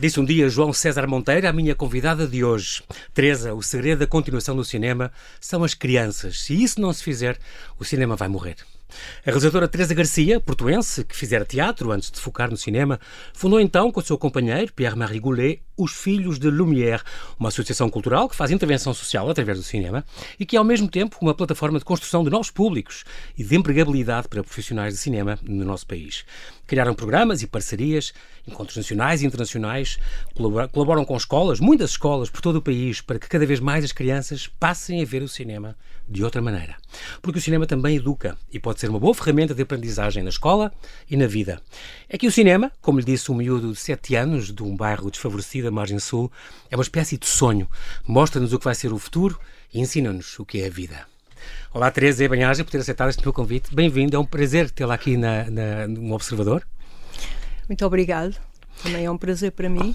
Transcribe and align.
Disse 0.00 0.18
um 0.18 0.24
dia 0.24 0.48
João 0.48 0.72
César 0.72 1.06
Monteiro, 1.06 1.46
a 1.46 1.52
minha 1.52 1.74
convidada 1.74 2.26
de 2.26 2.42
hoje. 2.42 2.82
Teresa, 3.12 3.52
o 3.52 3.62
segredo 3.62 3.98
da 3.98 4.06
continuação 4.06 4.56
do 4.56 4.64
cinema 4.64 5.12
são 5.38 5.62
as 5.62 5.74
crianças. 5.74 6.40
Se 6.40 6.54
isso 6.54 6.80
não 6.80 6.90
se 6.90 7.04
fizer, 7.04 7.36
o 7.78 7.84
cinema 7.84 8.16
vai 8.16 8.26
morrer. 8.26 8.56
A 8.90 9.26
realizadora 9.26 9.68
Teresa 9.68 9.94
Garcia, 9.94 10.40
portuense, 10.40 11.04
que 11.04 11.14
fizera 11.14 11.44
teatro 11.44 11.92
antes 11.92 12.10
de 12.10 12.18
focar 12.18 12.50
no 12.50 12.56
cinema, 12.56 12.98
fundou 13.34 13.60
então 13.60 13.92
com 13.92 14.00
o 14.00 14.02
seu 14.02 14.16
companheiro, 14.16 14.72
Pierre-Marie 14.72 15.20
Goulet, 15.20 15.62
os 15.76 15.92
Filhos 15.92 16.38
de 16.38 16.50
Lumière, 16.50 17.02
uma 17.38 17.48
associação 17.48 17.88
cultural 17.88 18.28
que 18.28 18.36
faz 18.36 18.50
intervenção 18.50 18.92
social 18.92 19.28
através 19.30 19.58
do 19.58 19.64
cinema 19.64 20.04
e 20.38 20.44
que 20.44 20.56
é 20.56 20.58
ao 20.58 20.64
mesmo 20.64 20.88
tempo 20.88 21.16
uma 21.20 21.34
plataforma 21.34 21.78
de 21.78 21.84
construção 21.84 22.24
de 22.24 22.30
novos 22.30 22.50
públicos 22.50 23.04
e 23.36 23.44
de 23.44 23.56
empregabilidade 23.56 24.28
para 24.28 24.42
profissionais 24.42 24.94
de 24.94 25.00
cinema 25.00 25.38
no 25.42 25.64
nosso 25.64 25.86
país. 25.86 26.24
Criaram 26.70 26.94
programas 26.94 27.42
e 27.42 27.48
parcerias, 27.48 28.14
encontros 28.46 28.76
nacionais 28.76 29.22
e 29.22 29.26
internacionais, 29.26 29.98
colaboram 30.72 31.04
com 31.04 31.16
escolas, 31.16 31.58
muitas 31.58 31.90
escolas 31.90 32.30
por 32.30 32.40
todo 32.40 32.60
o 32.60 32.62
país, 32.62 33.00
para 33.00 33.18
que 33.18 33.28
cada 33.28 33.44
vez 33.44 33.58
mais 33.58 33.84
as 33.84 33.90
crianças 33.90 34.46
passem 34.46 35.02
a 35.02 35.04
ver 35.04 35.20
o 35.20 35.26
cinema 35.26 35.76
de 36.08 36.22
outra 36.22 36.40
maneira. 36.40 36.76
Porque 37.20 37.40
o 37.40 37.42
cinema 37.42 37.66
também 37.66 37.96
educa 37.96 38.38
e 38.52 38.60
pode 38.60 38.78
ser 38.78 38.88
uma 38.88 39.00
boa 39.00 39.12
ferramenta 39.12 39.52
de 39.52 39.62
aprendizagem 39.62 40.22
na 40.22 40.28
escola 40.28 40.72
e 41.10 41.16
na 41.16 41.26
vida. 41.26 41.60
É 42.08 42.16
que 42.16 42.28
o 42.28 42.30
cinema, 42.30 42.70
como 42.80 43.00
lhe 43.00 43.04
disse 43.04 43.32
um 43.32 43.34
miúdo 43.34 43.72
de 43.72 43.76
7 43.80 44.14
anos 44.14 44.54
de 44.54 44.62
um 44.62 44.76
bairro 44.76 45.10
desfavorecido 45.10 45.64
da 45.64 45.72
margem 45.72 45.98
sul, 45.98 46.30
é 46.70 46.76
uma 46.76 46.84
espécie 46.84 47.18
de 47.18 47.26
sonho. 47.26 47.68
Mostra-nos 48.06 48.52
o 48.52 48.60
que 48.60 48.64
vai 48.64 48.76
ser 48.76 48.92
o 48.92 48.98
futuro 48.98 49.36
e 49.74 49.80
ensina-nos 49.80 50.38
o 50.38 50.46
que 50.46 50.60
é 50.60 50.68
a 50.68 50.70
vida. 50.70 51.09
Olá, 51.72 51.90
Teresa 51.90 52.28
Banhagem, 52.28 52.64
por 52.64 52.70
ter 52.70 52.78
aceitado 52.78 53.10
este 53.10 53.22
meu 53.22 53.32
convite. 53.32 53.74
Bem-vindo, 53.74 54.16
é 54.16 54.18
um 54.18 54.24
prazer 54.24 54.70
tê-la 54.70 54.94
aqui 54.94 55.16
na, 55.16 55.50
na, 55.50 55.88
no 55.88 56.14
Observador. 56.14 56.66
Muito 57.68 57.84
obrigado. 57.84 58.36
Também 58.82 59.04
é 59.04 59.10
um 59.10 59.18
prazer 59.18 59.52
para 59.52 59.68
mim 59.68 59.94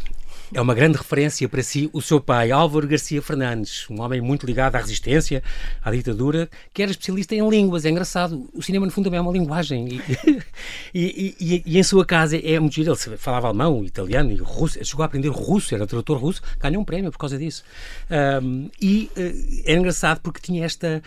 é 0.53 0.61
uma 0.61 0.73
grande 0.73 0.97
referência 0.97 1.47
para 1.49 1.63
si 1.63 1.89
o 1.91 2.01
seu 2.01 2.21
pai, 2.21 2.51
Álvaro 2.51 2.87
Garcia 2.87 3.21
Fernandes, 3.21 3.89
um 3.89 4.01
homem 4.01 4.21
muito 4.21 4.45
ligado 4.45 4.75
à 4.75 4.79
resistência, 4.79 5.41
à 5.83 5.91
ditadura, 5.91 6.49
que 6.73 6.81
era 6.81 6.91
especialista 6.91 7.33
em 7.33 7.47
línguas. 7.49 7.85
É 7.85 7.89
engraçado, 7.89 8.47
o 8.53 8.61
cinema, 8.61 8.85
no 8.85 8.91
fundo, 8.91 9.05
também 9.05 9.17
é 9.17 9.21
uma 9.21 9.31
linguagem. 9.31 9.87
E, 9.87 10.01
e, 10.93 11.35
e, 11.39 11.63
e 11.65 11.79
em 11.79 11.83
sua 11.83 12.05
casa 12.05 12.37
é 12.37 12.59
muito 12.59 12.75
giro. 12.75 12.93
Ele 12.93 13.17
falava 13.17 13.47
alemão, 13.47 13.83
italiano 13.83 14.31
e 14.31 14.35
russo. 14.35 14.83
Chegou 14.83 15.03
a 15.03 15.05
aprender 15.07 15.29
russo, 15.29 15.73
era 15.73 15.87
tradutor 15.87 16.17
russo, 16.17 16.41
ganhou 16.59 16.81
um 16.81 16.85
prémio 16.85 17.11
por 17.11 17.17
causa 17.17 17.37
disso. 17.37 17.63
Um, 18.41 18.69
e 18.79 19.09
uh, 19.17 19.63
é 19.65 19.73
engraçado 19.73 20.19
porque 20.21 20.39
tinha 20.39 20.63
esta 20.63 21.01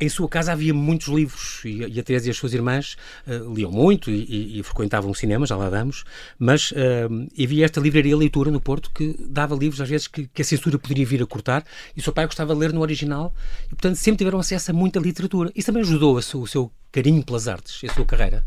em 0.00 0.08
sua 0.08 0.28
casa 0.28 0.52
havia 0.52 0.72
muitos 0.72 1.08
livros 1.08 1.60
e, 1.64 1.98
a 1.98 2.02
Teresa 2.02 2.28
e 2.28 2.30
as 2.30 2.36
suas 2.36 2.54
irmãs 2.54 2.96
uh, 3.26 3.52
liam 3.52 3.70
muito 3.70 4.10
e, 4.10 4.24
e, 4.24 4.58
e, 4.58 4.62
frequentavam 4.62 5.10
o 5.10 5.14
cinema, 5.14 5.46
já 5.46 5.56
lá 5.56 5.68
damos, 5.68 6.04
mas 6.38 6.70
uh, 6.72 6.74
havia 7.42 7.64
esta 7.64 7.80
livraria 7.80 8.16
leitura 8.16 8.50
no 8.50 8.60
Porto 8.60 8.90
que 8.94 9.14
dava 9.20 9.54
livros 9.54 9.80
às 9.80 9.88
vezes 9.88 10.06
que, 10.06 10.26
que, 10.26 10.42
a 10.42 10.44
censura 10.44 10.78
poderia 10.78 11.04
vir 11.04 11.22
a 11.22 11.26
cortar 11.26 11.64
e 11.94 12.00
o 12.00 12.02
seu 12.02 12.12
pai 12.12 12.26
gostava 12.26 12.54
de 12.54 12.60
ler 12.60 12.72
no 12.72 12.80
original 12.80 13.34
e, 13.66 13.70
portanto, 13.70 13.96
sempre 13.96 14.18
tiveram 14.18 14.38
acesso 14.38 14.70
a 14.70 14.74
muita 14.74 14.98
literatura. 14.98 15.52
Isso 15.54 15.66
também 15.66 15.82
ajudou 15.82 16.16
a 16.16 16.20
o 16.20 16.46
seu 16.46 16.72
carinho 16.90 17.22
pelas 17.22 17.48
artes, 17.48 17.82
a 17.88 17.92
sua 17.92 18.04
carreira? 18.06 18.44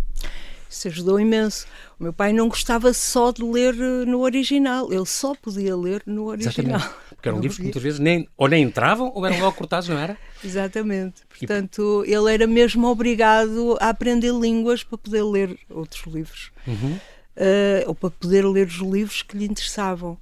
Isso 0.74 0.88
ajudou 0.88 1.20
imenso. 1.20 1.68
O 2.00 2.04
meu 2.04 2.12
pai 2.12 2.34
não 2.34 2.50
gostava 2.50 2.92
só 2.94 3.32
de 3.32 3.44
ler 3.44 3.76
eh, 3.76 4.06
no 4.06 4.22
original, 4.22 4.92
ele 4.92 5.06
só 5.06 5.36
podia 5.36 5.76
ler 5.78 6.02
no 6.06 6.26
original. 6.26 6.80
Exatamente. 6.80 6.96
Porque 7.10 7.30
eram 7.30 7.40
livros 7.40 7.58
que 7.58 7.64
muitas 7.64 7.84
vezes 7.84 8.00
nem, 8.00 8.28
ou 8.36 8.48
nem 8.48 8.64
entravam 8.64 9.12
ou 9.14 9.24
eram 9.26 9.40
logo 9.40 9.56
cortados, 9.56 9.88
não 9.88 9.98
era? 9.98 10.18
Exatamente. 10.44 11.22
Portanto, 11.30 12.04
e... 12.08 12.14
ele 12.14 12.34
era 12.34 12.48
mesmo 12.48 12.88
obrigado 12.88 13.78
a 13.80 13.90
aprender 13.90 14.34
línguas 14.34 14.84
para 14.84 14.98
poder 14.98 15.24
ler 15.24 15.60
outros 15.70 16.04
livros. 16.12 16.52
Uhum. 16.68 17.00
Uh, 17.36 17.88
ou 17.88 17.96
para 17.96 18.10
poder 18.10 18.46
ler 18.46 18.68
os 18.68 18.78
livros 18.78 19.22
que 19.22 19.38
lhe 19.38 19.46
interessavam. 19.46 20.18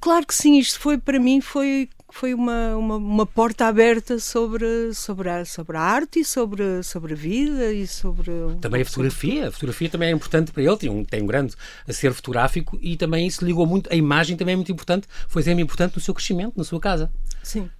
Claro 0.00 0.26
que 0.26 0.34
sim, 0.34 0.58
isto 0.58 0.78
foi 0.78 0.98
para 0.98 1.18
mim 1.18 1.40
foi 1.40 1.88
foi 2.10 2.34
uma, 2.34 2.76
uma, 2.76 2.96
uma, 2.96 3.26
porta 3.26 3.66
aberta 3.66 4.18
sobre, 4.18 4.92
sobre, 4.94 5.28
a, 5.28 5.44
sobre 5.44 5.76
a 5.76 5.80
arte 5.80 6.20
e 6.20 6.24
sobre, 6.24 6.82
sobre 6.82 7.12
a 7.12 7.16
vida 7.16 7.72
e 7.72 7.86
sobre... 7.86 8.32
Também 8.60 8.82
a 8.82 8.84
fotografia. 8.84 9.48
A 9.48 9.52
fotografia 9.52 9.88
também 9.88 10.08
é 10.08 10.12
importante 10.12 10.50
para 10.50 10.62
ele. 10.62 10.76
Tem 10.76 10.90
um, 10.90 11.04
tem 11.04 11.22
um 11.22 11.26
grande 11.26 11.54
acervo 11.86 12.16
fotográfico 12.16 12.78
e 12.80 12.96
também 12.96 13.26
isso 13.26 13.44
ligou 13.44 13.66
muito... 13.66 13.92
A 13.92 13.94
imagem 13.94 14.36
também 14.36 14.54
é 14.54 14.56
muito 14.56 14.72
importante. 14.72 15.06
Foi 15.28 15.42
sempre 15.42 15.62
importante 15.62 15.96
no 15.96 16.00
seu 16.00 16.14
crescimento, 16.14 16.54
na 16.56 16.64
sua 16.64 16.80
casa. 16.80 17.10
Sim. 17.42 17.70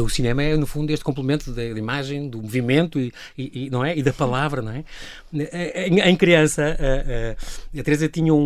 O 0.00 0.08
cinema 0.08 0.42
é, 0.42 0.56
no 0.56 0.66
fundo, 0.66 0.90
este 0.90 1.04
complemento 1.04 1.52
da, 1.52 1.64
imagem, 1.64 2.28
do 2.28 2.40
movimento 2.40 2.98
e, 2.98 3.12
e, 3.36 3.68
não 3.70 3.84
é? 3.84 3.96
e 3.96 4.02
da 4.02 4.12
palavra, 4.12 4.62
não 4.62 4.72
é? 4.72 4.84
Em, 5.86 6.00
em 6.00 6.16
criança, 6.16 6.62
a, 6.62 7.76
a, 7.76 7.80
a 7.80 7.82
Teresa 7.82 8.08
tinha 8.08 8.32
um, 8.32 8.38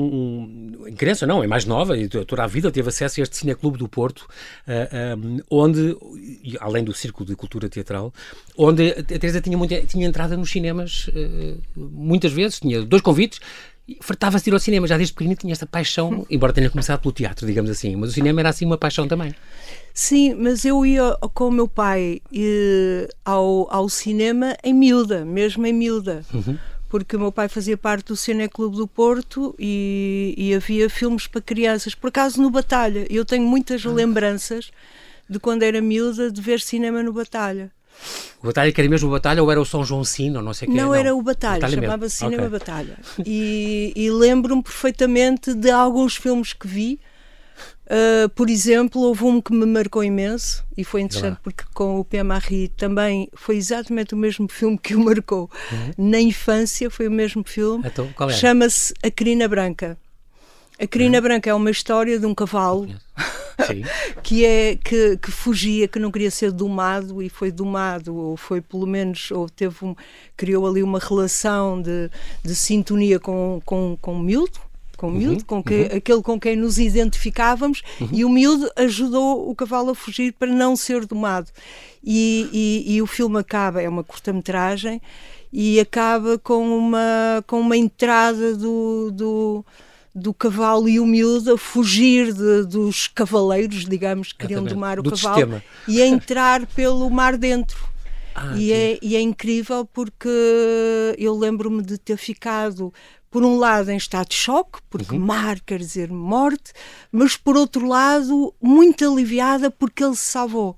um, 0.81 0.89
Em 0.89 0.95
criança, 0.95 1.27
não, 1.27 1.43
é 1.43 1.47
mais 1.47 1.65
nova, 1.65 1.97
e 1.97 2.09
toda 2.09 2.43
a 2.43 2.47
vida 2.47 2.71
teve 2.71 2.89
acesso 2.89 3.21
a 3.21 3.23
este 3.23 3.37
Cineclube 3.37 3.79
do 3.79 3.89
Porto, 3.89 4.27
onde, 5.51 5.97
além 6.61 6.85
do 6.85 6.93
Círculo 6.93 7.27
de 7.27 7.37
Cultura 7.37 7.69
Teatral, 7.69 8.13
onde 8.57 8.91
a 8.91 9.03
Teresa 9.03 9.41
tinha, 9.41 9.57
muita, 9.57 9.81
tinha 9.83 10.07
entrada 10.07 10.37
nos 10.37 10.51
cinemas 10.51 11.11
eh, 11.15 11.55
muitas 11.77 12.33
vezes, 12.33 12.61
tinha 12.61 12.83
dois 12.83 13.03
convites 13.03 13.41
fartava-se 14.01 14.45
de 14.45 14.51
ir 14.51 14.55
ao 14.55 14.59
cinema, 14.59 14.87
já 14.87 14.97
desde 14.97 15.15
pequenino 15.15 15.37
tinha 15.37 15.53
esta 15.53 15.67
paixão, 15.67 16.27
embora 16.29 16.53
tenha 16.53 16.69
começado 16.69 17.01
pelo 17.01 17.13
teatro, 17.13 17.47
digamos 17.47 17.71
assim, 17.71 17.95
mas 17.95 18.11
o 18.11 18.13
cinema 18.13 18.41
era 18.41 18.49
assim 18.49 18.67
uma 18.67 18.77
paixão 18.77 19.07
também. 19.07 19.35
Sim, 19.95 20.35
mas 20.35 20.65
eu 20.65 20.85
ia 20.85 21.17
com 21.33 21.49
o 21.49 21.53
meu 21.53 21.69
pai 21.69 22.21
eh, 22.35 23.09
ao, 23.25 23.73
ao 23.73 23.89
cinema 23.89 24.57
em 24.63 24.75
miúda, 24.75 25.25
mesmo 25.25 25.65
em 25.67 25.73
miúda. 25.73 26.23
Uhum. 26.35 26.59
Porque 26.89 27.17
o 27.17 27.21
meu 27.21 27.33
pai 27.33 27.49
fazia 27.49 27.77
parte 27.77 28.07
do 28.07 28.17
Cineclube 28.17 28.77
do 28.77 28.87
Porto 28.87 29.55
e, 29.59 30.35
e, 30.37 30.55
havia 30.55 30.89
filmes 30.89 31.27
para 31.27 31.41
crianças. 31.41 31.95
Por 31.95 32.09
acaso 32.09 32.41
no 32.41 32.49
Batalha, 32.49 33.07
eu 33.11 33.25
tenho 33.25 33.45
muitas 33.45 33.85
ah. 33.85 33.91
lembranças 33.91 34.71
de 35.29 35.41
quando 35.41 35.65
era 35.65 35.81
miúda 35.81 36.31
de 36.31 36.41
ver 36.41 36.61
cinema 36.61 37.03
no 37.03 37.13
Batalha. 37.13 37.73
O 38.43 38.47
Batalha 38.47 38.73
que 38.73 38.81
era 38.81 38.89
mesmo 38.89 39.09
o 39.09 39.13
Batalha 39.13 39.43
ou 39.43 39.51
era 39.51 39.61
o 39.61 39.65
São 39.65 39.85
João 39.85 40.05
Sino, 40.05 40.43
não 40.43 40.53
sei 40.53 40.69
o 40.69 40.71
que 40.71 40.77
Não, 40.77 40.95
era 40.95 41.15
o 41.15 41.23
Batalha, 41.23 41.69
chamava-se 41.69 42.17
Cinema 42.17 42.47
okay. 42.47 42.59
Batalha. 42.59 42.99
E, 43.25 43.93
e 43.97 44.11
lembro-me 44.11 44.63
perfeitamente 44.63 45.55
de 45.55 45.71
alguns 45.71 46.17
filmes 46.17 46.53
que 46.53 46.67
vi. 46.67 47.01
Uh, 47.87 48.29
por 48.31 48.51
exemplo, 48.51 49.01
houve 49.01 49.25
um 49.25 49.41
que 49.41 49.53
me 49.53 49.65
marcou 49.65 50.03
imenso 50.03 50.65
e 50.77 50.83
foi 50.83 51.03
interessante 51.03 51.39
porque 51.41 51.65
com 51.73 52.01
o 52.01 52.05
Pierre 52.05 52.27
Marie 52.27 52.69
também 52.69 53.31
foi 53.33 53.57
exatamente 53.57 54.13
o 54.13 54.17
mesmo 54.17 54.49
filme 54.49 54.77
que 54.77 54.95
o 54.95 55.01
marcou 55.01 55.49
uhum. 55.71 56.11
na 56.11 56.21
infância, 56.21 56.91
foi 56.91 57.07
o 57.07 57.13
mesmo 57.13 57.45
filme. 57.47 57.85
Então, 57.87 58.09
Chama-se 58.31 58.93
A 59.03 59.11
Crina 59.11 59.47
Branca. 59.47 59.97
A 60.79 60.87
Crina 60.87 61.19
uhum. 61.19 61.23
Branca 61.23 61.49
é 61.49 61.55
uma 61.55 61.71
história 61.71 62.19
de 62.19 62.27
um 62.27 62.35
cavalo 62.35 62.89
que 64.23 64.45
é 64.45 64.77
que, 64.77 65.17
que, 65.17 65.31
fugia, 65.31 65.89
que 65.89 65.99
não 65.99 66.11
queria 66.11 66.31
ser 66.31 66.53
domado 66.53 67.23
e 67.23 67.29
foi 67.29 67.51
domado, 67.51 68.15
ou 68.15 68.37
foi 68.37 68.61
pelo 68.61 68.87
menos, 68.87 69.31
ou 69.31 69.49
teve 69.49 69.77
um, 69.83 69.95
criou 70.37 70.67
ali 70.67 70.83
uma 70.83 70.99
relação 70.99 71.81
de, 71.81 72.11
de 72.43 72.55
sintonia 72.55 73.19
com, 73.19 73.61
com, 73.65 73.97
com 74.01 74.15
o 74.15 74.19
miúdo, 74.19 74.61
com 74.97 75.09
o 75.09 75.11
uhum, 75.11 75.17
miúdo, 75.17 75.41
uhum, 75.41 75.47
com 75.47 75.63
que, 75.63 75.75
uhum. 75.75 75.97
aquele 75.97 76.23
com 76.23 76.41
quem 76.41 76.57
nos 76.57 76.79
identificávamos, 76.79 77.83
uhum. 78.01 78.09
e 78.13 78.25
o 78.25 78.31
miúdo 78.31 78.71
ajudou 78.77 79.49
o 79.49 79.55
cavalo 79.55 79.91
a 79.91 79.95
fugir 79.95 80.33
para 80.33 80.51
não 80.51 80.77
ser 80.77 81.07
domado. 81.07 81.51
E, 82.03 82.49
e, 82.53 82.95
e 82.95 83.03
o 83.03 83.07
filme 83.07 83.39
acaba, 83.39 83.83
é 83.83 83.89
uma 83.89 84.05
curta-metragem, 84.05 85.01
e 85.53 85.81
acaba 85.81 86.39
com 86.39 86.77
uma, 86.77 87.43
com 87.47 87.61
uma 87.61 87.77
entrada 87.77 88.55
do, 88.57 89.11
do 89.11 89.65
do 90.17 90.33
cavalo 90.33 90.89
e 90.89 90.99
o 90.99 91.05
miúdo 91.05 91.53
a 91.53 91.59
fugir 91.59 92.33
de, 92.33 92.65
dos 92.65 93.07
cavaleiros, 93.07 93.85
digamos, 93.85 94.33
que 94.33 94.39
queriam 94.39 94.65
domar 94.65 94.99
o 94.99 95.03
do 95.03 95.11
cavalo 95.11 95.35
sistema. 95.35 95.65
e 95.87 96.01
a 96.01 96.07
entrar 96.07 96.67
pelo 96.69 97.11
mar 97.11 97.37
dentro. 97.37 97.87
Ah, 98.35 98.55
e, 98.57 98.73
é, 98.73 98.99
e, 99.03 99.15
é, 99.15 99.21
incrível 99.21 99.85
porque 99.85 100.29
eu 101.19 101.37
lembro-me 101.37 101.83
de 101.83 101.99
ter 101.99 102.17
ficado 102.17 102.93
por 103.31 103.45
um 103.45 103.59
lado, 103.59 103.91
em 103.91 103.97
estado 103.97 104.29
de 104.29 104.35
choque, 104.35 104.79
porque 104.89 105.15
uhum. 105.15 105.21
mar 105.21 105.61
quer 105.61 105.79
dizer 105.79 106.11
morte, 106.11 106.73
mas 107.11 107.37
por 107.37 107.57
outro 107.57 107.87
lado, 107.87 108.55
muito 108.61 109.05
aliviada 109.11 109.71
porque 109.71 110.03
ele 110.03 110.17
se 110.17 110.25
salvou. 110.25 110.77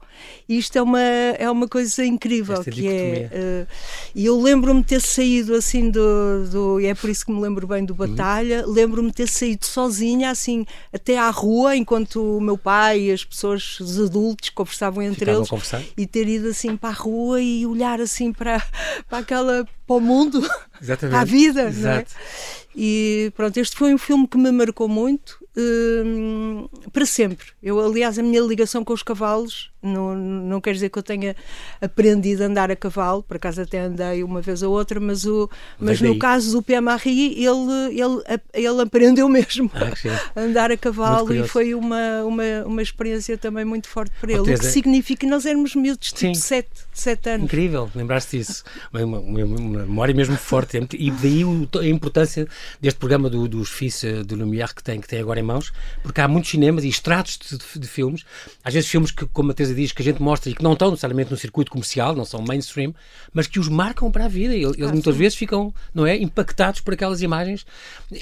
E 0.48 0.58
isto 0.58 0.76
é 0.76 0.82
uma, 0.82 1.00
é 1.00 1.50
uma 1.50 1.68
coisa 1.68 2.04
incrível. 2.04 2.56
Esta 2.56 2.70
que 2.70 2.88
é, 2.88 3.30
uh, 3.32 3.72
e 4.14 4.26
eu 4.26 4.40
lembro-me 4.40 4.82
ter 4.82 5.00
saído 5.00 5.54
assim 5.54 5.90
do, 5.90 6.48
do. 6.50 6.80
E 6.80 6.86
é 6.86 6.94
por 6.94 7.10
isso 7.10 7.26
que 7.26 7.32
me 7.32 7.40
lembro 7.40 7.66
bem 7.66 7.84
do 7.84 7.92
uhum. 7.92 8.08
Batalha. 8.08 8.66
Uhum. 8.66 8.72
Lembro-me 8.72 9.12
ter 9.12 9.28
saído 9.28 9.64
sozinha, 9.64 10.30
assim, 10.30 10.64
até 10.92 11.18
à 11.18 11.30
rua, 11.30 11.76
enquanto 11.76 12.38
o 12.38 12.40
meu 12.40 12.58
pai 12.58 13.02
e 13.02 13.12
as 13.12 13.24
pessoas, 13.24 13.78
os 13.78 14.00
adultos, 14.00 14.50
conversavam 14.50 15.02
entre 15.02 15.26
Ficavam 15.26 15.40
eles. 15.40 15.92
E 15.96 16.06
ter 16.06 16.26
ido 16.26 16.48
assim 16.48 16.76
para 16.76 16.90
a 16.90 16.92
rua 16.92 17.40
e 17.40 17.66
olhar 17.66 18.00
assim 18.00 18.32
para, 18.32 18.60
para 19.08 19.18
aquela. 19.18 19.64
para 19.86 19.96
o 19.96 20.00
mundo, 20.00 20.42
Exatamente. 20.80 21.16
a 21.16 21.24
vida. 21.24 21.62
Exato. 21.68 22.12
Não 22.14 22.22
é? 22.22 22.58
E 22.76 23.32
pronto, 23.34 23.56
este 23.56 23.76
foi 23.76 23.92
um 23.92 23.98
filme 23.98 24.28
que 24.28 24.38
me 24.38 24.52
marcou 24.52 24.88
muito. 24.88 25.38
Hum, 25.58 26.68
para 26.92 27.04
sempre. 27.04 27.48
Eu, 27.62 27.80
aliás, 27.80 28.18
a 28.18 28.22
minha 28.22 28.40
ligação 28.40 28.84
com 28.84 28.92
os 28.92 29.02
cavalos 29.02 29.70
não, 29.82 30.14
não 30.14 30.60
quer 30.60 30.72
dizer 30.72 30.88
que 30.88 30.98
eu 30.98 31.02
tenha 31.02 31.36
aprendido 31.80 32.42
a 32.42 32.46
andar 32.46 32.70
a 32.70 32.76
cavalo, 32.76 33.22
por 33.22 33.36
acaso 33.36 33.62
até 33.62 33.80
andei 33.80 34.24
uma 34.24 34.40
vez 34.40 34.62
ou 34.62 34.72
outra, 34.72 34.98
mas, 34.98 35.24
o, 35.24 35.48
mas 35.78 36.00
no 36.00 36.18
caso 36.18 36.52
do 36.52 36.62
Pierre 36.62 36.82
Marie, 36.82 37.44
ele, 37.44 38.00
ele, 38.00 38.40
ele 38.52 38.82
aprendeu 38.82 39.28
mesmo 39.28 39.70
ah, 39.74 39.92
a 40.34 40.40
andar 40.40 40.70
a 40.70 40.76
cavalo 40.76 41.34
e 41.34 41.46
foi 41.46 41.74
uma, 41.74 42.24
uma, 42.24 42.64
uma 42.66 42.82
experiência 42.82 43.38
também 43.38 43.64
muito 43.64 43.88
forte 43.88 44.12
para 44.20 44.32
ele. 44.32 44.40
Oh, 44.40 44.54
o 44.54 44.58
que 44.58 44.64
significa 44.64 45.20
que 45.20 45.26
nós 45.26 45.46
éramos 45.46 45.74
miúdos 45.74 46.12
de 46.12 46.38
7, 46.38 46.68
7 46.92 47.30
anos. 47.30 47.44
Incrível, 47.44 47.90
lembraste 47.94 48.38
disso. 48.38 48.64
Uma, 48.92 49.18
uma, 49.18 49.44
uma, 49.44 49.78
memória 49.80 50.14
mesmo 50.14 50.36
forte. 50.36 50.78
E 50.98 51.10
daí 51.10 51.42
a 51.80 51.86
importância 51.86 52.46
deste 52.80 52.98
programa 52.98 53.28
do, 53.28 53.48
dos 53.48 53.68
FIS 53.70 54.04
de 54.26 54.34
Lumière 54.34 54.74
que 54.74 54.82
tem, 54.82 55.00
que 55.00 55.08
tem 55.08 55.20
agora 55.20 55.40
em 55.40 55.42
mãos, 55.48 55.72
porque 56.02 56.20
há 56.20 56.28
muitos 56.28 56.50
cinemas 56.50 56.84
e 56.84 56.88
extratos 56.88 57.38
de, 57.38 57.58
de, 57.58 57.78
de 57.78 57.88
filmes, 57.88 58.24
às 58.62 58.74
vezes 58.74 58.88
filmes 58.88 59.10
que, 59.10 59.26
como 59.26 59.50
a 59.50 59.54
Teresa 59.54 59.74
diz, 59.74 59.92
que 59.92 60.02
a 60.02 60.04
gente 60.04 60.22
mostra 60.22 60.50
e 60.50 60.54
que 60.54 60.62
não 60.62 60.74
estão 60.74 60.90
necessariamente 60.90 61.30
no 61.30 61.36
circuito 61.36 61.70
comercial, 61.70 62.14
não 62.14 62.24
são 62.24 62.42
mainstream, 62.42 62.94
mas 63.32 63.46
que 63.46 63.58
os 63.58 63.68
marcam 63.68 64.10
para 64.10 64.26
a 64.26 64.28
vida. 64.28 64.54
Eles, 64.54 64.76
ah, 64.82 64.92
muitas 64.92 65.14
sim. 65.14 65.18
vezes 65.18 65.36
ficam, 65.36 65.72
não 65.94 66.06
é, 66.06 66.16
impactados 66.16 66.80
por 66.80 66.94
aquelas 66.94 67.22
imagens, 67.22 67.66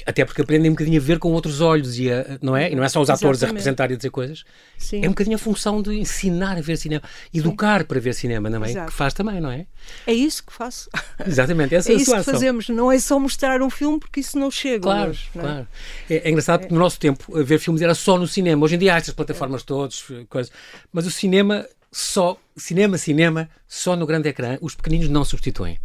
até 0.05 0.25
porque 0.25 0.41
aprendem 0.41 0.71
um 0.71 0.73
bocadinho 0.73 0.99
a 0.99 1.03
ver 1.03 1.19
com 1.19 1.31
outros 1.31 1.61
olhos 1.61 1.99
e 1.99 2.11
a, 2.11 2.37
não 2.41 2.55
é? 2.55 2.71
E 2.71 2.75
não 2.75 2.83
é 2.83 2.89
só 2.89 3.01
os 3.01 3.09
atores 3.09 3.39
Exatamente. 3.39 3.43
a 3.43 3.47
representar 3.47 3.91
e 3.91 3.93
a 3.93 3.97
dizer 3.97 4.09
coisas. 4.09 4.43
Sim. 4.77 5.03
É 5.03 5.07
um 5.07 5.11
bocadinho 5.11 5.35
a 5.35 5.39
função 5.39 5.81
de 5.81 5.93
ensinar 5.95 6.57
a 6.57 6.61
ver 6.61 6.77
cinema, 6.77 7.01
educar 7.33 7.81
sim. 7.81 7.87
para 7.87 7.99
ver 7.99 8.13
cinema, 8.13 8.49
não 8.49 8.63
é? 8.63 8.69
Exato. 8.69 8.91
Que 8.91 8.93
faz 8.93 9.13
também, 9.13 9.41
não 9.41 9.51
é? 9.51 9.65
É 10.05 10.13
isso 10.13 10.43
que 10.45 10.53
faço. 10.53 10.89
Exatamente, 11.25 11.73
essa 11.75 11.91
é, 11.91 11.95
é 11.95 11.97
isso 11.97 12.15
que 12.15 12.23
fazemos. 12.23 12.69
Não 12.69 12.91
é 12.91 12.99
só 12.99 13.19
mostrar 13.19 13.61
um 13.61 13.69
filme 13.69 13.99
porque 13.99 14.19
isso 14.19 14.37
não 14.37 14.51
chega. 14.51 14.81
Claro, 14.81 15.09
hoje, 15.11 15.29
é? 15.35 15.39
claro. 15.39 15.67
É, 16.09 16.15
é, 16.15 16.29
engraçado 16.29 16.61
porque 16.61 16.73
no 16.73 16.79
nosso 16.79 16.99
tempo 16.99 17.16
ver 17.43 17.59
filmes 17.59 17.81
era 17.81 17.95
só 17.95 18.17
no 18.17 18.27
cinema. 18.27 18.63
Hoje 18.63 18.75
em 18.75 18.79
dia 18.79 18.93
há 18.93 18.97
estas 18.97 19.13
plataformas 19.13 19.63
todas, 19.63 20.05
coisas. 20.29 20.51
Mas 20.91 21.05
o 21.05 21.11
cinema 21.11 21.67
só, 21.91 22.37
cinema, 22.55 22.97
cinema, 22.97 23.49
só 23.67 23.95
no 23.95 24.05
grande 24.05 24.29
ecrã, 24.29 24.57
os 24.61 24.75
pequeninos 24.75 25.09
não 25.09 25.23
substituem. 25.23 25.79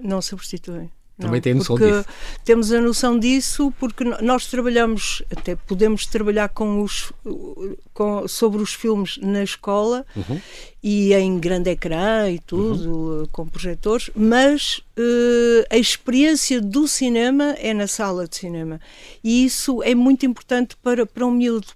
Não 0.00 0.22
substituem. 0.22 0.90
Também 1.18 1.40
tem 1.40 1.54
noção 1.54 1.76
disso. 1.76 2.04
Temos 2.44 2.72
a 2.72 2.80
noção 2.80 3.18
disso 3.18 3.72
porque 3.78 4.04
nós 4.22 4.46
trabalhamos, 4.46 5.22
até 5.30 5.54
podemos 5.54 6.06
trabalhar 6.06 6.48
com 6.48 6.82
os, 6.82 7.12
com, 7.92 8.26
sobre 8.26 8.62
os 8.62 8.72
filmes 8.72 9.18
na 9.18 9.42
escola 9.42 10.04
uhum. 10.16 10.40
e 10.82 11.12
em 11.14 11.38
grande 11.38 11.70
ecrã 11.70 12.30
e 12.30 12.38
tudo, 12.38 12.90
uhum. 12.90 13.26
com 13.30 13.46
projetores, 13.46 14.10
mas 14.16 14.78
uh, 14.98 15.66
a 15.70 15.76
experiência 15.76 16.60
do 16.60 16.88
cinema 16.88 17.54
é 17.58 17.72
na 17.74 17.86
sala 17.86 18.26
de 18.26 18.36
cinema. 18.36 18.80
E 19.22 19.44
isso 19.44 19.82
é 19.82 19.94
muito 19.94 20.24
importante 20.26 20.76
para, 20.82 21.06
para 21.06 21.26
um 21.26 21.30
miúdo, 21.30 21.68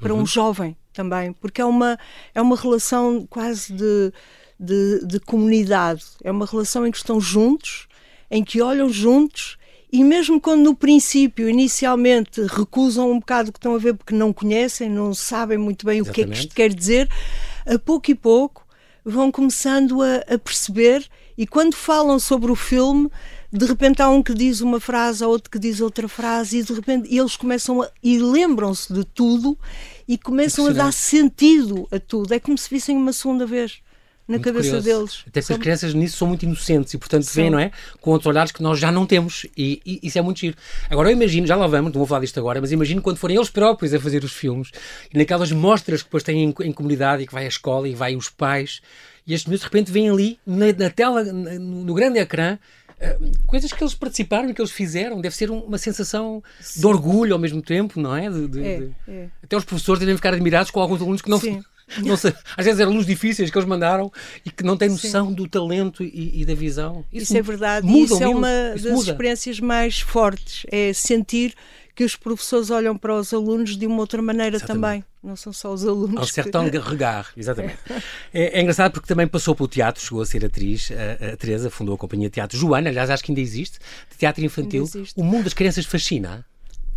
para 0.00 0.14
uhum. 0.14 0.22
um 0.22 0.26
jovem 0.26 0.76
também, 0.92 1.32
porque 1.34 1.60
é 1.60 1.64
uma, 1.64 1.98
é 2.34 2.40
uma 2.40 2.56
relação 2.56 3.26
quase 3.28 3.72
de, 3.72 4.12
de, 4.58 5.06
de 5.06 5.20
comunidade, 5.20 6.04
é 6.22 6.30
uma 6.30 6.46
relação 6.46 6.86
em 6.86 6.90
que 6.90 6.96
estão 6.96 7.20
juntos 7.20 7.88
em 8.30 8.42
que 8.42 8.60
olham 8.60 8.88
juntos 8.88 9.56
e 9.94 10.02
mesmo 10.02 10.40
quando 10.40 10.64
no 10.64 10.74
princípio, 10.74 11.48
inicialmente, 11.48 12.40
recusam 12.48 13.12
um 13.12 13.20
bocado 13.20 13.50
o 13.50 13.52
que 13.52 13.58
estão 13.58 13.76
a 13.76 13.78
ver 13.78 13.94
porque 13.94 14.12
não 14.12 14.32
conhecem, 14.32 14.90
não 14.90 15.14
sabem 15.14 15.56
muito 15.56 15.86
bem 15.86 16.00
Exatamente. 16.00 16.10
o 16.10 16.14
que 16.14 16.20
é 16.20 16.34
que 16.34 16.40
isto 16.40 16.54
quer 16.54 16.74
dizer, 16.74 17.08
a 17.64 17.78
pouco 17.78 18.10
e 18.10 18.14
pouco 18.16 18.66
vão 19.04 19.30
começando 19.30 20.02
a, 20.02 20.16
a, 20.34 20.36
perceber 20.36 21.06
e 21.38 21.46
quando 21.46 21.76
falam 21.76 22.18
sobre 22.18 22.50
o 22.50 22.56
filme, 22.56 23.08
de 23.52 23.64
repente 23.66 24.02
há 24.02 24.08
um 24.08 24.20
que 24.20 24.34
diz 24.34 24.60
uma 24.60 24.80
frase, 24.80 25.22
há 25.22 25.28
outro 25.28 25.48
que 25.48 25.60
diz 25.60 25.80
outra 25.80 26.08
frase 26.08 26.58
e 26.58 26.62
de 26.64 26.72
repente 26.72 27.14
eles 27.14 27.36
começam 27.36 27.80
a, 27.80 27.88
e 28.02 28.18
lembram-se 28.18 28.92
de 28.92 29.04
tudo 29.04 29.56
e 30.08 30.18
começam 30.18 30.66
a 30.66 30.70
dar 30.70 30.92
sentido 30.92 31.86
a 31.92 32.00
tudo. 32.00 32.34
É 32.34 32.40
como 32.40 32.58
se 32.58 32.68
vissem 32.68 32.96
uma 32.96 33.12
segunda 33.12 33.46
vez 33.46 33.80
na 34.26 34.34
muito 34.34 34.44
cabeça 34.44 34.76
curioso. 34.76 34.84
deles. 34.84 35.24
Até 35.26 35.40
porque 35.40 35.52
as 35.52 35.58
crianças 35.58 35.94
nisso 35.94 36.16
são 36.16 36.28
muito 36.28 36.44
inocentes 36.44 36.94
e, 36.94 36.98
portanto, 36.98 37.24
veem, 37.32 37.50
não 37.50 37.58
é? 37.58 37.70
Com 38.00 38.10
outros 38.10 38.26
olhares 38.26 38.52
que 38.52 38.62
nós 38.62 38.78
já 38.78 38.90
não 38.90 39.06
temos. 39.06 39.46
E, 39.56 39.80
e, 39.84 40.00
isso 40.02 40.18
é 40.18 40.22
muito 40.22 40.40
giro. 40.40 40.56
Agora, 40.88 41.10
eu 41.10 41.12
imagino, 41.12 41.46
já 41.46 41.56
lá 41.56 41.66
vamos, 41.66 41.92
não 41.92 41.98
vou 41.98 42.06
falar 42.06 42.20
disto 42.20 42.38
agora, 42.38 42.60
mas 42.60 42.72
imagino 42.72 43.02
quando 43.02 43.18
forem 43.18 43.36
eles 43.36 43.50
próprios 43.50 43.92
a 43.92 44.00
fazer 44.00 44.24
os 44.24 44.32
filmes 44.32 44.70
e 45.12 45.18
naquelas 45.18 45.52
mostras 45.52 46.02
que 46.02 46.08
depois 46.08 46.22
têm 46.22 46.44
em, 46.44 46.54
em 46.66 46.72
comunidade 46.72 47.22
e 47.22 47.26
que 47.26 47.34
vai 47.34 47.44
à 47.44 47.48
escola 47.48 47.88
e 47.88 47.94
vai 47.94 48.16
os 48.16 48.30
pais 48.30 48.80
e 49.26 49.32
estes 49.32 49.48
meus 49.48 49.60
de 49.60 49.66
repente 49.66 49.90
vêm 49.90 50.10
ali 50.10 50.38
na, 50.46 50.66
na 50.72 50.90
tela, 50.90 51.24
na, 51.24 51.58
no 51.58 51.94
grande 51.94 52.18
ecrã, 52.18 52.58
eh, 53.00 53.18
coisas 53.46 53.72
que 53.72 53.82
eles 53.82 53.94
participaram 53.94 54.50
e 54.50 54.54
que 54.54 54.60
eles 54.60 54.70
fizeram. 54.70 55.20
Deve 55.20 55.34
ser 55.34 55.50
uma 55.50 55.78
sensação 55.78 56.42
Sim. 56.60 56.80
de 56.80 56.86
orgulho 56.86 57.32
ao 57.32 57.38
mesmo 57.38 57.62
tempo, 57.62 57.98
não 57.98 58.14
é? 58.14 58.28
De, 58.28 58.48
de, 58.48 58.66
é, 58.66 58.78
de... 58.80 58.92
é. 59.08 59.28
Até 59.42 59.56
os 59.56 59.64
professores 59.64 60.00
devem 60.00 60.16
ficar 60.16 60.34
admirados 60.34 60.70
com 60.70 60.80
alguns 60.80 61.00
alunos 61.00 61.22
que 61.22 61.30
não. 61.30 61.38
Sim 61.38 61.62
não 62.04 62.16
sei, 62.16 62.34
às 62.56 62.64
vezes 62.64 62.80
eram 62.80 62.92
luz 62.92 63.06
difíceis 63.06 63.50
que 63.50 63.58
eles 63.58 63.68
mandaram 63.68 64.12
e 64.44 64.50
que 64.50 64.62
não 64.62 64.76
têm 64.76 64.88
noção 64.88 65.28
Sim. 65.28 65.34
do 65.34 65.48
talento 65.48 66.02
e, 66.02 66.40
e, 66.40 66.44
da 66.44 66.54
visão. 66.54 67.04
Isso, 67.12 67.24
Isso 67.24 67.36
é 67.36 67.42
verdade. 67.42 67.86
Muda, 67.86 68.14
Isso 68.14 68.22
é 68.22 68.28
uma 68.28 68.72
Isso 68.74 68.84
das 68.84 68.92
muda. 68.92 69.10
experiências 69.10 69.60
mais 69.60 70.00
fortes. 70.00 70.66
É 70.70 70.92
sentir 70.92 71.54
que 71.94 72.02
os 72.02 72.16
professores 72.16 72.70
olham 72.70 72.96
para 72.96 73.14
os 73.14 73.32
alunos 73.32 73.76
de 73.76 73.86
uma 73.86 74.00
outra 74.00 74.20
maneira 74.20 74.56
exatamente. 74.56 74.82
também. 74.82 75.04
Não 75.22 75.36
são 75.36 75.52
só 75.52 75.72
os 75.72 75.86
alunos. 75.86 76.18
Ao 76.18 76.26
certão 76.26 76.68
que... 76.68 76.76
regar, 76.78 77.30
exatamente. 77.36 77.78
É. 77.88 78.02
É, 78.34 78.58
é, 78.58 78.60
engraçado 78.60 78.90
porque 78.90 79.06
também 79.06 79.28
passou 79.28 79.54
pelo 79.54 79.68
teatro, 79.68 80.02
chegou 80.02 80.20
a 80.20 80.26
ser 80.26 80.44
atriz. 80.44 80.90
A, 80.90 81.34
a 81.34 81.36
Teresa 81.36 81.70
fundou 81.70 81.94
a 81.94 81.98
companhia 81.98 82.28
de 82.28 82.34
teatro 82.34 82.58
Joana, 82.58 82.88
aliás, 82.88 83.10
acho 83.10 83.22
que 83.22 83.30
ainda 83.30 83.40
existe, 83.40 83.78
de 84.10 84.16
teatro 84.16 84.44
infantil. 84.44 84.90
O 85.14 85.22
mundo 85.22 85.44
das 85.44 85.54
crianças 85.54 85.86
fascina. 85.86 86.44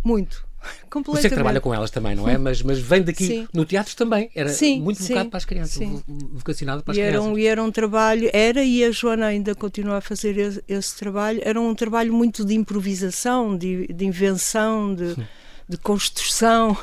Muito. 0.02 0.47
Completamente. 0.90 1.22
Você 1.22 1.28
que 1.28 1.34
trabalha 1.34 1.60
com 1.60 1.72
elas 1.72 1.90
também, 1.90 2.14
não 2.14 2.28
é? 2.28 2.36
Mas, 2.36 2.62
mas 2.62 2.78
vem 2.78 3.02
daqui 3.02 3.26
sim. 3.26 3.48
no 3.52 3.64
teatro 3.64 3.94
também. 3.96 4.30
Era 4.34 4.48
sim, 4.48 4.80
muito 4.80 5.02
sim, 5.02 5.12
para 5.12 5.36
as 5.36 5.44
crianças, 5.44 5.74
sim. 5.74 6.02
vocacionado 6.32 6.82
para 6.82 6.92
as 6.92 6.98
e 6.98 7.00
era 7.00 7.20
um, 7.20 7.24
crianças. 7.24 7.42
E 7.42 7.46
era 7.46 7.62
um 7.62 7.70
trabalho, 7.70 8.30
era 8.32 8.64
e 8.64 8.84
a 8.84 8.90
Joana 8.90 9.26
ainda 9.26 9.54
continua 9.54 9.98
a 9.98 10.00
fazer 10.00 10.36
esse, 10.38 10.62
esse 10.68 10.96
trabalho, 10.96 11.40
era 11.42 11.60
um 11.60 11.74
trabalho 11.74 12.12
muito 12.12 12.44
de 12.44 12.54
improvisação, 12.54 13.56
de, 13.56 13.86
de 13.88 14.04
invenção, 14.04 14.94
de, 14.94 15.16
de 15.68 15.76
construção, 15.78 16.76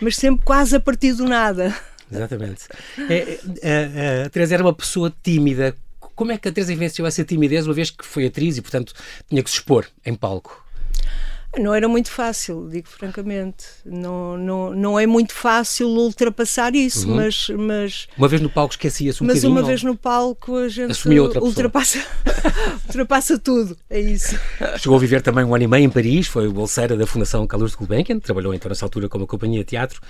mas 0.00 0.16
sempre 0.16 0.44
quase 0.44 0.76
a 0.76 0.80
partir 0.80 1.12
do 1.14 1.24
nada. 1.24 1.74
Exatamente. 2.10 2.66
É, 3.08 3.14
é, 3.14 3.40
é, 3.62 4.22
a 4.26 4.30
Teresa 4.30 4.54
era 4.54 4.62
uma 4.62 4.74
pessoa 4.74 5.12
tímida. 5.22 5.76
Como 5.98 6.32
é 6.32 6.38
que 6.38 6.48
a 6.48 6.52
Teresa 6.52 6.74
venceu 6.74 7.04
essa 7.04 7.24
timidez, 7.24 7.66
uma 7.66 7.74
vez 7.74 7.90
que 7.90 8.04
foi 8.04 8.26
atriz 8.26 8.56
e, 8.56 8.62
portanto, 8.62 8.94
tinha 9.28 9.42
que 9.42 9.50
se 9.50 9.56
expor 9.56 9.86
em 10.04 10.14
palco? 10.14 10.65
Não 11.58 11.74
era 11.74 11.88
muito 11.88 12.10
fácil, 12.10 12.68
digo 12.70 12.88
francamente. 12.88 13.64
Não, 13.84 14.36
não, 14.36 14.74
não 14.74 15.00
é 15.00 15.06
muito 15.06 15.32
fácil 15.32 15.88
ultrapassar 15.88 16.74
isso, 16.74 17.08
uhum. 17.08 17.16
mas, 17.16 17.48
mas. 17.48 18.08
Uma 18.16 18.28
vez 18.28 18.42
no 18.42 18.50
palco 18.50 18.74
esquecia-se 18.74 19.22
um 19.22 19.26
mas 19.26 19.36
bocadinho. 19.36 19.54
Mas 19.54 19.62
uma 19.62 19.66
vez 19.66 19.82
no 19.82 19.96
palco 19.96 20.56
a 20.56 20.68
gente 20.68 21.08
ultrapassa, 21.40 22.04
ultrapassa 22.86 23.38
tudo. 23.38 23.76
É 23.88 24.00
isso. 24.00 24.38
Chegou 24.78 24.96
a 24.96 25.00
viver 25.00 25.22
também 25.22 25.44
um 25.44 25.54
ano 25.54 25.64
e 25.64 25.66
meio 25.66 25.84
em 25.84 25.90
Paris, 25.90 26.26
foi 26.26 26.48
bolseira 26.48 26.96
da 26.96 27.06
Fundação 27.06 27.46
Carlos 27.46 27.70
de 27.70 27.76
Gulbenkian, 27.76 28.18
trabalhou 28.18 28.52
então 28.52 28.68
nessa 28.68 28.84
altura 28.84 29.08
como 29.08 29.26
companhia 29.26 29.60
de 29.60 29.66
teatro. 29.66 30.00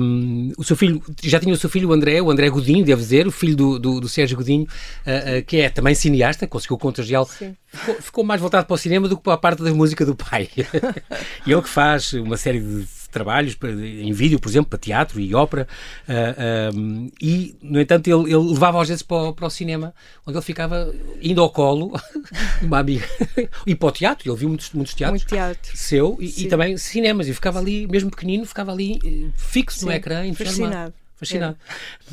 Um, 0.00 0.52
o 0.56 0.64
seu 0.64 0.76
filho, 0.76 1.02
já 1.22 1.38
tinha 1.38 1.52
o 1.52 1.56
seu 1.56 1.68
filho, 1.68 1.88
o 1.88 1.92
André, 1.92 2.20
o 2.20 2.30
André 2.30 2.48
Godinho, 2.50 2.84
devo 2.84 3.00
dizer, 3.00 3.26
o 3.26 3.32
filho 3.32 3.56
do, 3.56 3.78
do, 3.78 4.00
do 4.00 4.08
Sérgio 4.08 4.36
Godinho, 4.36 4.64
uh, 4.64 5.38
uh, 5.38 5.44
que 5.46 5.58
é 5.58 5.68
também 5.68 5.94
cineasta, 5.94 6.46
conseguiu 6.46 6.78
contagiá-lo. 6.78 7.26
Ficou, 7.26 7.94
ficou 7.94 8.24
mais 8.24 8.40
voltado 8.40 8.66
para 8.66 8.74
o 8.74 8.78
cinema 8.78 9.08
do 9.08 9.16
que 9.16 9.22
para 9.22 9.34
a 9.34 9.38
parte 9.38 9.62
da 9.62 9.72
música 9.72 10.04
do 10.04 10.14
pai. 10.14 10.48
e 11.46 11.52
ele 11.52 11.62
que 11.62 11.68
faz 11.68 12.12
uma 12.12 12.36
série 12.36 12.60
de 12.60 12.86
trabalhos 13.12 13.56
em 13.62 14.10
vídeo, 14.12 14.40
por 14.40 14.48
exemplo, 14.48 14.70
para 14.70 14.78
teatro 14.78 15.20
e 15.20 15.34
ópera, 15.34 15.68
uh, 16.08 16.12
ah, 16.12 16.70
um, 16.74 17.10
e, 17.20 17.54
no 17.62 17.78
entanto, 17.78 18.08
ele, 18.08 18.32
ele 18.32 18.50
levava 18.52 18.80
às 18.80 18.88
vezes 18.88 19.02
para 19.02 19.16
o, 19.16 19.34
para 19.34 19.46
o, 19.46 19.50
cinema, 19.50 19.94
onde 20.26 20.36
ele 20.36 20.44
ficava 20.44 20.92
indo 21.20 21.40
ao 21.40 21.50
colo, 21.50 21.92
uma 22.62 22.78
amiga, 22.78 23.06
e 23.66 23.74
para 23.74 23.88
o 23.88 23.92
teatro, 23.92 24.28
ele 24.28 24.38
viu 24.38 24.48
muitos, 24.48 24.72
muitos 24.72 24.94
teatros, 24.94 25.20
Muito 25.20 25.28
teatro. 25.28 25.76
seu, 25.76 26.16
e, 26.18 26.44
e, 26.44 26.48
também 26.48 26.76
cinemas, 26.78 27.28
e 27.28 27.34
ficava 27.34 27.58
ali, 27.58 27.86
mesmo 27.86 28.10
pequenino, 28.10 28.46
ficava 28.46 28.72
ali 28.72 28.98
eh, 29.04 29.30
fixo 29.36 29.80
Sim, 29.80 29.86
no 29.86 29.92
ecrã, 29.92 30.32
fascinado. 30.32 30.94
Fascinado. 31.16 31.56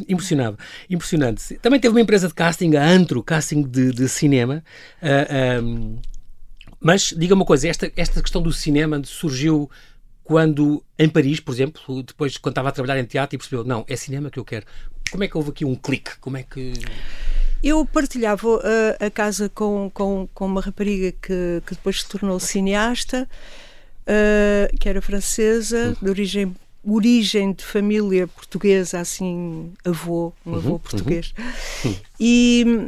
É. 0.07 0.13
Impressionado. 0.13 0.59
Impressionante. 0.87 1.55
Também 1.55 1.79
teve 1.79 1.95
uma 1.95 2.01
empresa 2.01 2.27
de 2.27 2.33
casting, 2.33 2.75
a 2.75 2.85
Antro, 2.85 3.23
casting 3.23 3.63
de, 3.63 3.91
de 3.91 4.07
cinema. 4.07 4.63
Uh, 5.01 5.63
um, 5.63 5.99
mas, 6.79 7.13
diga 7.15 7.33
uma 7.33 7.45
coisa, 7.45 7.67
esta, 7.67 7.91
esta 7.95 8.21
questão 8.21 8.41
do 8.41 8.51
cinema 8.53 9.01
surgiu 9.03 9.69
quando, 10.23 10.83
em 10.97 11.09
Paris, 11.09 11.39
por 11.39 11.53
exemplo, 11.53 12.03
depois 12.03 12.37
quando 12.37 12.53
estava 12.53 12.69
a 12.69 12.71
trabalhar 12.71 12.99
em 12.99 13.05
teatro 13.05 13.35
e 13.35 13.37
percebeu, 13.37 13.63
não, 13.63 13.83
é 13.87 13.95
cinema 13.95 14.29
que 14.29 14.39
eu 14.39 14.45
quero. 14.45 14.65
Como 15.11 15.23
é 15.23 15.27
que 15.27 15.35
houve 15.35 15.49
aqui 15.49 15.65
um 15.65 15.75
clique? 15.75 16.17
Como 16.19 16.37
é 16.37 16.43
que... 16.43 16.73
Eu 17.61 17.85
partilhava 17.85 18.47
uh, 18.47 18.61
a 19.05 19.09
casa 19.09 19.49
com, 19.49 19.91
com, 19.93 20.29
com 20.33 20.45
uma 20.45 20.61
rapariga 20.61 21.11
que, 21.11 21.61
que 21.65 21.73
depois 21.73 22.01
se 22.01 22.07
tornou 22.07 22.39
cineasta, 22.39 23.27
uh, 24.03 24.77
que 24.77 24.87
era 24.87 25.01
francesa, 25.01 25.97
de 26.01 26.09
origem 26.09 26.55
origem 26.83 27.51
de 27.51 27.63
família 27.63 28.27
portuguesa, 28.27 28.99
assim, 28.99 29.73
avô, 29.83 30.33
um 30.45 30.55
avô 30.55 30.71
uhum, 30.71 30.79
português. 30.79 31.33
Uhum. 31.83 31.95
E 32.19 32.87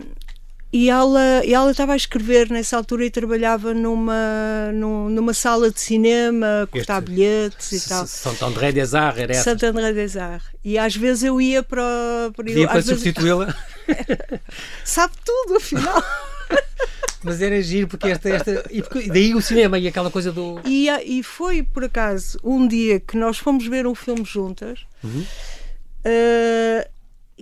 e 0.73 0.89
ela 0.89 1.43
e 1.43 1.53
ela 1.53 1.71
estava 1.71 1.93
a 1.93 1.95
escrever 1.95 2.49
nessa 2.49 2.77
altura 2.77 3.05
e 3.05 3.11
trabalhava 3.11 3.73
numa 3.73 4.71
numa 4.73 5.33
sala 5.33 5.69
de 5.69 5.81
cinema 5.81 6.67
cortar 6.71 6.99
este, 6.99 7.11
bilhetes 7.11 7.71
e 7.71 7.89
tal. 7.89 8.07
Saint 8.07 8.41
André 8.41 8.71
des 8.71 8.95
Arts 8.95 9.19
era 9.19 9.33
essa. 9.33 9.43
Saint 9.43 9.63
André 9.63 9.91
des 9.91 10.15
Arts. 10.15 10.47
E 10.63 10.77
às 10.77 10.95
vezes 10.95 11.23
eu 11.23 11.41
ia 11.41 11.61
para 11.61 12.31
para, 12.35 12.49
ia 12.49 12.67
para 12.67 12.81
substituí-la? 12.81 13.53
Sabe 14.85 15.13
tudo 15.25 15.57
afinal. 15.57 16.03
Mas 17.23 17.41
era 17.41 17.61
giro 17.61 17.87
porque 17.87 18.07
esta, 18.07 18.29
esta 18.29 18.65
e 18.71 18.81
porque, 18.81 19.07
daí 19.09 19.35
o 19.35 19.41
cinema 19.41 19.77
e 19.77 19.87
aquela 19.87 20.09
coisa 20.09 20.31
do 20.31 20.59
e, 20.65 20.89
e 20.89 21.21
foi 21.21 21.61
por 21.61 21.83
acaso 21.83 22.39
um 22.43 22.67
dia 22.67 22.99
que 22.99 23.15
nós 23.15 23.37
fomos 23.37 23.67
ver 23.67 23.85
um 23.85 23.93
filme 23.93 24.25
juntas 24.25 24.79
uhum. 25.03 25.21
uh, 25.21 26.89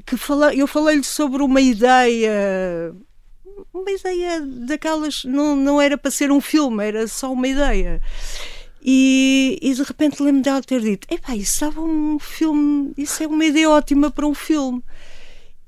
que 0.05 0.17
fala, 0.17 0.53
eu 0.53 0.67
falei-lhe 0.67 1.03
sobre 1.03 1.41
uma 1.41 1.61
ideia 1.61 2.93
uma 3.79 3.91
ideia 3.91 4.41
daquelas, 4.41 5.23
não, 5.23 5.55
não 5.55 5.81
era 5.81 5.97
para 5.97 6.11
ser 6.11 6.31
um 6.31 6.41
filme, 6.41 6.85
era 6.85 7.07
só 7.07 7.31
uma 7.31 7.47
ideia. 7.47 8.01
E, 8.81 9.59
e 9.61 9.73
de 9.73 9.83
repente 9.83 10.23
lembro 10.23 10.41
dela 10.41 10.61
ter 10.61 10.81
dito: 10.81 11.07
Epá, 11.13 11.35
isso 11.35 11.53
estava 11.53 11.81
um 11.81 12.17
filme, 12.19 12.93
isso 12.97 13.21
é 13.21 13.27
uma 13.27 13.45
ideia 13.45 13.69
ótima 13.69 14.09
para 14.09 14.25
um 14.25 14.33
filme. 14.33 14.83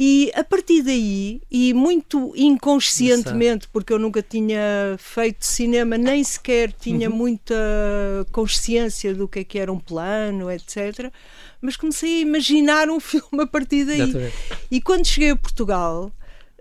E 0.03 0.32
a 0.34 0.44
partir 0.44 0.82
daí, 0.82 1.44
e 1.51 1.75
muito 1.75 2.34
inconscientemente, 2.36 3.68
porque 3.72 3.94
eu 3.94 4.00
nunca 4.00 4.20
tinha 4.24 4.96
feito 4.98 5.46
cinema, 5.46 5.96
nem 5.96 6.24
sequer 6.24 6.72
tinha 6.72 7.08
uhum. 7.08 7.15
muita 7.15 7.53
consciência 8.32 9.13
do 9.13 9.27
que 9.27 9.39
é 9.41 9.44
que 9.44 9.60
era 9.60 9.72
um 9.72 9.77
plano, 9.77 10.50
etc. 10.50 11.13
Mas 11.62 11.77
comecei 11.77 12.18
a 12.18 12.22
imaginar 12.22 12.89
um 12.89 12.98
filme 13.00 13.44
a 13.44 13.46
partir 13.46 13.86
daí. 13.86 14.01
Exatamente. 14.01 14.36
E 14.72 14.82
quando 14.82 15.06
cheguei 15.06 15.30
a 15.30 15.36
Portugal, 15.36 16.12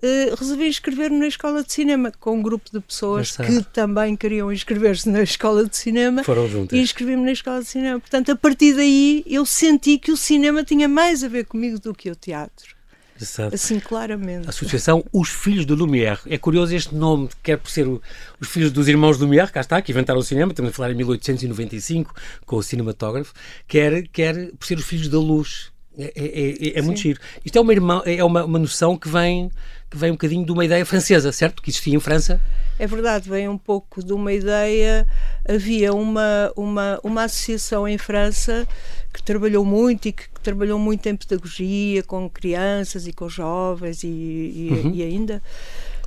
Uh, 0.02 0.34
resolvi 0.34 0.66
inscrever-me 0.66 1.18
na 1.18 1.26
escola 1.26 1.62
de 1.62 1.70
cinema 1.72 2.10
com 2.18 2.38
um 2.38 2.42
grupo 2.42 2.70
de 2.72 2.80
pessoas 2.80 3.36
que 3.36 3.62
também 3.64 4.16
queriam 4.16 4.50
inscrever-se 4.50 5.08
na 5.10 5.22
escola 5.22 5.66
de 5.66 5.76
cinema 5.76 6.24
Foram 6.24 6.48
juntas. 6.48 6.78
e 6.78 6.80
inscrevi-me 6.80 7.22
na 7.22 7.32
escola 7.32 7.60
de 7.60 7.66
cinema. 7.66 8.00
Portanto, 8.00 8.32
a 8.32 8.36
partir 8.36 8.74
daí 8.74 9.22
eu 9.26 9.44
senti 9.44 9.98
que 9.98 10.10
o 10.10 10.16
cinema 10.16 10.64
tinha 10.64 10.88
mais 10.88 11.22
a 11.22 11.28
ver 11.28 11.44
comigo 11.44 11.78
do 11.78 11.94
que 11.94 12.10
o 12.10 12.16
teatro. 12.16 12.80
Exato. 13.20 13.54
Assim, 13.54 13.78
claramente. 13.78 14.48
Associação 14.48 15.04
Os 15.12 15.28
Filhos 15.28 15.66
do 15.66 15.76
Lumière. 15.76 16.20
É 16.26 16.38
curioso 16.38 16.74
este 16.74 16.94
nome, 16.94 17.28
quer 17.42 17.58
por 17.58 17.70
ser 17.70 17.86
o, 17.86 18.00
os 18.40 18.48
filhos 18.48 18.72
dos 18.72 18.88
irmãos 18.88 19.18
Lumière, 19.18 19.52
cá 19.52 19.60
está, 19.60 19.82
que 19.82 19.92
inventaram 19.92 20.18
o 20.18 20.22
cinema, 20.22 20.52
estamos 20.52 20.70
a 20.70 20.74
falar 20.74 20.90
em 20.92 20.94
1895, 20.94 22.14
com 22.46 22.56
o 22.56 22.62
cinematógrafo, 22.62 23.34
quer, 23.68 24.08
quer 24.08 24.50
por 24.52 24.66
ser 24.66 24.78
os 24.78 24.86
filhos 24.86 25.08
da 25.08 25.18
luz. 25.18 25.70
É, 25.98 26.12
é, 26.14 26.68
é, 26.68 26.78
é 26.78 26.82
muito 26.82 27.00
giro. 27.00 27.20
Isto 27.44 27.58
é 27.58 27.60
uma, 27.60 27.72
irmã, 27.72 28.02
é 28.04 28.24
uma, 28.24 28.44
uma 28.44 28.58
noção 28.58 28.96
que 28.96 29.08
vem 29.08 29.50
que 29.90 29.96
vem 29.96 30.10
um 30.10 30.14
bocadinho 30.14 30.46
de 30.46 30.52
uma 30.52 30.64
ideia 30.64 30.86
francesa, 30.86 31.32
certo? 31.32 31.60
Que 31.60 31.70
existia 31.70 31.96
em 31.96 31.98
França. 31.98 32.40
É 32.78 32.86
verdade, 32.86 33.28
vem 33.28 33.48
um 33.48 33.58
pouco 33.58 34.02
de 34.02 34.12
uma 34.12 34.32
ideia. 34.32 35.04
Havia 35.46 35.92
uma, 35.92 36.52
uma, 36.56 37.00
uma 37.02 37.24
associação 37.24 37.88
em 37.88 37.98
França 37.98 38.66
que 39.12 39.20
trabalhou 39.20 39.64
muito 39.64 40.06
e 40.06 40.12
que, 40.12 40.28
que 40.28 40.40
trabalhou 40.40 40.78
muito 40.78 41.08
em 41.08 41.16
pedagogia 41.16 42.04
com 42.04 42.30
crianças 42.30 43.08
e 43.08 43.12
com 43.12 43.28
jovens 43.28 44.04
e, 44.04 44.06
e, 44.06 44.68
uhum. 44.70 44.94
e 44.94 45.02
ainda, 45.02 45.42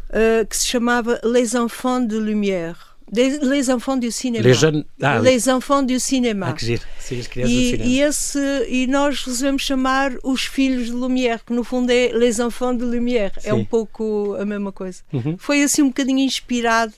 uh, 0.09 0.45
que 0.47 0.55
se 0.55 0.65
chamava 0.65 1.19
Les 1.21 1.53
Enfants 1.53 2.07
de 2.07 2.15
Lumière 2.15 2.92
les 3.13 3.69
enfants 3.69 3.97
du 3.97 4.11
cinéma. 4.11 4.43
Les, 4.43 4.53
jeunes... 4.53 4.85
ah, 5.01 5.19
les 5.19 5.47
enfants 5.49 5.83
du 5.83 5.99
cinéma. 5.99 6.49
Ah, 6.49 6.53
que 6.53 6.65
giro. 6.65 6.81
Sim, 6.99 7.19
as 7.19 7.27
crianças 7.27 7.53
e, 7.53 7.57
do 7.57 7.69
cinema. 7.69 7.89
E, 7.89 8.01
esse, 8.01 8.65
e 8.69 8.87
nós 8.87 9.23
resolvemos 9.23 9.61
chamar 9.61 10.13
os 10.23 10.45
filhos 10.45 10.87
de 10.87 10.91
Lumière, 10.91 11.41
que 11.45 11.53
no 11.53 11.63
fundo 11.63 11.91
é 11.91 12.11
les 12.11 12.39
enfants 12.39 12.77
de 12.77 12.85
Lumière. 12.85 13.33
Sim. 13.39 13.49
É 13.49 13.53
um 13.53 13.63
pouco 13.63 14.35
a 14.39 14.45
mesma 14.45 14.71
coisa. 14.71 15.01
Uhum. 15.13 15.37
Foi 15.37 15.63
assim 15.63 15.81
um 15.81 15.87
bocadinho 15.87 16.19
inspirado 16.19 16.93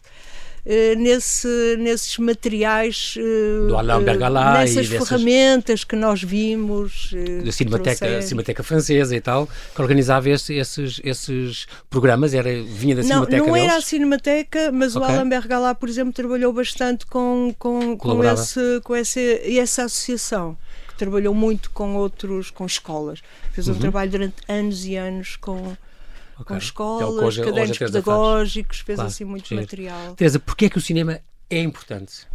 nesse, 0.97 1.77
nesses 1.77 2.17
materiais, 2.17 3.15
uh, 3.17 3.67
do 3.67 3.77
Alain 3.77 4.03
Bergalá 4.03 4.59
nessas 4.59 4.87
ferramentas 4.87 5.83
que 5.83 5.95
nós 5.95 6.23
vimos. 6.23 7.11
Da 7.43 7.51
Cinemateca, 7.51 8.21
Cinemateca 8.21 8.63
Francesa 8.63 9.15
e 9.15 9.21
tal, 9.21 9.47
que 9.75 9.81
organizava 9.81 10.29
esse, 10.29 10.55
esses, 10.55 10.99
esses 11.03 11.67
programas, 11.89 12.33
era, 12.33 12.49
vinha 12.63 12.95
da 12.95 13.01
não, 13.01 13.07
Cinemateca 13.07 13.45
Não 13.45 13.53
deles? 13.53 13.69
era 13.69 13.77
a 13.77 13.81
Cinemateca, 13.81 14.71
mas 14.71 14.95
okay. 14.95 15.07
o 15.07 15.11
Alain 15.11 15.29
Bergalá, 15.29 15.75
por 15.75 15.87
exemplo, 15.87 16.11
trabalhou 16.13 16.51
bastante 16.51 17.05
com, 17.05 17.53
com, 17.59 17.95
com, 17.97 18.23
esse, 18.23 18.81
com 18.83 18.95
essa, 18.95 19.19
essa 19.19 19.83
associação 19.83 20.57
trabalhou 20.97 21.33
muito 21.33 21.71
com 21.71 21.95
outros, 21.95 22.49
com 22.49 22.65
escolas. 22.65 23.21
Fez 23.51 23.67
uhum. 23.67 23.75
um 23.75 23.79
trabalho 23.79 24.11
durante 24.11 24.35
anos 24.47 24.85
e 24.85 24.95
anos 24.95 25.35
com, 25.35 25.75
okay. 26.39 26.45
com 26.45 26.57
escolas, 26.57 27.01
é 27.01 27.25
hoje, 27.25 27.43
cadernos 27.43 27.77
pedagógicos, 27.77 28.79
fez 28.79 28.97
claro, 28.97 29.09
assim 29.09 29.25
muito 29.25 29.53
material. 29.53 30.15
Teresa, 30.15 30.39
porquê 30.39 30.65
é 30.65 30.69
que 30.69 30.77
o 30.77 30.81
cinema 30.81 31.19
é 31.49 31.59
importante? 31.59 32.27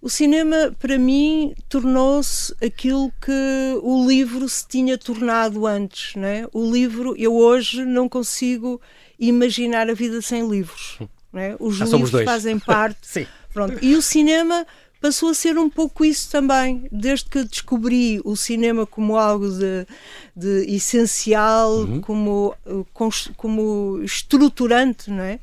O 0.00 0.08
cinema, 0.08 0.74
para 0.78 0.96
mim, 0.96 1.54
tornou-se 1.68 2.54
aquilo 2.64 3.12
que 3.20 3.78
o 3.82 4.06
livro 4.06 4.48
se 4.48 4.66
tinha 4.66 4.96
tornado 4.96 5.66
antes. 5.66 6.14
Né? 6.14 6.46
O 6.52 6.70
livro, 6.70 7.16
eu 7.18 7.34
hoje 7.34 7.84
não 7.84 8.08
consigo 8.08 8.80
imaginar 9.18 9.90
a 9.90 9.94
vida 9.94 10.22
sem 10.22 10.48
livros. 10.48 10.98
Né? 11.32 11.56
Os 11.58 11.78
livros 11.78 12.24
fazem 12.24 12.58
parte. 12.60 13.00
Sim. 13.02 13.26
Pronto. 13.52 13.76
E 13.82 13.96
o 13.96 14.02
cinema 14.02 14.64
passou 15.00 15.30
a 15.30 15.34
ser 15.34 15.58
um 15.58 15.70
pouco 15.70 16.04
isso 16.04 16.30
também. 16.30 16.86
Desde 16.90 17.26
que 17.26 17.44
descobri 17.44 18.20
o 18.24 18.36
cinema 18.36 18.86
como 18.86 19.16
algo 19.16 19.48
de, 19.50 19.86
de 20.34 20.74
essencial, 20.74 21.72
uhum. 21.80 22.00
como, 22.00 22.54
como 23.36 24.00
estruturante, 24.02 25.10
não 25.10 25.22
é? 25.22 25.40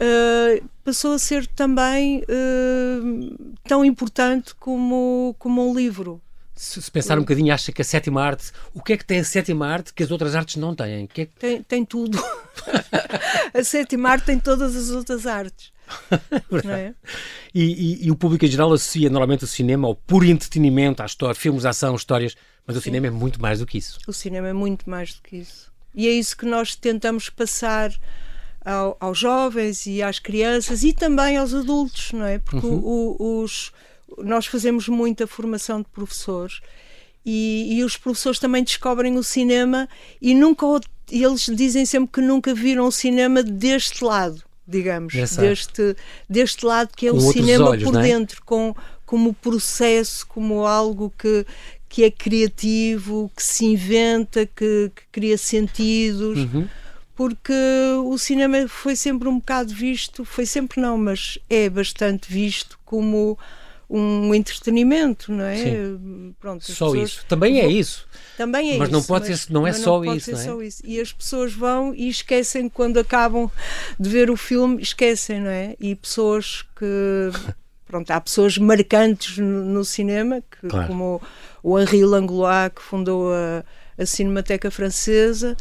Uh, 0.00 0.64
passou 0.84 1.12
a 1.12 1.18
ser 1.18 1.46
também 1.46 2.22
uh, 2.22 3.56
tão 3.64 3.84
importante 3.84 4.54
como, 4.56 5.34
como 5.38 5.70
um 5.70 5.74
livro. 5.74 6.20
Se, 6.54 6.80
se 6.82 6.90
pensar 6.90 7.16
um 7.18 7.22
bocadinho, 7.22 7.52
acha 7.52 7.72
que 7.72 7.82
a 7.82 7.84
sétima 7.84 8.22
arte, 8.22 8.52
o 8.74 8.82
que 8.82 8.92
é 8.92 8.96
que 8.96 9.04
tem 9.04 9.20
a 9.20 9.24
sétima 9.24 9.66
arte 9.66 9.92
que 9.94 10.02
as 10.02 10.10
outras 10.10 10.34
artes 10.34 10.56
não 10.56 10.74
têm? 10.74 11.06
Que 11.06 11.22
é 11.22 11.26
que... 11.26 11.32
Tem, 11.38 11.62
tem 11.62 11.84
tudo. 11.84 12.22
a 13.54 13.64
sétima 13.64 14.10
arte 14.10 14.26
tem 14.26 14.38
todas 14.38 14.76
as 14.76 14.90
outras 14.90 15.26
artes. 15.26 15.72
é? 16.70 16.94
e, 17.54 17.62
e, 17.62 18.06
e, 18.06 18.10
o 18.10 18.16
público 18.16 18.44
em 18.44 18.48
geral 18.48 18.72
associa 18.72 19.10
normalmente 19.10 19.44
o 19.44 19.46
cinema 19.46 19.88
ao 19.88 19.94
puro 19.94 20.24
entretenimento, 20.24 21.02
à 21.02 21.06
história, 21.06 21.34
filmes 21.34 21.62
de 21.62 21.68
ação, 21.68 21.94
histórias, 21.94 22.34
mas 22.66 22.76
o 22.76 22.80
Sim. 22.80 22.84
cinema 22.84 23.08
é 23.08 23.10
muito 23.10 23.40
mais 23.40 23.58
do 23.58 23.66
que 23.66 23.76
isso. 23.76 23.98
O 24.06 24.12
cinema 24.12 24.48
é 24.48 24.52
muito 24.52 24.88
mais 24.88 25.14
do 25.14 25.22
que 25.22 25.36
isso. 25.36 25.70
E 25.94 26.08
é 26.08 26.10
isso 26.10 26.36
que 26.36 26.46
nós 26.46 26.74
tentamos 26.74 27.28
passar 27.28 27.92
ao, 28.64 28.96
aos 29.00 29.18
jovens 29.18 29.86
e 29.86 30.02
às 30.02 30.18
crianças 30.18 30.82
e 30.82 30.92
também 30.92 31.36
aos 31.36 31.52
adultos, 31.52 32.12
não 32.12 32.24
é? 32.24 32.38
Porque 32.38 32.66
uhum. 32.66 33.16
o, 33.18 33.42
os, 33.42 33.72
nós 34.18 34.46
fazemos 34.46 34.88
muita 34.88 35.26
formação 35.26 35.82
de 35.82 35.88
professores 35.88 36.60
e, 37.24 37.76
e, 37.76 37.84
os 37.84 37.96
professores 37.96 38.38
também 38.38 38.64
descobrem 38.64 39.16
o 39.16 39.22
cinema 39.22 39.88
e 40.20 40.34
nunca 40.34 40.66
eles 41.10 41.46
dizem 41.46 41.84
sempre 41.84 42.12
que 42.12 42.20
nunca 42.20 42.54
viram 42.54 42.86
o 42.86 42.92
cinema 42.92 43.42
deste 43.42 44.04
lado 44.04 44.42
digamos, 44.66 45.12
deste, 45.36 45.96
deste 46.28 46.64
lado 46.64 46.90
que 46.96 47.08
é 47.08 47.10
com 47.10 47.16
o 47.16 47.20
cinema 47.20 47.70
olhos, 47.70 47.84
por 47.84 47.98
é? 47.98 48.02
dentro, 48.02 48.42
com, 48.44 48.74
como 49.04 49.34
processo, 49.34 50.26
como 50.26 50.64
algo 50.64 51.12
que, 51.18 51.44
que 51.88 52.04
é 52.04 52.10
criativo, 52.10 53.30
que 53.36 53.42
se 53.42 53.64
inventa, 53.66 54.46
que, 54.46 54.90
que 54.94 55.02
cria 55.10 55.36
sentidos. 55.36 56.38
Uhum. 56.38 56.66
Porque 57.14 57.52
o 58.04 58.16
cinema 58.16 58.66
foi 58.66 58.96
sempre 58.96 59.28
um 59.28 59.38
bocado 59.38 59.72
visto, 59.74 60.24
foi 60.24 60.46
sempre 60.46 60.80
não, 60.80 60.96
mas 60.96 61.38
é 61.48 61.68
bastante 61.68 62.32
visto 62.32 62.78
como 62.86 63.38
um 63.92 64.34
entretenimento, 64.34 65.30
não 65.30 65.44
é? 65.44 65.56
Sim. 65.56 66.34
Pronto, 66.40 66.64
só 66.64 66.86
pessoas... 66.86 67.10
isso. 67.10 67.26
Também 67.28 67.60
é 67.60 67.68
isso. 67.68 68.08
Também 68.38 68.72
é 68.72 68.78
mas 68.78 68.88
isso. 68.88 68.98
Não 68.98 69.02
pode 69.02 69.28
mas 69.28 69.40
ser, 69.40 69.52
não 69.52 69.66
é 69.66 69.72
só 69.74 70.02
não 70.02 70.14
isso, 70.16 70.32
não 70.32 70.38
é? 70.38 70.44
Só 70.44 70.62
isso. 70.62 70.82
E 70.84 70.98
as 70.98 71.12
pessoas 71.12 71.52
vão 71.52 71.94
e 71.94 72.08
esquecem 72.08 72.70
quando 72.70 72.98
acabam 72.98 73.50
de 74.00 74.08
ver 74.08 74.30
o 74.30 74.36
filme, 74.36 74.80
esquecem, 74.80 75.40
não 75.40 75.50
é? 75.50 75.76
E 75.78 75.94
pessoas 75.94 76.64
que 76.74 77.30
pronto, 77.92 78.10
há 78.10 78.18
pessoas 78.18 78.56
marcantes 78.56 79.36
no, 79.36 79.64
no 79.66 79.84
cinema, 79.84 80.40
que, 80.40 80.66
claro. 80.66 80.88
como 80.88 81.20
o 81.62 81.78
Henri 81.78 82.02
Langlois, 82.06 82.72
que 82.74 82.80
fundou 82.80 83.30
a, 83.30 83.62
a 83.98 84.06
Cinemateca 84.06 84.70
Francesa, 84.70 85.54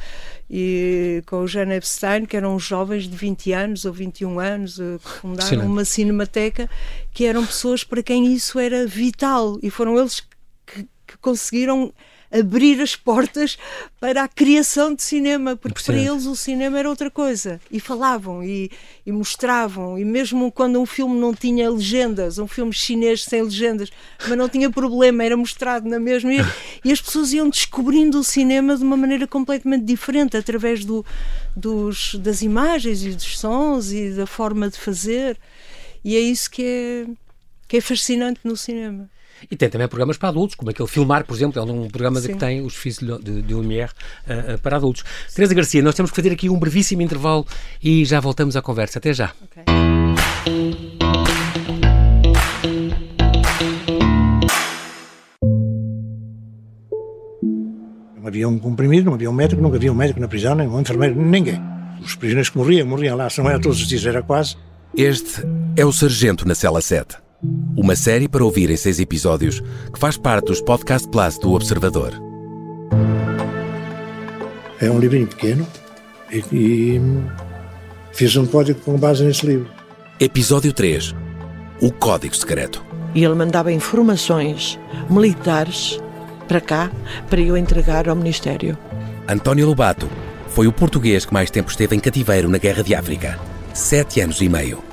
e 0.49 1.21
com 1.25 1.41
o 1.41 1.47
Jean 1.47 1.69
Epstein, 1.75 2.25
que 2.25 2.37
eram 2.37 2.57
jovens 2.57 3.03
de 3.03 3.17
20 3.17 3.51
anos 3.51 3.83
ou 3.83 3.91
21 3.91 4.39
anos, 4.39 4.79
eh, 4.79 4.97
que 5.03 5.09
fundaram 5.09 5.65
uma 5.65 5.83
cinemateca, 5.83 6.69
que 7.13 7.25
eram 7.25 7.45
pessoas 7.45 7.83
para 7.83 8.01
quem 8.01 8.33
isso 8.33 8.57
era 8.57 8.87
vital 8.87 9.59
e 9.61 9.69
foram 9.69 9.99
eles 9.99 10.21
que, 10.65 10.87
que 11.05 11.17
conseguiram 11.19 11.93
abrir 12.31 12.81
as 12.81 12.95
portas 12.95 13.57
para 13.99 14.23
a 14.23 14.27
criação 14.27 14.95
de 14.95 15.03
cinema, 15.03 15.55
porque 15.55 15.83
para 15.83 15.97
eles 15.97 16.25
o 16.25 16.35
cinema 16.35 16.79
era 16.79 16.89
outra 16.89 17.11
coisa. 17.11 17.59
E 17.69 17.79
falavam 17.79 18.43
e, 18.43 18.71
e, 19.05 19.11
mostravam, 19.11 19.99
e 19.99 20.05
mesmo 20.05 20.51
quando 20.51 20.79
um 20.79 20.85
filme 20.85 21.19
não 21.19 21.33
tinha 21.33 21.69
legendas, 21.69 22.39
um 22.39 22.47
filme 22.47 22.71
chinês 22.71 23.23
sem 23.23 23.43
legendas, 23.43 23.91
mas 24.27 24.37
não 24.37 24.47
tinha 24.47 24.69
problema, 24.69 25.23
era 25.23 25.35
mostrado 25.35 25.87
na 25.89 25.99
mesma. 25.99 26.33
E, 26.33 26.39
e 26.85 26.91
as 26.91 27.01
pessoas 27.01 27.33
iam 27.33 27.49
descobrindo 27.49 28.19
o 28.19 28.23
cinema 28.23 28.75
de 28.77 28.83
uma 28.83 28.95
maneira 28.95 29.27
completamente 29.27 29.83
diferente, 29.83 30.37
através 30.37 30.85
do, 30.85 31.05
dos, 31.55 32.15
das 32.15 32.41
imagens 32.41 33.03
e 33.03 33.09
dos 33.09 33.37
sons 33.37 33.91
e 33.91 34.11
da 34.11 34.25
forma 34.25 34.69
de 34.69 34.77
fazer. 34.77 35.37
E 36.03 36.15
é 36.15 36.19
isso 36.19 36.49
que 36.49 36.63
é, 36.63 37.05
que 37.67 37.77
é 37.77 37.81
fascinante 37.81 38.39
no 38.43 38.55
cinema. 38.55 39.09
E 39.49 39.55
tem 39.55 39.69
também 39.69 39.87
programas 39.87 40.17
para 40.17 40.29
adultos, 40.29 40.55
como 40.55 40.69
aquele 40.69 40.87
Filmar, 40.87 41.25
por 41.25 41.35
exemplo, 41.35 41.59
é 41.59 41.63
um 41.63 41.87
programa 41.89 42.21
que 42.21 42.35
tem 42.35 42.61
os 42.61 42.75
filhos 42.75 42.99
de, 43.23 43.41
de 43.41 43.53
Lumière 43.53 43.91
uh, 44.27 44.55
uh, 44.55 44.57
para 44.59 44.75
adultos. 44.77 45.03
Teresa 45.33 45.53
Garcia, 45.53 45.81
nós 45.81 45.95
temos 45.95 46.11
que 46.11 46.15
fazer 46.15 46.31
aqui 46.31 46.49
um 46.49 46.59
brevíssimo 46.59 47.01
intervalo 47.01 47.45
e 47.81 48.05
já 48.05 48.19
voltamos 48.19 48.55
à 48.55 48.61
conversa. 48.61 48.99
Até 48.99 49.13
já. 49.13 49.31
Okay. 49.43 49.63
Não 58.19 58.27
havia 58.27 58.47
um 58.47 58.59
comprimido, 58.59 59.05
não 59.05 59.15
havia 59.15 59.29
um 59.29 59.33
médico, 59.33 59.61
nunca 59.61 59.77
havia 59.77 59.91
um 59.91 59.95
médico 59.95 60.19
na 60.19 60.27
prisão, 60.27 60.53
nem 60.53 60.67
um 60.67 60.79
enfermeiro, 60.79 61.19
ninguém. 61.19 61.59
Os 62.01 62.15
prisioneiros 62.15 62.49
que 62.49 62.57
morriam, 62.57 62.87
morriam 62.87 63.15
lá, 63.17 63.29
se 63.29 63.41
não 63.41 63.49
era 63.49 63.59
todos 63.59 63.81
os 63.81 63.87
dias, 63.87 64.05
era 64.05 64.21
quase. 64.21 64.55
Este 64.95 65.41
é 65.75 65.85
o 65.85 65.91
Sargento 65.91 66.47
na 66.47 66.53
Cela 66.53 66.81
7. 66.81 67.17
Uma 67.75 67.95
série 67.95 68.27
para 68.27 68.43
ouvir 68.43 68.69
em 68.69 68.77
seis 68.77 68.99
episódios 68.99 69.61
que 69.91 69.99
faz 69.99 70.15
parte 70.15 70.45
dos 70.45 70.61
Podcast 70.61 71.07
Plus 71.07 71.37
do 71.39 71.53
Observador. 71.53 72.13
É 74.79 74.89
um 74.89 74.99
livrinho 74.99 75.27
pequeno 75.27 75.67
e, 76.31 76.43
e 76.51 77.01
fiz 78.11 78.35
um 78.35 78.45
código 78.45 78.79
com 78.81 78.97
base 78.97 79.23
nesse 79.23 79.45
livro. 79.45 79.67
Episódio 80.19 80.71
3 80.71 81.15
O 81.81 81.91
Código 81.91 82.35
Secreto. 82.35 82.85
E 83.15 83.23
ele 83.23 83.35
mandava 83.35 83.71
informações 83.71 84.79
militares 85.09 85.99
para 86.47 86.61
cá 86.61 86.91
para 87.29 87.41
eu 87.41 87.57
entregar 87.57 88.07
ao 88.07 88.15
Ministério. 88.15 88.77
António 89.27 89.65
Lobato 89.65 90.07
foi 90.47 90.67
o 90.67 90.71
português 90.71 91.25
que 91.25 91.33
mais 91.33 91.49
tempo 91.49 91.71
esteve 91.71 91.95
em 91.95 91.99
cativeiro 91.99 92.47
na 92.47 92.57
Guerra 92.57 92.83
de 92.83 92.93
África 92.93 93.39
sete 93.73 94.19
anos 94.21 94.41
e 94.41 94.49
meio. 94.49 94.83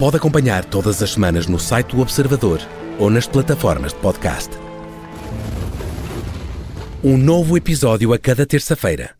Pode 0.00 0.16
acompanhar 0.16 0.64
todas 0.64 1.02
as 1.02 1.10
semanas 1.10 1.46
no 1.46 1.58
site 1.58 1.94
do 1.94 2.00
Observador 2.00 2.58
ou 2.98 3.10
nas 3.10 3.26
plataformas 3.26 3.92
de 3.92 3.98
podcast. 3.98 4.48
Um 7.04 7.18
novo 7.18 7.54
episódio 7.54 8.14
a 8.14 8.18
cada 8.18 8.46
terça-feira. 8.46 9.10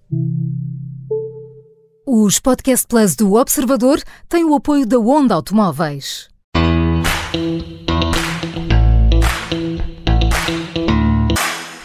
Os 2.07 2.41
Podcast 2.41 2.87
Plus 2.87 3.15
do 3.15 3.35
Observador 3.35 4.01
têm 4.27 4.43
o 4.43 4.55
apoio 4.55 4.87
da 4.87 4.99
Onda 4.99 5.35
Automóveis. 5.35 6.31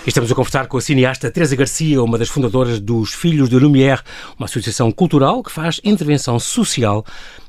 Estamos 0.08 0.32
a 0.32 0.36
conversar 0.36 0.68
com 0.68 0.78
a 0.78 0.82
cineasta 0.82 1.32
Teresa 1.32 1.56
Garcia, 1.56 2.04
uma 2.04 2.20
das 2.20 2.30
fundadoras 2.30 2.80
dos 2.80 3.12
Filhos 3.12 3.50
de 3.50 3.58
Lumière, 3.58 4.04
uma 4.38 4.46
associação 4.46 4.92
cultural 4.92 5.42
que 5.42 5.52
faz 5.52 5.82
intervenção 5.84 6.38
social 6.40 7.04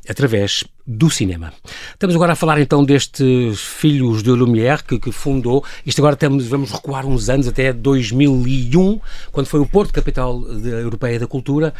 através 0.08 0.64
do 0.86 1.10
cinema. 1.10 1.52
Estamos 1.90 2.14
agora 2.14 2.32
a 2.32 2.36
falar 2.36 2.60
então 2.60 2.84
destes 2.84 3.60
filhos 3.60 4.22
de 4.22 4.30
Lumière 4.30 4.82
que, 4.82 4.98
que 4.98 5.12
fundou. 5.12 5.64
Isto 5.84 6.00
agora 6.00 6.16
vamos 6.48 6.70
recuar 6.70 7.04
uns 7.04 7.28
anos 7.28 7.48
até 7.48 7.72
2001, 7.72 9.00
quando 9.32 9.46
foi 9.48 9.60
o 9.60 9.66
Porto 9.66 9.92
Capital 9.92 10.42
Europeia 10.42 11.18
da 11.18 11.26
Cultura, 11.26 11.74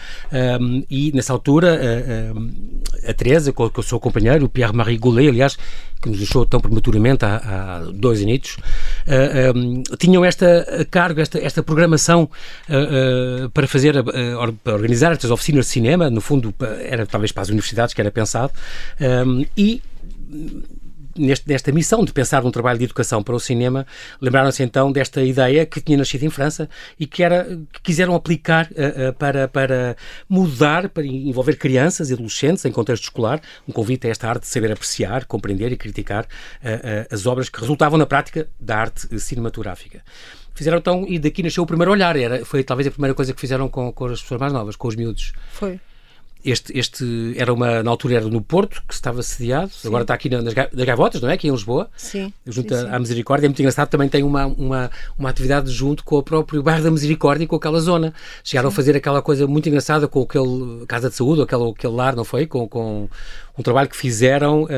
um, 0.61 0.85
e 0.91 1.13
nessa 1.13 1.33
altura 1.33 1.81
a, 1.81 3.09
a, 3.09 3.11
a 3.11 3.15
Teresa, 3.15 3.53
com, 3.53 3.71
com 3.71 3.81
o 3.81 3.85
seu 3.85 4.01
companheiro, 4.01 4.45
o 4.45 4.49
Pierre-Marie 4.49 4.99
Goulet, 4.99 5.29
aliás, 5.29 5.57
que 6.03 6.09
nos 6.09 6.19
deixou 6.19 6.45
tão 6.45 6.61
prematuramente 6.61 7.25
há, 7.25 7.37
há 7.37 7.81
dois 7.93 8.21
anos, 8.23 8.57
um, 9.55 9.83
tinham 9.99 10.25
esta 10.25 10.87
cargo, 10.91 11.21
esta, 11.21 11.39
esta 11.39 11.63
programação 11.63 12.29
para 13.55 13.67
fazer, 13.67 13.95
para 14.63 14.75
organizar 14.75 15.13
estas 15.13 15.31
oficinas 15.31 15.67
de 15.67 15.73
cinema, 15.73 16.11
no 16.11 16.21
fundo 16.21 16.55
era 16.81 17.07
talvez 17.07 17.33
para 17.33 17.43
as 17.43 17.49
universidades 17.49 17.95
que 17.95 18.01
era 18.01 18.11
pensado, 18.11 18.53
um, 19.27 19.45
e 19.57 19.83
neste, 21.19 21.49
nesta 21.49 21.73
missão 21.73 22.05
de 22.05 22.13
pensar 22.13 22.43
num 22.43 22.51
trabalho 22.51 22.79
de 22.79 22.85
educação 22.85 23.23
para 23.23 23.35
o 23.35 23.41
cinema, 23.41 23.87
lembraram-se 24.21 24.63
então 24.63 24.93
desta 24.93 25.23
ideia 25.23 25.67
que 25.67 25.81
tinha 25.81 25.99
nascido 25.99 26.25
em 26.25 26.31
França 26.31 26.69
e 26.99 27.07
que, 27.07 27.23
era, 27.23 27.45
que 27.73 27.83
quiseram 27.83 28.15
aplicar 28.15 28.67
uh, 28.67 29.11
uh, 29.11 29.13
para, 29.15 29.49
para 29.49 29.97
mudar, 30.29 30.89
para 30.89 31.05
envolver 31.05 31.57
crianças 31.57 32.11
e 32.11 32.15
adolescentes 32.15 32.65
em 32.65 32.73
contexto 32.73 33.05
escolar, 33.05 33.41
um 33.69 33.73
convite 33.73 34.07
a 34.07 34.11
esta 34.11 34.29
arte 34.29 34.43
de 34.43 34.49
saber 34.49 34.73
apreciar, 34.73 35.25
compreender 35.25 35.73
e 35.73 35.77
criticar 35.77 36.25
uh, 36.25 37.07
as 37.11 37.27
obras 37.27 37.49
que 37.49 37.61
resultavam 37.61 37.99
na 37.99 38.07
prática 38.07 38.49
da 38.61 38.77
arte 38.77 39.21
cinematográfica 39.21 40.03
fizeram 40.57 40.79
então, 40.79 41.05
e 41.07 41.19
daqui 41.19 41.43
nasceu 41.43 41.63
o 41.63 41.67
primeiro 41.67 41.93
olhar, 41.93 42.17
era, 42.17 42.45
foi 42.45 42.65
talvez 42.65 42.87
a 42.87 42.91
primeira 42.91 43.15
coisa 43.15 43.33
que 43.35 43.41
fizeram 43.41 43.69
com, 43.69 43.93
com 43.93 44.07
as 44.07 44.23
pessoas 44.23 44.41
mais 44.41 44.53
novas, 44.53 44.75
com 44.75 44.89
os 44.89 44.97
miúdos. 44.97 45.33
Foi. 45.53 45.79
Este, 46.49 46.79
este 46.79 47.35
era 47.37 47.53
uma, 47.53 47.83
na 47.83 47.91
altura 47.91 48.15
era 48.17 48.29
no 48.29 48.41
Porto, 48.41 48.81
que 48.87 48.95
estava 48.95 49.21
sediado, 49.23 49.71
sim. 49.71 49.89
agora 49.89 50.03
está 50.05 50.15
aqui 50.15 50.29
nas, 50.29 50.45
nas 50.45 50.87
Gavotas, 50.87 51.21
não 51.21 51.29
é? 51.29 51.33
Aqui 51.35 51.49
em 51.49 51.51
Lisboa, 51.51 51.91
sim, 51.97 52.33
junto 52.47 52.73
sim, 52.73 52.87
à 52.89 52.99
Misericórdia. 52.99 53.47
É 53.47 53.49
muito 53.49 53.59
engraçado, 53.59 53.89
também 53.89 54.09
tem 54.09 54.23
uma, 54.23 54.47
uma, 54.47 54.91
uma 55.19 55.29
atividade 55.29 55.71
junto 55.71 56.05
com 56.05 56.17
o 56.17 56.23
próprio 56.23 56.63
bairro 56.63 56.85
da 56.85 56.91
Misericórdia 56.91 57.45
e 57.45 57.47
com 57.49 57.57
aquela 57.57 57.81
zona. 57.81 58.15
Chegaram 58.45 58.71
sim. 58.71 58.75
a 58.75 58.77
fazer 58.77 58.97
aquela 58.97 59.21
coisa 59.21 59.47
muito 59.47 59.69
engraçada 59.69 60.07
com 60.07 60.23
aquele 60.23 60.87
Casa 60.87 61.11
de 61.11 61.17
Saúde, 61.17 61.43
aquele, 61.43 61.71
aquele 61.71 61.93
lar, 61.93 62.15
não 62.15 62.25
foi? 62.25 62.47
Com, 62.47 62.69
com 62.69 63.09
um 63.59 63.63
trabalho 63.63 63.89
que 63.89 63.97
fizeram 63.97 64.65
uh, 64.65 64.69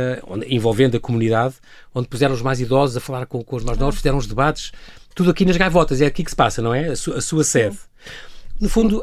envolvendo 0.47 0.97
a 0.97 1.01
comunidade, 1.01 1.57
onde 1.95 2.09
puseram 2.09 2.35
os 2.35 2.41
mais 2.41 2.61
idosos 2.61 2.97
a 2.97 3.01
falar 3.01 3.27
com, 3.27 3.43
com 3.43 3.57
os 3.57 3.65
mais 3.65 3.77
novos, 3.77 3.97
fizeram 3.97 4.17
os 4.17 4.27
debates, 4.27 4.73
tudo 5.15 5.31
aqui 5.31 5.45
nas 5.45 5.57
Gavotas, 5.57 6.01
é 6.01 6.07
aqui 6.07 6.23
que 6.25 6.31
se 6.31 6.37
passa, 6.37 6.63
não 6.63 6.73
é? 6.73 6.89
A, 6.89 6.93
a 6.93 7.21
sua 7.21 7.45
sede. 7.45 7.77
No 8.61 8.69
fundo, 8.69 9.03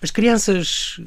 as 0.00 0.10
crianças, 0.10 0.98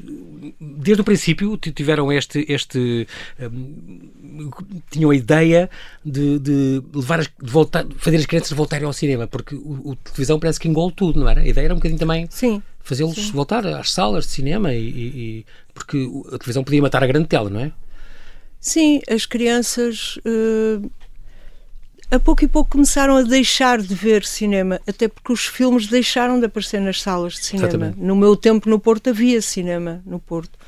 desde 0.60 1.00
o 1.00 1.04
princípio, 1.04 1.56
tiveram 1.56 2.12
este. 2.12 2.44
este 2.48 3.08
um, 3.40 4.10
tinham 4.90 5.10
a 5.10 5.16
ideia 5.16 5.68
de, 6.04 6.38
de 6.38 6.82
levar 6.94 7.20
as, 7.20 7.26
de 7.26 7.50
voltar, 7.50 7.84
fazer 7.98 8.18
as 8.18 8.26
crianças 8.26 8.52
voltarem 8.52 8.86
ao 8.86 8.92
cinema, 8.92 9.26
porque 9.26 9.56
o, 9.56 9.90
o 9.90 9.96
televisão 9.96 10.38
parece 10.38 10.60
que 10.60 10.68
engole 10.68 10.92
tudo, 10.92 11.18
não 11.18 11.28
era? 11.28 11.40
A 11.40 11.46
ideia 11.46 11.64
era 11.66 11.74
um 11.74 11.78
bocadinho 11.78 11.98
também 11.98 12.28
fazê-los 12.80 13.30
voltar 13.30 13.66
às 13.66 13.90
salas 13.90 14.26
de 14.26 14.30
cinema, 14.30 14.72
e, 14.72 14.88
e, 14.88 15.46
porque 15.74 16.08
a 16.32 16.38
televisão 16.38 16.62
podia 16.62 16.80
matar 16.80 17.02
a 17.02 17.06
grande 17.06 17.26
tela, 17.26 17.50
não 17.50 17.60
é? 17.60 17.72
Sim, 18.60 19.00
as 19.08 19.26
crianças. 19.26 20.18
Uh 20.18 20.88
a 22.10 22.18
pouco 22.18 22.44
e 22.44 22.48
pouco 22.48 22.70
começaram 22.70 23.16
a 23.16 23.22
deixar 23.22 23.80
de 23.80 23.94
ver 23.94 24.24
cinema, 24.24 24.80
até 24.86 25.08
porque 25.08 25.32
os 25.32 25.46
filmes 25.46 25.86
deixaram 25.86 26.38
de 26.38 26.46
aparecer 26.46 26.80
nas 26.80 27.02
salas 27.02 27.34
de 27.34 27.44
cinema. 27.44 27.68
Exatamente. 27.68 27.98
No 27.98 28.14
meu 28.14 28.36
tempo 28.36 28.68
no 28.68 28.78
Porto 28.78 29.10
havia 29.10 29.42
cinema 29.42 30.02
no 30.06 30.18
Porto. 30.20 30.58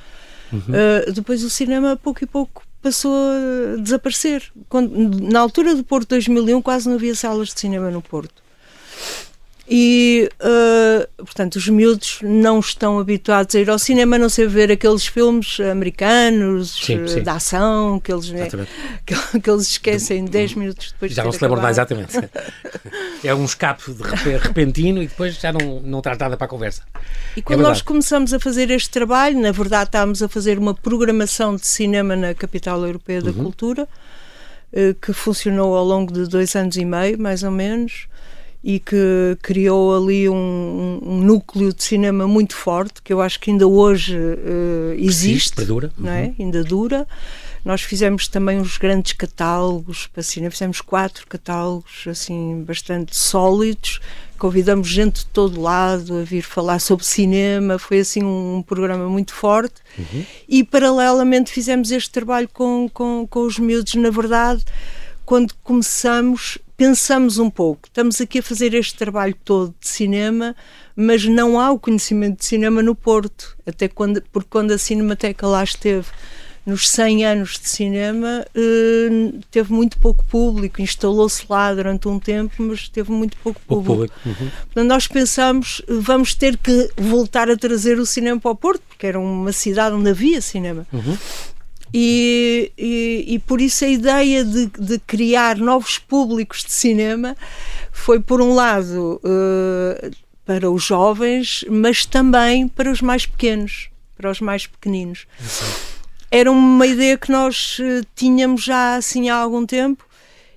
Uhum. 0.53 0.59
Uh, 0.59 1.13
depois 1.13 1.45
o 1.45 1.51
cinema, 1.51 1.93
a 1.93 1.97
pouco 1.97 2.25
e 2.25 2.27
pouco, 2.27 2.63
passou 2.83 3.13
a 3.13 3.77
desaparecer. 3.81 4.43
Quando, 4.69 4.91
na 5.31 5.41
altura 5.41 5.75
do 5.75 5.85
Porto 5.85 6.09
2001 6.11 6.61
quase 6.63 6.89
não 6.89 6.97
havia 6.97 7.15
salas 7.15 7.49
de 7.49 7.61
cinema 7.61 7.91
no 7.91 8.03
Porto. 8.03 8.43
E, 9.71 10.31
uh, 10.41 11.25
portanto, 11.25 11.57
os 11.57 11.69
miúdos 11.69 12.21
não 12.23 12.59
estão 12.59 12.99
habituados 12.99 13.55
a 13.55 13.61
ir 13.61 13.69
ao 13.69 13.79
cinema, 13.79 14.17
a 14.17 14.19
não 14.19 14.31
ser 14.31 14.49
ver 14.49 14.73
aqueles 14.73 15.07
filmes 15.07 15.61
americanos 15.61 16.71
sim, 16.71 17.07
sim. 17.07 17.23
de 17.23 17.29
ação 17.29 18.01
que 18.01 18.11
eles, 18.11 18.31
né, 18.31 18.49
que, 19.05 19.41
que, 19.41 19.51
eles 19.51 19.69
esquecem 19.69 20.25
10 20.25 20.55
minutos 20.55 20.93
depois 20.93 21.13
Já 21.13 21.21
de 21.21 21.27
não 21.27 21.33
se 21.33 21.45
lembram 21.45 21.61
mais, 21.61 21.77
exatamente. 21.77 22.17
é 23.23 23.35
um 23.35 23.45
escape 23.45 23.93
de 23.93 24.39
repentino 24.39 25.03
e 25.03 25.07
depois 25.07 25.39
já 25.39 25.53
não, 25.53 25.81
não 25.81 26.01
traz 26.01 26.17
nada 26.17 26.35
para 26.35 26.47
a 26.47 26.49
conversa. 26.49 26.83
E 27.37 27.43
quando 27.43 27.61
é 27.61 27.63
nós 27.63 27.83
começamos 27.83 28.33
a 28.33 28.41
fazer 28.41 28.71
este 28.71 28.89
trabalho, 28.89 29.39
na 29.39 29.53
verdade 29.53 29.89
estávamos 29.89 30.23
a 30.23 30.31
fazer 30.31 30.59
uma 30.59 30.73
programação 30.73 31.57
de 31.57 31.67
cinema 31.67 32.17
na 32.17 32.33
Capital 32.33 32.87
Europeia 32.87 33.21
da 33.21 33.33
uhum. 33.33 33.45
Cultura, 33.45 33.83
uh, 33.83 34.95
que 34.95 35.13
funcionou 35.13 35.77
ao 35.77 35.85
longo 35.85 36.11
de 36.11 36.27
dois 36.27 36.57
anos 36.57 36.79
e 36.79 36.87
meio, 36.87 37.21
mais 37.21 37.43
ou 37.43 37.51
menos 37.51 38.09
e 38.69 38.79
que 38.79 39.39
criou 39.41 39.97
ali 39.97 40.29
um, 40.29 41.01
um, 41.03 41.23
núcleo 41.23 41.73
de 41.73 41.83
cinema 41.83 42.29
muito 42.29 42.55
forte, 42.55 43.01
que 43.01 43.11
eu 43.11 43.23
acho 43.23 43.41
que 43.41 43.51
ainda 43.51 43.67
hoje 43.67 44.15
uh, 44.15 44.93
existe, 44.99 45.57
não 45.97 46.13
é? 46.13 46.25
Uhum. 46.25 46.35
ainda 46.39 46.63
dura. 46.63 47.09
Nós 47.65 47.81
fizemos 47.81 48.29
também 48.29 48.61
uns 48.61 48.77
grandes 48.77 49.15
catálogos 49.15 50.07
para 50.09 50.23
cinema, 50.23 50.51
fizemos 50.51 50.83
quatro 50.83 51.27
catálogos 51.27 52.05
assim 52.07 52.63
bastante 52.63 53.17
sólidos. 53.17 54.01
Convidamos 54.37 54.89
gente 54.89 55.21
de 55.21 55.27
todo 55.29 55.59
lado 55.59 56.19
a 56.19 56.23
vir 56.23 56.43
falar 56.43 56.79
sobre 56.79 57.07
cinema, 57.07 57.79
foi 57.79 58.01
assim 58.01 58.23
um, 58.23 58.63
programa 58.63 59.09
muito 59.09 59.33
forte. 59.33 59.77
Uhum. 59.99 60.27
E 60.47 60.63
paralelamente 60.63 61.51
fizemos 61.51 61.91
este 61.91 62.11
trabalho 62.11 62.51
com, 62.53 62.87
com, 62.93 63.27
com 63.27 63.47
os 63.47 63.59
miúdos, 63.59 63.95
na 63.95 64.11
verdade 64.11 64.63
quando 65.29 65.53
começamos, 65.63 66.57
pensamos 66.79 67.39
um 67.39 67.51
pouco. 67.51 67.89
Estamos 67.89 68.21
aqui 68.21 68.39
a 68.39 68.43
fazer 68.43 68.73
este 68.73 68.95
trabalho 68.95 69.37
todo 69.45 69.75
de 69.81 69.89
cinema, 69.89 70.55
mas 70.95 71.25
não 71.25 71.61
há 71.61 71.73
o 71.73 71.79
conhecimento 71.79 72.39
de 72.39 72.45
cinema 72.45 72.81
no 72.81 72.95
Porto, 72.95 73.59
até 73.67 73.89
quando, 73.89 74.23
porque 74.33 74.49
quando 74.49 74.71
a 74.71 74.79
Cinemateca 74.79 75.47
lá 75.47 75.65
esteve 75.65 76.07
nos 76.65 76.89
100 76.89 77.27
anos 77.27 77.59
de 77.59 77.69
cinema, 77.69 78.47
eh, 78.55 79.33
teve 79.51 79.73
muito 79.73 79.99
pouco 79.99 80.25
público, 80.27 80.81
instalou-se 80.81 81.45
lá 81.49 81.75
durante 81.75 82.07
um 82.07 82.21
tempo, 82.21 82.55
mas 82.59 82.89
teve 82.89 83.11
muito 83.11 83.37
pouco 83.39 83.61
público. 83.67 83.97
Pouco 83.97 84.13
público. 84.13 84.43
Uhum. 84.45 84.51
Portanto, 84.67 84.87
nós 84.87 85.09
pensamos, 85.09 85.83
vamos 85.89 86.35
ter 86.35 86.57
que 86.59 86.91
voltar 86.97 87.51
a 87.51 87.57
trazer 87.57 87.99
o 87.99 88.07
cinema 88.07 88.39
para 88.39 88.51
o 88.51 88.55
Porto, 88.55 88.83
porque 88.87 89.07
era 89.07 89.19
uma 89.19 89.51
cidade 89.51 89.97
onde 89.97 90.11
havia 90.11 90.41
cinema. 90.41 90.87
Uhum. 90.93 91.17
E, 91.93 92.71
e, 92.77 93.25
e, 93.29 93.39
por 93.39 93.61
isso 93.61 93.85
a 93.85 93.89
ideia 93.89 94.45
de, 94.45 94.67
de, 94.67 94.99
criar 94.99 95.57
novos 95.57 95.99
públicos 95.99 96.63
de 96.63 96.73
cinema 96.73 97.35
foi, 97.91 98.21
por 98.21 98.43
um 98.43 98.55
lado, 98.55 99.21
uh, 99.25 100.11
para 100.45 100.71
os 100.71 100.83
jovens, 100.83 101.65
mas 101.69 102.05
também 102.05 102.69
para 102.69 102.91
os 102.91 103.01
mais 103.01 103.25
pequenos, 103.25 103.89
para 104.17 104.31
os 104.31 104.41
mais 104.41 104.67
pequeninos. 104.67 105.27
Era 106.31 106.51
uma 106.51 106.87
ideia 106.87 107.17
que 107.17 107.33
nós 107.33 107.79
uh, 107.79 108.07
tínhamos 108.15 108.63
já 108.63 108.97
assim 108.97 109.31
há 109.31 109.37
algum 109.37 109.65
tempo 109.65 110.05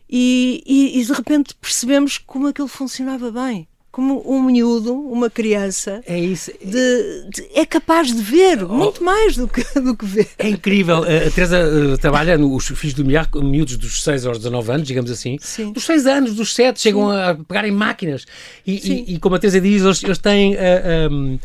e, 0.10 0.62
e, 0.94 1.06
de 1.06 1.14
repente 1.14 1.56
percebemos 1.56 2.18
como 2.18 2.48
aquilo 2.48 2.68
funcionava 2.68 3.32
bem. 3.32 3.66
Como 3.92 4.24
um 4.26 4.42
miúdo, 4.42 4.94
uma 4.94 5.30
criança, 5.30 6.02
é, 6.06 6.18
isso. 6.18 6.50
De, 6.64 7.28
de, 7.30 7.50
é 7.54 7.66
capaz 7.66 8.08
de 8.08 8.22
ver 8.22 8.64
oh. 8.64 8.70
muito 8.70 9.04
mais 9.04 9.36
do 9.36 9.50
que, 9.50 9.64
do 9.82 9.98
que 9.98 10.06
ver. 10.06 10.30
É 10.38 10.48
incrível. 10.48 11.04
A 11.04 11.30
Teresa 11.30 11.60
uh, 11.60 11.98
trabalha 11.98 12.38
nos 12.38 12.68
filhos 12.68 12.94
do 12.94 13.04
Milhar, 13.04 13.30
miúdos 13.36 13.76
dos 13.76 14.02
6 14.02 14.26
aos 14.26 14.38
19 14.38 14.72
anos, 14.72 14.88
digamos 14.88 15.12
assim. 15.12 15.38
Sim. 15.42 15.74
Dos 15.74 15.84
6 15.84 16.06
anos, 16.06 16.36
dos 16.36 16.56
7, 16.56 16.80
Sim. 16.80 16.84
chegam 16.84 17.12
a 17.12 17.36
pegar 17.36 17.68
em 17.68 17.72
máquinas. 17.72 18.26
E, 18.66 18.76
e, 18.76 19.16
e, 19.16 19.20
como 19.20 19.36
a 19.36 19.40
Teresa 19.40 19.60
diz, 19.60 19.84
eles, 19.84 20.02
eles 20.04 20.18
têm 20.18 20.54
uh, 20.54 20.58
eh, 20.58 21.10
um, 21.12 21.40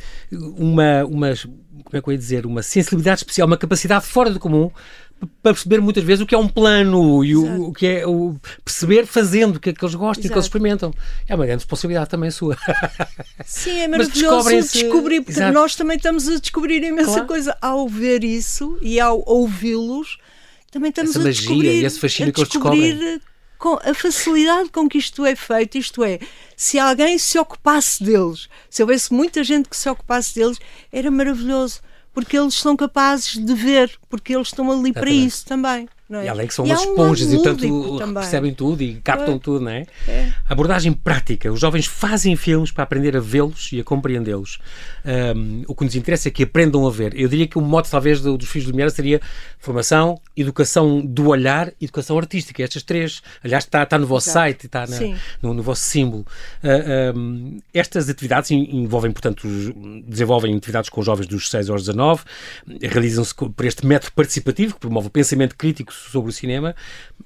uma, 0.57 1.05
umas 1.05 1.49
como 1.87 1.97
é 1.99 2.01
que 2.01 2.09
eu 2.09 2.13
ia 2.13 2.19
dizer, 2.19 2.47
uma 2.47 2.63
sensibilidade 2.63 3.21
especial, 3.21 3.47
uma 3.47 3.57
capacidade 3.57 4.07
fora 4.07 4.31
do 4.31 4.41
comum 4.41 4.71
para 5.43 5.55
perceber 5.55 5.81
muitas 5.81 6.05
vezes 6.05 6.23
o 6.23 6.27
que 6.27 6.35
é 6.35 6.39
um 6.39 6.49
plano 6.49 7.25
e 7.25 7.35
o, 7.35 7.69
o, 7.69 7.73
que 7.73 7.87
é 7.87 8.07
o 8.07 8.37
perceber 8.65 9.07
fazendo 9.07 9.57
o 9.57 9.61
que 9.61 9.71
é 9.71 9.73
que 9.73 9.85
eles 9.85 9.95
gostam 9.95 10.25
e 10.25 10.27
o 10.27 10.29
que 10.29 10.35
eles 10.35 10.45
experimentam. 10.45 10.93
É 11.27 11.35
uma 11.35 11.47
grande 11.47 11.61
responsabilidade 11.61 12.11
também 12.11 12.31
sua. 12.31 12.57
Sim, 13.45 13.81
é 13.81 13.89
maravilhoso 13.89 14.51
descobrir, 14.51 15.21
porque 15.21 15.39
Exato. 15.39 15.55
nós 15.55 15.75
também 15.75 15.97
estamos 15.97 16.29
a 16.29 16.39
descobrir 16.39 16.83
imensa 16.83 17.13
claro. 17.13 17.27
coisa 17.27 17.57
ao 17.63 17.89
ver 17.89 18.25
isso 18.25 18.79
e 18.83 19.01
ao 19.01 19.23
ouvi-los. 19.27 20.19
Também 20.71 20.91
estamos 20.91 21.13
Essa 21.13 21.21
a 21.21 21.23
magia 21.23 21.41
descobrir, 21.41 21.83
e 21.83 21.85
esse 21.85 21.99
fascínio 21.99 22.33
que 22.33 22.41
eles 22.41 22.51
descobrem 22.51 23.21
com 23.59 23.79
a 23.83 23.95
facilidade 23.95 24.69
com 24.69 24.89
que 24.89 24.99
isto 24.99 25.25
é 25.25 25.35
feito, 25.35 25.79
isto 25.79 26.05
é, 26.05 26.19
se 26.57 26.79
alguém 26.79 27.19
se 27.19 27.39
ocupasse 27.39 28.05
deles, 28.05 28.49
se 28.69 28.83
houvesse 28.83 29.13
muita 29.13 29.43
gente 29.43 29.69
que 29.69 29.77
se 29.77 29.89
ocupasse 29.89 30.35
deles, 30.35 30.59
era 30.93 31.11
maravilhoso, 31.11 31.81
porque 32.17 32.39
eles 32.39 32.55
são 32.55 32.75
capazes 32.75 33.37
de 33.37 33.53
ver, 33.53 33.95
porque 34.09 34.35
eles 34.35 34.49
estão 34.49 34.73
ali 34.73 34.91
para 34.91 35.11
isso 35.11 35.45
também. 35.45 35.87
É? 36.09 36.25
E 36.25 36.29
além 36.29 36.47
que 36.47 36.55
são 36.55 36.65
e 36.65 36.71
umas 36.71 36.81
esponjas 36.83 37.29
um 37.29 37.35
e 37.35 37.43
tanto 37.43 38.15
percebem 38.15 38.55
tudo 38.55 38.81
e 38.81 38.95
captam 38.97 39.35
é. 39.35 39.39
tudo, 39.39 39.65
não 39.65 39.73
é? 39.73 39.87
é? 40.07 40.33
Abordagem 40.49 40.93
prática. 40.93 41.51
Os 41.51 41.59
jovens 41.59 41.87
fazem 41.87 42.37
filmes 42.37 42.71
para 42.71 42.85
aprender 42.85 43.17
a 43.17 43.21
vê-los 43.21 43.73
e 43.73 43.81
a 43.81 43.85
compreendê-los. 43.85 44.59
Um, 45.05 45.65
o 45.67 45.75
que 45.75 45.85
nos 45.85 45.97
interessa 45.97 46.29
é 46.29 46.31
que 46.31 46.45
aprendam 46.45 46.87
a 46.87 46.91
ver. 46.91 47.19
Eu 47.19 47.29
diria 47.29 47.49
que 47.49 47.59
o 47.59 47.61
modo, 47.61 47.89
talvez, 47.89 48.21
do, 48.21 48.39
dos 48.39 48.49
Filhos 48.49 48.69
do 48.69 48.75
Miera 48.75 48.91
seria 48.91 49.21
formação, 49.59 50.21
educação 50.37 51.05
do 51.05 51.29
olhar 51.29 51.73
educação 51.81 52.17
artística. 52.17 52.63
Estas 52.63 52.85
três, 52.85 53.21
aliás, 53.43 53.65
está, 53.65 53.83
está 53.83 53.99
no 53.99 54.07
vosso 54.07 54.29
Exato. 54.29 54.47
site, 54.47 54.67
está 54.67 54.87
na, 54.87 54.99
no, 55.43 55.55
no, 55.55 55.63
vosso 55.63 55.83
símbolo. 55.83 56.25
Uh, 56.63 57.19
um, 57.19 57.59
estas 57.75 58.09
atividades 58.09 58.53
envolvem, 58.53 59.11
portanto, 59.11 59.49
desenvolvem 60.07 60.57
atividades 60.57 60.89
com 60.89 61.03
jovens 61.03 61.27
dos 61.27 61.51
6 61.51 61.69
aos 61.69 61.83
19, 61.83 62.23
realizam-se 62.83 63.35
por 63.35 63.65
este 63.65 63.85
método 63.85 64.13
participativo 64.13 64.75
que 64.75 64.81
promove 64.81 65.09
o 65.09 65.11
pensamento 65.11 65.57
crítico 65.57 65.96
sobre 66.11 66.31
o 66.31 66.33
cinema, 66.33 66.75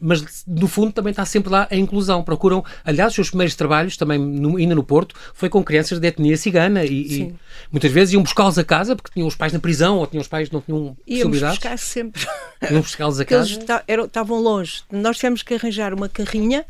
mas 0.00 0.44
no 0.46 0.68
fundo 0.68 0.92
também 0.92 1.10
está 1.10 1.24
sempre 1.24 1.50
lá 1.50 1.68
a 1.70 1.76
inclusão. 1.76 2.22
Procuram, 2.22 2.64
aliás, 2.84 3.10
os 3.10 3.14
seus 3.14 3.30
primeiros 3.30 3.54
trabalhos, 3.54 3.96
também 3.96 4.18
no, 4.18 4.56
ainda 4.56 4.74
no 4.74 4.82
Porto, 4.82 5.14
foi 5.34 5.48
com 5.48 5.62
crianças 5.62 5.98
de 5.98 6.06
etnia 6.06 6.36
cigana 6.36 6.84
e, 6.84 7.22
e 7.22 7.34
muitas 7.70 7.90
vezes 7.90 8.14
iam 8.14 8.22
buscá-los 8.22 8.58
a 8.58 8.64
casa 8.64 8.96
porque 8.96 9.10
tinham 9.12 9.28
os 9.28 9.34
pais 9.34 9.52
na 9.52 9.58
prisão 9.58 9.98
ou 9.98 10.06
tinham 10.06 10.20
os 10.20 10.28
pais 10.28 10.50
não 10.50 10.60
tinham 10.60 10.96
possibilidades. 11.06 11.40
Íamos 11.40 11.58
buscar 11.58 11.78
sempre. 11.78 12.26
Iam 12.70 12.80
buscá-los 12.80 13.20
a 13.20 13.24
casa. 13.24 13.58
Eles 13.86 14.06
estavam 14.06 14.40
longe. 14.40 14.82
Nós 14.90 15.16
tivemos 15.16 15.42
que 15.42 15.54
arranjar 15.54 15.92
uma 15.94 16.08
carrinha 16.08 16.64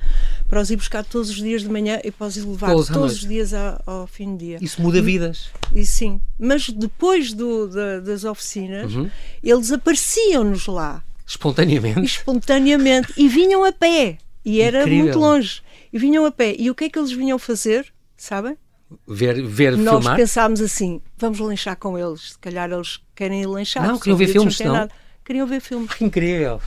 para 0.49 0.61
os 0.61 0.71
ir 0.71 0.77
buscar 0.77 1.05
todos 1.05 1.31
os 1.31 1.37
dias 1.37 1.63
de 1.63 1.69
manhã 1.69 2.01
e 2.05 2.11
para 2.11 2.27
os 2.27 2.37
ir 2.37 2.45
levar 2.45 2.71
todos, 2.71 2.89
todos 2.89 3.13
os 3.15 3.21
dias 3.21 3.53
ao, 3.55 3.83
ao, 3.87 4.07
fim 4.07 4.33
do 4.33 4.39
dia. 4.39 4.59
Isso 4.61 4.81
muda 4.81 5.01
vidas. 5.03 5.51
E, 5.75 5.85
sim. 5.85 6.21
Mas 6.39 6.69
depois 6.71 7.33
do, 7.33 7.69
da, 7.69 8.01
das 8.01 8.25
oficinas, 8.25 8.95
uhum. 8.95 9.11
eles 9.43 9.71
apareciam-nos 9.71 10.67
lá. 10.67 11.03
Espontaneamente? 11.31 12.01
Espontaneamente. 12.01 13.13
E 13.17 13.29
vinham 13.29 13.65
a 13.65 13.71
pé. 13.71 14.19
E 14.45 14.61
era 14.61 14.81
Incrível. 14.81 15.05
muito 15.05 15.19
longe. 15.21 15.63
E 15.93 15.99
vinham 15.99 16.25
a 16.27 16.33
pé. 16.33 16.57
E 16.59 16.69
o 16.69 16.75
que 16.75 16.85
é 16.85 16.91
que 16.91 16.99
eles 16.99 17.13
vinham 17.13 17.39
fazer? 17.39 17.87
Sabem? 18.17 18.59
Ver, 19.07 19.41
ver 19.47 19.77
Nós 19.77 20.01
filmar? 20.01 20.17
pensámos 20.17 20.61
assim, 20.61 21.01
vamos 21.17 21.39
lanchar 21.39 21.77
com 21.77 21.97
eles. 21.97 22.33
Se 22.33 22.39
calhar 22.39 22.69
eles 22.71 22.99
querem 23.15 23.43
ir 23.43 23.47
lanchar. 23.47 23.87
Não, 23.87 23.97
queriam 23.97 24.17
ver 24.17 24.27
filmes, 24.27 24.59
não? 24.59 24.89
Queriam 25.25 25.47
ver 25.47 25.61
filmes. 25.61 25.91
Incrível. 26.01 26.61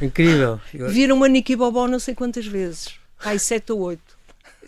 Incrível. 0.00 0.60
Viram 0.88 1.20
Nicky 1.26 1.54
Bobó 1.54 1.86
não 1.86 1.98
sei 1.98 2.14
quantas 2.14 2.46
vezes. 2.46 2.94
Ai, 3.22 3.38
sete 3.38 3.72
ou 3.72 3.80
oito. 3.80 4.15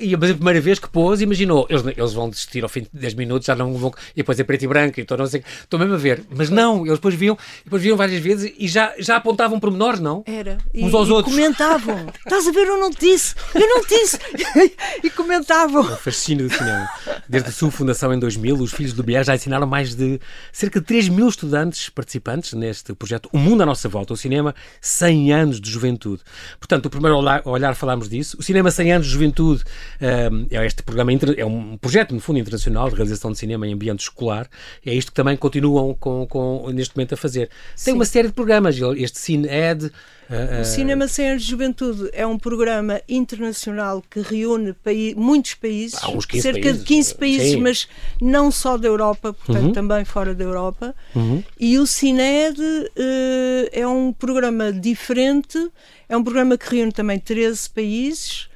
E 0.00 0.14
a 0.14 0.18
primeira 0.18 0.60
vez 0.60 0.78
que 0.78 0.88
pôs, 0.88 1.20
imaginou, 1.20 1.66
eles, 1.68 1.84
eles 1.84 2.12
vão 2.12 2.30
desistir 2.30 2.62
ao 2.62 2.68
fim 2.68 2.82
de 2.82 2.88
10 2.92 3.14
minutos, 3.14 3.46
já 3.46 3.54
não 3.54 3.74
vão. 3.74 3.92
E 4.14 4.18
depois 4.18 4.38
é 4.38 4.44
preto 4.44 4.64
e 4.64 4.68
branco, 4.68 5.00
então 5.00 5.16
não 5.16 5.26
sei. 5.26 5.42
Estou 5.60 5.78
mesmo 5.78 5.94
a 5.94 5.98
ver. 5.98 6.22
Mas 6.30 6.50
não, 6.50 6.86
eles 6.86 6.98
depois 6.98 7.14
viam, 7.14 7.36
depois 7.64 7.82
viam 7.82 7.96
várias 7.96 8.20
vezes 8.20 8.52
e 8.58 8.68
já, 8.68 8.94
já 8.98 9.16
apontavam 9.16 9.58
pormenores, 9.58 10.00
não? 10.00 10.22
Era. 10.26 10.58
Uns 10.74 10.92
e, 10.92 10.96
aos 10.96 11.08
e 11.08 11.12
outros. 11.12 11.34
comentavam. 11.34 12.06
Estás 12.24 12.46
a 12.46 12.52
ver, 12.52 12.66
eu 12.66 12.78
não 12.78 12.90
te 12.90 13.00
disse, 13.00 13.34
eu 13.54 13.68
não 13.68 13.82
te 13.82 13.88
disse. 13.88 14.18
e 15.02 15.10
comentavam. 15.10 15.82
O 15.82 15.96
fascínio 15.96 16.48
do 16.48 16.54
cinema. 16.54 16.88
Desde 17.28 17.48
a 17.48 17.52
sua 17.52 17.70
fundação 17.70 18.12
em 18.12 18.18
2000, 18.18 18.56
os 18.56 18.72
Filhos 18.72 18.92
do 18.92 19.02
Bier 19.02 19.24
já 19.24 19.34
ensinaram 19.34 19.66
mais 19.66 19.94
de 19.94 20.20
cerca 20.52 20.80
de 20.80 20.86
3 20.86 21.08
mil 21.08 21.28
estudantes 21.28 21.88
participantes 21.88 22.52
neste 22.52 22.94
projeto 22.94 23.28
O 23.32 23.38
Mundo 23.38 23.62
à 23.62 23.66
Nossa 23.66 23.88
Volta, 23.88 24.14
o 24.14 24.16
cinema 24.16 24.54
100 24.80 25.32
anos 25.32 25.60
de 25.60 25.70
juventude. 25.70 26.22
Portanto, 26.58 26.86
o 26.86 26.90
primeiro 26.90 27.16
olhar, 27.16 27.42
olhar 27.44 27.74
falámos 27.74 28.08
disso. 28.08 28.36
O 28.38 28.42
cinema 28.42 28.70
100 28.70 28.92
anos 28.92 29.06
de 29.06 29.12
juventude 29.12 29.64
é 30.00 30.66
este 30.66 30.82
programa, 30.82 31.12
é 31.36 31.44
um 31.44 31.76
projeto, 31.76 32.14
no 32.14 32.20
fundo, 32.20 32.38
internacional 32.38 32.88
de 32.88 32.96
realização 32.96 33.32
de 33.32 33.38
cinema 33.38 33.66
em 33.66 33.74
ambiente 33.74 34.00
escolar. 34.00 34.48
É 34.84 34.94
isto 34.94 35.10
que 35.10 35.16
também 35.16 35.36
continuam 35.36 35.94
com, 35.94 36.26
com 36.26 36.70
neste 36.70 36.96
momento 36.96 37.14
a 37.14 37.16
fazer. 37.16 37.48
Tem 37.48 37.76
Sim. 37.76 37.92
uma 37.92 38.04
série 38.04 38.28
de 38.28 38.34
programas, 38.34 38.76
este 38.96 39.18
Cine 39.18 39.48
Ed. 39.48 39.90
Uh, 40.28 40.60
o 40.60 40.64
Cinema 40.64 41.08
Sem 41.08 41.38
de 41.38 41.42
Juventude 41.42 42.10
é 42.12 42.26
um 42.26 42.38
programa 42.38 43.00
internacional 43.08 44.04
que 44.10 44.20
reúne 44.20 44.74
paí 44.74 45.14
muitos 45.16 45.54
países, 45.54 45.98
cerca 46.40 46.60
países. 46.60 46.80
de 46.80 46.84
15 46.84 47.14
países, 47.14 47.50
Sim. 47.52 47.60
mas 47.60 47.88
não 48.20 48.50
só 48.50 48.76
da 48.76 48.86
Europa, 48.86 49.32
portanto 49.32 49.66
uhum. 49.66 49.72
também 49.72 50.04
fora 50.04 50.34
da 50.34 50.44
Europa. 50.44 50.94
Uhum. 51.14 51.42
E 51.58 51.78
o 51.78 51.86
CINED 51.86 52.60
uh, 52.60 53.68
é 53.72 53.86
um 53.86 54.12
programa 54.12 54.70
diferente, 54.70 55.58
é 56.06 56.16
um 56.16 56.22
programa 56.22 56.58
que 56.58 56.76
reúne 56.76 56.92
também 56.92 57.18
13 57.18 57.70
países 57.70 58.48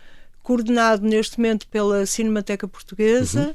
coordenado 0.42 1.06
neste 1.06 1.38
momento 1.38 1.66
pela 1.68 2.04
Cinemateca 2.06 2.66
Portuguesa, 2.66 3.54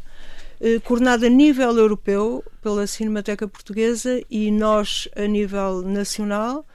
uhum. 0.61 0.75
eh, 0.75 0.79
coordenado 0.79 1.25
a 1.25 1.29
nível 1.29 1.77
europeu 1.77 2.43
pela 2.61 2.87
Cinemateca 2.87 3.47
Portuguesa 3.47 4.21
e 4.29 4.51
nós 4.51 5.07
a 5.15 5.27
nível 5.27 5.81
nacional. 5.81 6.65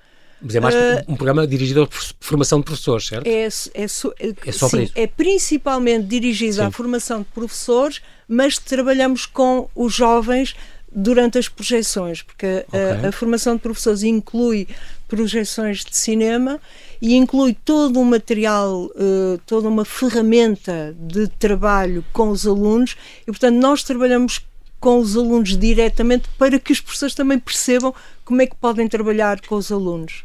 Mas 0.40 0.54
é 0.56 0.60
mais 0.60 0.74
uh, 0.74 0.78
um 1.06 1.14
programa 1.14 1.46
dirigido 1.46 1.84
à 1.84 1.88
formação 2.18 2.58
de 2.58 2.64
professores, 2.64 3.06
certo? 3.06 3.26
É, 3.26 3.44
é, 3.44 3.44
é, 3.44 3.84
é 3.84 4.52
só 4.52 4.68
sim, 4.68 4.90
É 4.94 5.06
principalmente 5.06 6.06
dirigido 6.06 6.54
sim. 6.54 6.62
à 6.62 6.70
formação 6.70 7.20
de 7.20 7.26
professores, 7.26 8.02
mas 8.26 8.58
trabalhamos 8.58 9.24
com 9.24 9.68
os 9.74 9.94
jovens 9.94 10.56
durante 10.94 11.38
as 11.38 11.48
projeções, 11.48 12.22
porque 12.22 12.64
okay. 12.68 12.80
a, 12.80 13.08
a, 13.08 13.12
formação 13.12 13.56
de 13.56 13.62
professores 13.62 14.02
inclui 14.02 14.68
projeções 15.08 15.84
de 15.84 15.96
cinema 15.96 16.60
e 17.00 17.14
inclui 17.14 17.56
todo 17.64 17.98
um 17.98 18.04
material, 18.04 18.84
uh, 18.86 19.38
toda 19.46 19.68
uma 19.68 19.84
ferramenta 19.84 20.94
de 20.98 21.28
trabalho 21.28 22.04
com 22.12 22.28
os 22.28 22.46
alunos 22.46 22.96
e, 23.22 23.26
portanto, 23.26 23.56
nós 23.56 23.82
trabalhamos 23.82 24.40
com 24.78 24.98
os 24.98 25.16
alunos 25.16 25.56
diretamente 25.56 26.28
para 26.36 26.58
que 26.58 26.72
os 26.72 26.80
professores 26.80 27.14
também 27.14 27.38
percebam 27.38 27.94
como 28.24 28.42
é 28.42 28.46
que 28.46 28.56
podem 28.56 28.88
trabalhar 28.88 29.40
com 29.40 29.54
os 29.54 29.70
alunos. 29.70 30.24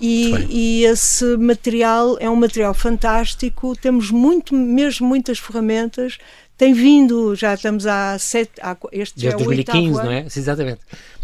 E, 0.00 0.32
e, 0.48 0.84
esse 0.84 1.36
material 1.36 2.16
é 2.18 2.30
um 2.30 2.36
material 2.36 2.72
fantástico, 2.72 3.76
temos 3.76 4.10
muito, 4.10 4.54
mesmo 4.54 5.06
muitas 5.06 5.38
ferramentas, 5.38 6.16
tem 6.60 6.74
vindo, 6.74 7.34
já 7.34 7.54
estamos 7.54 7.86
há 7.86 8.18
sete, 8.18 8.60
há, 8.60 8.76
este 8.92 9.18
Desde 9.18 9.30
já 9.30 9.30
é 9.30 9.44
2015, 9.44 10.04
não 10.04 10.12
é? 10.12 10.28
Sim, 10.28 10.40
exatamente. 10.40 10.80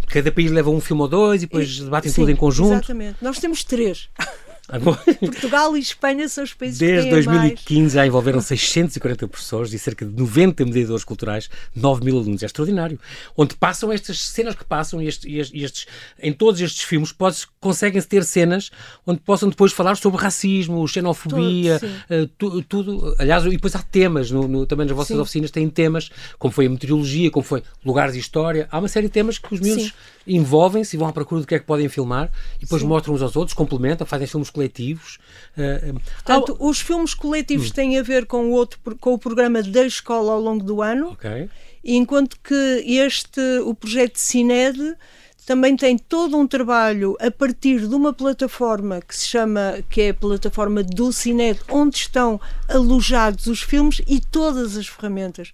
Cada 0.06 0.32
país 0.32 0.50
leva 0.50 0.70
um 0.70 0.80
filme 0.80 1.02
ou 1.02 1.08
dois 1.08 1.42
e 1.42 1.46
depois 1.46 1.78
debatem 1.78 2.10
tudo 2.10 2.30
em 2.30 2.36
conjunto. 2.36 2.72
Exatamente. 2.72 3.18
Nós 3.20 3.38
temos 3.38 3.62
três. 3.62 4.08
Portugal 5.20 5.76
e 5.76 5.80
Espanha 5.80 6.28
são 6.28 6.42
os 6.42 6.52
países 6.52 6.78
Desde 6.78 7.08
que 7.08 7.14
2015 7.14 7.80
mais. 7.80 7.92
já 7.92 8.06
envolveram 8.06 8.40
640 8.40 9.28
professores 9.28 9.72
e 9.72 9.78
cerca 9.78 10.04
de 10.04 10.12
90 10.12 10.64
mediadores 10.64 11.04
culturais, 11.04 11.48
9 11.74 12.04
mil 12.04 12.18
alunos. 12.18 12.42
É 12.42 12.46
extraordinário. 12.46 12.98
Onde 13.36 13.54
passam 13.54 13.92
estas 13.92 14.20
cenas 14.20 14.54
que 14.54 14.64
passam 14.64 15.00
e 15.00 15.06
estes, 15.06 15.50
estes, 15.54 15.86
em 16.20 16.32
todos 16.32 16.60
estes 16.60 16.82
filmes 16.82 17.14
conseguem-se 17.60 18.08
ter 18.08 18.24
cenas 18.24 18.70
onde 19.06 19.20
possam 19.20 19.48
depois 19.48 19.72
falar 19.72 19.96
sobre 19.96 20.20
racismo, 20.20 20.86
xenofobia, 20.88 21.80
uh, 22.10 22.26
tu, 22.38 22.62
tudo. 22.62 23.14
Aliás, 23.18 23.44
e 23.44 23.50
depois 23.50 23.74
há 23.76 23.82
temas, 23.82 24.30
no, 24.30 24.48
no, 24.48 24.66
também 24.66 24.86
nas 24.86 24.96
vossas 24.96 25.16
sim. 25.16 25.20
oficinas 25.20 25.50
têm 25.50 25.68
temas, 25.68 26.10
como 26.38 26.52
foi 26.52 26.66
a 26.66 26.70
meteorologia, 26.70 27.30
como 27.30 27.44
foi 27.44 27.62
lugares 27.84 28.16
e 28.16 28.18
história. 28.18 28.66
Há 28.70 28.78
uma 28.78 28.88
série 28.88 29.06
de 29.06 29.12
temas 29.12 29.38
que 29.38 29.54
os 29.54 29.60
miúdos 29.60 29.94
envolvem-se 30.26 30.96
e 30.96 30.98
vão 30.98 31.08
à 31.08 31.12
procura 31.12 31.40
do 31.40 31.46
que 31.46 31.54
é 31.54 31.58
que 31.58 31.64
podem 31.64 31.88
filmar 31.88 32.30
e 32.56 32.60
depois 32.60 32.82
sim. 32.82 32.88
mostram 32.88 33.14
uns 33.14 33.22
aos 33.22 33.36
outros, 33.36 33.54
complementam, 33.54 34.06
fazem 34.06 34.26
filmes 34.26 34.50
coletivos. 34.50 35.18
Uh, 35.56 36.00
Portanto, 36.14 36.56
os 36.58 36.80
filmes 36.80 37.14
coletivos 37.14 37.70
hum. 37.70 37.74
têm 37.74 37.98
a 37.98 38.02
ver 38.02 38.26
com 38.26 38.46
o, 38.46 38.50
outro, 38.50 38.78
com 39.00 39.14
o 39.14 39.18
programa 39.18 39.62
da 39.62 39.84
escola 39.84 40.32
ao 40.32 40.40
longo 40.40 40.64
do 40.64 40.82
ano, 40.82 41.10
okay. 41.10 41.48
enquanto 41.84 42.38
que 42.42 42.84
este, 42.86 43.40
o 43.64 43.74
projeto 43.74 44.16
Cined, 44.16 44.96
também 45.46 45.76
tem 45.76 45.96
todo 45.96 46.36
um 46.36 46.44
trabalho 46.44 47.16
a 47.20 47.30
partir 47.30 47.86
de 47.86 47.94
uma 47.94 48.12
plataforma 48.12 49.00
que 49.00 49.16
se 49.16 49.26
chama, 49.26 49.78
que 49.88 50.02
é 50.02 50.08
a 50.10 50.14
plataforma 50.14 50.82
do 50.82 51.12
Cined, 51.12 51.60
onde 51.70 51.96
estão 51.98 52.40
alojados 52.68 53.46
os 53.46 53.62
filmes 53.62 54.02
e 54.08 54.20
todas 54.20 54.76
as 54.76 54.88
ferramentas. 54.88 55.52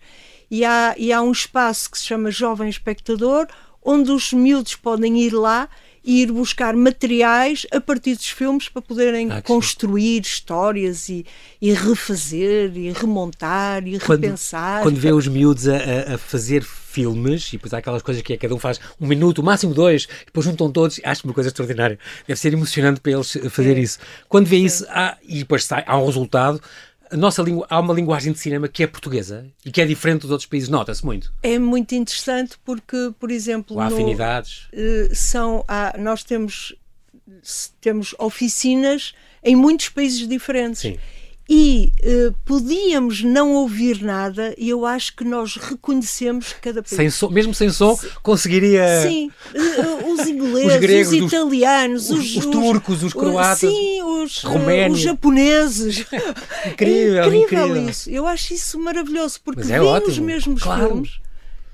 E 0.51 0.65
há, 0.65 0.95
e 0.97 1.13
há 1.13 1.21
um 1.21 1.31
espaço 1.31 1.91
que 1.91 1.99
se 1.99 2.05
chama 2.05 2.31
Jovem 2.31 2.71
Espectador, 2.71 3.47
onde 3.85 4.11
os 4.11 4.33
miúdos 4.33 4.75
podem 4.75 5.21
ir 5.21 5.33
lá 5.33 5.69
e 6.05 6.23
ir 6.23 6.33
buscar 6.33 6.75
materiais 6.75 7.65
a 7.71 7.81
partir 7.81 8.17
dos 8.17 8.29
filmes 8.29 8.69
para 8.69 8.83
poderem 8.83 9.31
ah, 9.31 9.41
construir 9.41 10.25
sim. 10.25 10.31
histórias 10.31 11.09
e, 11.09 11.25
e, 11.61 11.73
refazer 11.73 12.77
e 12.77 12.91
remontar 12.91 13.87
e 13.87 13.99
quando, 14.01 14.23
repensar. 14.23 14.83
Quando 14.83 14.99
vê 14.99 15.13
os 15.13 15.29
miúdos 15.29 15.69
a, 15.69 16.15
a, 16.15 16.19
fazer 16.19 16.65
filmes 16.65 17.49
e 17.49 17.53
depois 17.53 17.73
há 17.73 17.79
aquelas 17.79 18.03
coisas 18.03 18.23
que 18.23 18.33
é, 18.33 18.37
cada 18.37 18.55
um 18.55 18.59
faz 18.59 18.81
um 19.01 19.07
minuto, 19.07 19.43
máximo 19.43 19.73
dois, 19.73 20.09
e 20.23 20.27
depois 20.27 20.45
juntam 20.45 20.71
todos, 20.71 21.01
acho 21.05 21.25
uma 21.25 21.33
coisa 21.33 21.49
extraordinária. 21.49 21.99
Deve 22.27 22.39
ser 22.39 22.53
emocionante 22.53 23.01
para 23.01 23.13
eles 23.13 23.39
fazer 23.51 23.79
isso. 23.79 23.99
Quando 24.29 24.47
vê 24.47 24.57
isso 24.57 24.85
há, 24.89 25.17
e 25.23 25.39
depois 25.39 25.65
sai, 25.65 25.85
há 25.87 25.97
um 25.97 26.07
resultado, 26.07 26.61
a 27.13 27.17
nossa 27.17 27.43
língua, 27.43 27.67
há 27.69 27.79
uma 27.79 27.93
linguagem 27.93 28.33
de 28.33 28.39
cinema 28.39 28.67
que 28.67 28.83
é 28.83 28.87
portuguesa 28.87 29.47
e 29.65 29.71
que 29.71 29.81
é 29.83 29.85
diferente 29.85 30.23
dos 30.23 30.31
outros 30.31 30.49
países, 30.49 30.69
nota-se 30.71 31.05
muito. 31.05 31.33
É 31.43 31.59
muito 31.59 31.95
interessante 31.95 32.57
porque, 32.65 33.13
por 33.21 33.31
exemplo, 33.31 33.79
há 33.79 33.87
afinidades. 33.87 34.69
No, 34.73 35.15
são, 35.15 35.65
há, 35.69 35.95
nós 35.99 36.25
temos, 36.25 36.75
temos 37.81 38.15
oficinas 38.19 39.13
em 39.45 39.55
muitos 39.55 39.91
países 39.91 40.27
diferentes. 40.27 40.81
Sim 40.81 40.99
e 41.49 41.93
uh, 42.03 42.35
podíamos 42.45 43.23
não 43.23 43.53
ouvir 43.55 44.01
nada 44.01 44.55
e 44.57 44.69
eu 44.69 44.87
acho 44.87 45.15
que 45.17 45.25
nós 45.25 45.57
reconhecemos 45.57 46.55
cada 46.61 46.83
país. 46.83 46.95
Sem 46.95 47.11
som, 47.11 47.29
mesmo 47.29 47.53
sem 47.53 47.69
som, 47.71 47.99
conseguiria. 48.23 49.03
Sim, 49.03 49.31
uh, 49.55 50.13
os 50.13 50.27
ingleses, 50.27 50.75
os, 50.75 50.81
gregos, 50.81 51.13
os 51.13 51.33
italianos, 51.33 52.11
os, 52.11 52.19
os, 52.21 52.37
os 52.37 52.47
turcos, 52.47 53.03
os 53.03 53.13
croatas, 53.13 53.59
sim, 53.59 54.03
os, 54.03 54.45
uh, 54.45 54.91
os 54.91 55.01
japoneses. 55.01 56.07
incrível, 56.67 57.23
é 57.23 57.27
incrível, 57.27 57.67
incrível, 57.67 57.89
isso. 57.91 58.09
Eu 58.09 58.27
acho 58.27 58.55
isso 58.55 58.79
maravilhoso 58.79 59.41
porque 59.45 59.73
é 59.73 59.81
ótimo. 59.81 60.13
os 60.13 60.19
mesmos 60.19 60.63
claro. 60.63 60.87
filmes. 60.89 61.21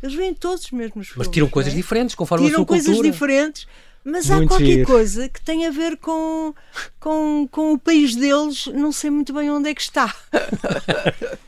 Eles 0.03 0.15
veem 0.15 0.33
todos 0.33 0.65
os 0.65 0.71
mesmos 0.71 1.09
filmes. 1.09 1.17
Mas 1.17 1.29
tiram 1.29 1.49
coisas 1.49 1.73
é? 1.73 1.77
diferentes 1.77 2.15
conforme 2.15 2.47
tiram 2.47 2.59
a 2.59 2.61
sua 2.61 2.67
coisas 2.67 2.87
cultura. 2.87 3.11
diferentes 3.11 3.67
mas 4.09 4.31
Muito 4.31 4.45
há 4.45 4.49
qualquer 4.49 4.67
giro. 4.67 4.87
coisa 4.87 5.29
que 5.29 5.41
tem 5.41 5.67
a 5.67 5.71
ver 5.71 5.99
com, 5.99 6.55
com, 6.99 7.47
com 7.51 7.75
o 7.75 7.79
país 7.79 8.17
deles, 8.17 8.67
não 8.69 8.91
sei 8.91 9.11
muito 9.11 9.35
bem 9.35 9.51
onde 9.51 9.69
é 9.69 9.75
que 9.75 9.83
está. 9.83 10.15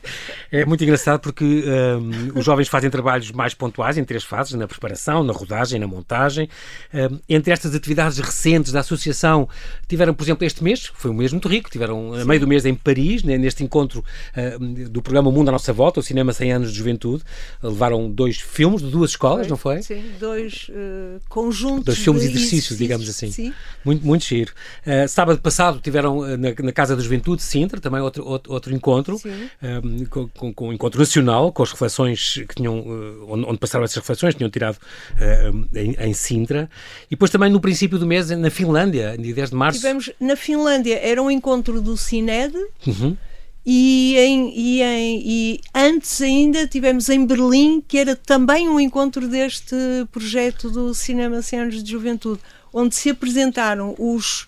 É 0.51 0.65
muito 0.65 0.83
engraçado 0.83 1.21
porque 1.21 1.45
um, 1.45 2.37
os 2.37 2.43
jovens 2.43 2.67
fazem 2.67 2.89
trabalhos 2.89 3.31
mais 3.31 3.53
pontuais 3.53 3.97
em 3.97 4.03
três 4.03 4.21
fases: 4.21 4.51
na 4.53 4.67
preparação, 4.67 5.23
na 5.23 5.31
rodagem, 5.31 5.79
na 5.79 5.87
montagem. 5.87 6.49
Um, 6.93 7.19
entre 7.29 7.53
estas 7.53 7.73
atividades 7.73 8.17
recentes 8.19 8.73
da 8.73 8.81
associação, 8.81 9.47
tiveram, 9.87 10.13
por 10.13 10.23
exemplo, 10.23 10.45
este 10.45 10.61
mês, 10.61 10.91
foi 10.93 11.09
um 11.09 11.13
mês 11.13 11.31
muito 11.31 11.47
rico, 11.47 11.69
tiveram 11.69 12.13
a 12.13 12.25
meio 12.25 12.41
do 12.41 12.47
mês 12.47 12.65
em 12.65 12.75
Paris, 12.75 13.23
né, 13.23 13.37
neste 13.37 13.63
encontro 13.63 14.03
uh, 14.35 14.89
do 14.89 15.01
programa 15.01 15.31
Mundo 15.31 15.47
à 15.47 15.51
Nossa 15.53 15.71
Volta, 15.71 16.01
o 16.01 16.03
Cinema 16.03 16.33
100 16.33 16.51
Anos 16.51 16.71
de 16.73 16.77
Juventude. 16.77 17.23
Levaram 17.63 18.11
dois 18.11 18.37
filmes 18.37 18.81
de 18.81 18.91
duas 18.91 19.11
escolas, 19.11 19.47
foi, 19.47 19.49
não 19.49 19.57
foi? 19.57 19.81
Sim, 19.81 20.03
dois 20.19 20.67
uh, 20.69 21.21
conjuntos. 21.29 21.85
Dois 21.85 21.97
filmes 21.97 22.23
de 22.23 22.37
exercícios, 22.51 22.77
digamos 22.77 23.09
assim. 23.09 23.31
Sim. 23.31 23.53
Muito, 23.83 24.05
muito 24.05 24.25
giro. 24.25 24.53
Uh, 24.85 25.07
sábado 25.07 25.39
passado 25.39 25.79
tiveram 25.79 26.21
na, 26.37 26.49
na, 26.57 26.71
Casa 26.71 26.95
da 26.95 27.01
Juventude, 27.01 27.41
Sintra, 27.41 27.79
também 27.79 28.01
outro, 28.01 28.25
outro, 28.25 28.53
outro 28.53 28.73
encontro, 28.73 29.19
um, 29.25 30.05
com, 30.05 30.27
com, 30.29 30.53
com, 30.53 30.69
um 30.69 30.73
encontro 30.73 30.99
nacional, 30.99 31.51
com 31.51 31.63
as 31.63 31.71
reflexões 31.71 32.33
que 32.47 32.55
tinham, 32.55 32.79
uh, 32.79 33.25
onde, 33.29 33.45
onde, 33.45 33.57
passaram 33.57 33.85
essas 33.85 33.97
reflexões, 33.97 34.35
tinham 34.35 34.49
tirado 34.49 34.75
uh, 34.75 35.77
em, 35.77 35.95
em, 35.99 36.13
Sintra. 36.13 36.69
E 37.07 37.11
depois 37.11 37.31
também 37.31 37.49
no 37.49 37.59
princípio 37.59 37.97
do 37.97 38.05
mês, 38.05 38.29
na 38.29 38.49
Finlândia, 38.49 39.15
dia 39.17 39.33
10 39.33 39.49
de 39.49 39.55
março. 39.55 39.79
Tivemos 39.79 40.11
na 40.19 40.35
Finlândia, 40.35 40.99
era 40.99 41.21
um 41.21 41.31
encontro 41.31 41.81
do 41.81 41.97
Cined. 41.97 42.53
Uhum. 42.85 43.17
E, 43.65 44.15
em, 44.17 44.51
e, 44.55 44.81
em, 44.81 45.21
e, 45.23 45.61
antes 45.73 46.19
ainda 46.21 46.67
tivemos 46.67 47.09
em 47.09 47.23
Berlim, 47.25 47.83
que 47.87 47.97
era 47.97 48.15
também 48.15 48.67
um 48.67 48.79
encontro 48.79 49.27
deste 49.27 49.75
projeto 50.11 50.69
do 50.71 50.93
Cinema 50.95 51.41
100 51.41 51.59
anos 51.59 51.83
de 51.83 51.91
Juventude, 51.91 52.41
onde 52.73 52.95
se 52.95 53.11
apresentaram 53.11 53.93
os, 53.99 54.47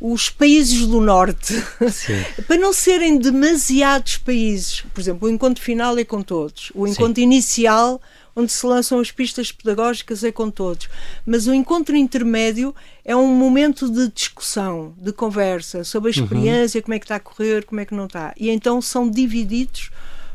os 0.00 0.30
países 0.30 0.86
do 0.86 1.02
Norte, 1.02 1.54
para 2.48 2.56
não 2.56 2.72
serem 2.72 3.18
demasiados 3.18 4.16
países. 4.16 4.82
Por 4.94 5.02
exemplo, 5.02 5.28
o 5.28 5.30
encontro 5.30 5.62
final 5.62 5.98
é 5.98 6.04
com 6.04 6.22
todos, 6.22 6.72
o 6.74 6.86
encontro 6.86 7.16
Sim. 7.16 7.24
inicial, 7.24 8.00
onde 8.36 8.52
se 8.52 8.64
lançam 8.66 9.00
as 9.00 9.10
pistas 9.10 9.50
pedagógicas, 9.50 10.22
é 10.22 10.30
com 10.30 10.50
todos. 10.50 10.88
Mas 11.24 11.46
o 11.46 11.54
encontro 11.54 11.96
intermédio 11.96 12.74
é 13.04 13.16
um 13.16 13.26
momento 13.26 13.90
de 13.90 14.08
discussão, 14.08 14.94
de 14.98 15.12
conversa 15.12 15.82
sobre 15.82 16.10
a 16.10 16.14
uhum. 16.14 16.22
experiência, 16.22 16.78
uhum. 16.78 16.82
como 16.82 16.94
é 16.94 16.98
que 16.98 17.04
está 17.06 17.16
a 17.16 17.20
correr, 17.20 17.64
como 17.64 17.80
é 17.80 17.86
que 17.86 17.94
não 17.94 18.04
está. 18.04 18.34
E 18.36 18.50
então 18.50 18.80
são 18.82 19.10
divididos, 19.10 19.90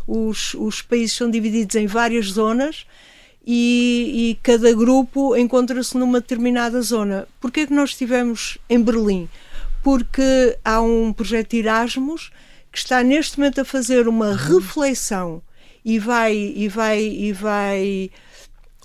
os, 0.08 0.56
os 0.56 0.82
países 0.82 1.16
são 1.16 1.30
divididos 1.30 1.76
em 1.76 1.86
várias 1.86 2.26
zonas. 2.26 2.86
E, 3.44 4.12
e 4.14 4.40
cada 4.44 4.72
grupo 4.72 5.36
encontra-se 5.36 5.98
numa 5.98 6.22
determinada 6.22 6.80
zona. 6.84 7.28
Porquê 7.40 7.62
é 7.62 7.66
que 7.66 7.74
nós 7.74 7.90
estivemos 7.90 8.60
em 8.70 8.80
Berlim? 8.80 9.28
porque 9.84 10.58
há 10.64 10.82
um 10.82 11.12
projeto 11.12 11.54
Erasmus 11.54 12.32
que 12.72 12.78
está 12.78 13.04
neste 13.04 13.38
momento 13.38 13.62
a 13.62 13.66
fazer 13.66 14.08
uma 14.08 14.36
reflexão 14.36 15.42
e 15.84 16.00
vai 16.00 16.36
e 16.36 16.68
vai 16.68 17.02
e 17.02 17.34
vai 17.34 18.12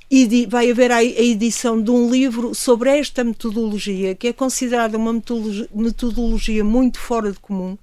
e 0.09 0.47
vai 0.47 0.71
haver 0.71 0.93
a 0.93 1.03
edição 1.03 1.83
de 1.83 1.91
um 1.91 2.11
livro 2.11 2.55
sobre 2.55 2.91
esta 2.97 3.25
metodologia 3.25 4.15
que 4.15 4.29
é 4.29 4.33
considerada 4.33 4.97
uma 4.97 5.13
metodologia 5.13 6.63
muito 6.63 6.99
fora 6.99 7.33
de 7.33 7.41
comum, 7.41 7.77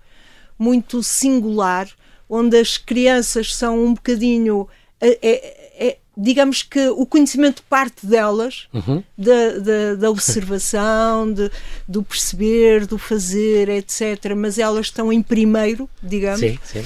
muito 0.57 1.03
singular, 1.03 1.89
onde 2.29 2.57
as 2.57 2.77
crianças 2.77 3.53
são 3.53 3.83
um 3.83 3.93
bocadinho 3.93 4.67
é, 5.01 5.19
é, 5.21 5.53
digamos 6.15 6.61
que 6.63 6.87
o 6.89 7.05
conhecimento 7.05 7.63
parte 7.63 8.05
delas, 8.05 8.67
uhum. 8.73 9.03
da, 9.17 9.57
da, 9.57 9.95
da, 9.95 10.09
observação, 10.09 11.31
de, 11.33 11.51
do 11.87 12.03
perceber, 12.03 12.85
do 12.85 12.97
fazer, 12.97 13.69
etc. 13.69 14.33
Mas 14.35 14.57
elas 14.57 14.87
estão 14.87 15.11
em 15.11 15.21
primeiro, 15.21 15.89
digamos. 16.01 16.39
Sim, 16.39 16.57
sim. 16.63 16.83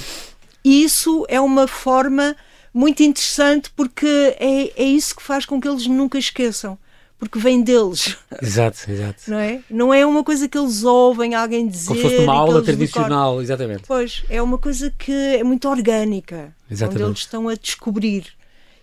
E 0.68 0.84
isso 0.84 1.24
é 1.30 1.40
uma 1.40 1.66
forma 1.66 2.36
muito 2.74 3.02
interessante 3.02 3.70
porque 3.74 4.36
é, 4.38 4.70
é 4.76 4.84
isso 4.84 5.16
que 5.16 5.22
faz 5.22 5.46
com 5.46 5.58
que 5.58 5.66
eles 5.66 5.86
nunca 5.86 6.18
esqueçam. 6.18 6.78
Porque 7.18 7.38
vem 7.38 7.62
deles. 7.62 8.18
Exato, 8.42 8.78
exato. 8.88 9.22
Não 9.28 9.38
é? 9.38 9.60
Não 9.70 9.94
é 9.94 10.04
uma 10.04 10.22
coisa 10.22 10.46
que 10.46 10.58
eles 10.58 10.84
ouvem 10.84 11.34
alguém 11.34 11.66
dizer. 11.66 11.88
Como 11.88 12.00
se 12.00 12.02
fosse 12.02 12.18
uma 12.18 12.34
aula 12.34 12.62
tradicional, 12.62 13.40
exatamente. 13.40 13.84
Pois, 13.88 14.22
é 14.28 14.42
uma 14.42 14.58
coisa 14.58 14.92
que 14.96 15.10
é 15.10 15.42
muito 15.42 15.66
orgânica. 15.68 16.54
Exatamente. 16.70 17.02
Onde 17.02 17.10
eles 17.12 17.18
estão 17.20 17.48
a 17.48 17.54
descobrir. 17.54 18.26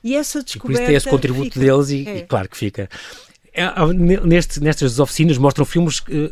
E 0.03 0.15
essa 0.15 0.43
descoberta. 0.43 0.73
E 0.73 0.75
por 0.75 0.81
isso 0.81 0.87
tem 0.87 0.95
esse 0.95 1.09
contributo 1.09 1.53
fica. 1.53 1.59
deles 1.59 1.89
e, 1.91 2.09
é. 2.09 2.17
e, 2.17 2.21
claro 2.23 2.49
que 2.49 2.57
fica. 2.57 2.89
É, 3.55 3.93
neste, 3.93 4.61
nestas 4.61 4.99
oficinas 4.99 5.37
mostram 5.37 5.63
filmes 5.63 6.01
que, 6.01 6.11
uh, 6.11 6.29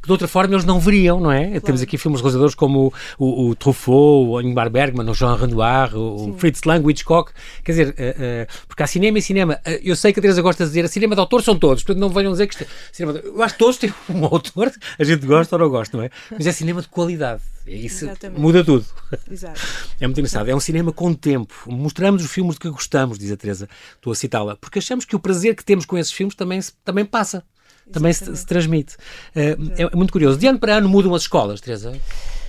que, 0.00 0.06
de 0.06 0.12
outra 0.12 0.28
forma 0.28 0.54
eles 0.54 0.64
não 0.64 0.78
veriam, 0.78 1.18
não 1.18 1.32
é? 1.32 1.46
Claro. 1.46 1.60
Temos 1.62 1.80
aqui 1.80 1.96
filmes 1.96 2.20
realizadores 2.20 2.54
como 2.54 2.92
o, 3.18 3.24
o, 3.26 3.48
o 3.48 3.54
Truffaut, 3.54 4.28
o 4.28 4.40
Ingmar 4.42 4.68
Bergman, 4.68 5.08
o 5.08 5.14
Jean 5.14 5.36
Renoir, 5.36 5.96
o 5.96 6.18
Sim. 6.18 6.34
Fritz 6.36 6.62
Lang, 6.64 6.84
o 6.84 6.90
Hitchcock. 6.90 7.32
Quer 7.64 7.72
dizer, 7.72 7.88
uh, 7.88 7.92
uh, 7.92 8.66
porque 8.68 8.82
há 8.82 8.86
cinema 8.86 9.18
e 9.18 9.22
cinema. 9.22 9.58
eu 9.82 9.96
sei 9.96 10.12
que 10.12 10.20
a 10.20 10.22
Teresa 10.22 10.42
gosta 10.42 10.64
de 10.64 10.70
dizer, 10.70 10.86
cinema 10.88 11.14
de 11.14 11.20
autor 11.20 11.42
são 11.42 11.58
todos, 11.58 11.82
portanto 11.82 12.00
não 12.00 12.10
venham 12.10 12.32
dizer 12.32 12.46
que 12.46 12.54
isto, 12.54 12.66
cinema 12.92 13.18
de, 13.18 13.26
eu 13.26 13.42
acho 13.42 13.54
que 13.54 13.58
todos 13.58 13.78
têm 13.78 13.92
um 14.10 14.24
autor, 14.26 14.70
a 14.98 15.04
gente 15.04 15.24
gosta 15.24 15.56
ou 15.56 15.60
não 15.60 15.70
gosta, 15.70 15.96
não 15.96 16.04
é? 16.04 16.10
Mas 16.30 16.46
é 16.46 16.52
cinema 16.52 16.82
de 16.82 16.88
qualidade. 16.88 17.40
Isso 17.66 18.04
Exatamente. 18.04 18.40
muda 18.40 18.64
tudo. 18.64 18.84
Exato. 19.30 19.60
É 19.98 20.06
muito 20.06 20.20
engraçado. 20.20 20.48
É 20.48 20.54
um 20.54 20.60
cinema 20.60 20.92
com 20.92 21.14
tempo. 21.14 21.54
Mostramos 21.66 22.22
os 22.22 22.30
filmes 22.30 22.54
de 22.54 22.60
que 22.60 22.68
gostamos, 22.68 23.18
diz 23.18 23.32
a 23.32 23.36
Teresa. 23.36 23.68
Estou 23.94 24.12
a 24.12 24.16
citá-la. 24.16 24.56
Porque 24.56 24.78
achamos 24.78 25.06
que 25.06 25.16
o 25.16 25.18
prazer 25.18 25.56
que 25.56 25.64
temos 25.64 25.86
com 25.86 25.96
esses 25.96 26.12
filmes 26.12 26.34
também, 26.34 26.60
também 26.84 27.04
passa. 27.04 27.42
também 27.90 28.12
se, 28.12 28.36
se, 28.36 28.44
transmite. 28.44 28.94
Uh, 29.34 29.90
é 29.92 29.96
muito 29.96 30.12
curioso. 30.12 30.38
De 30.38 30.46
ano 30.46 30.58
para 30.58 30.76
ano 30.76 30.88
mudam 30.88 31.14
as 31.14 31.22
escolas, 31.22 31.60
Teresa? 31.60 31.98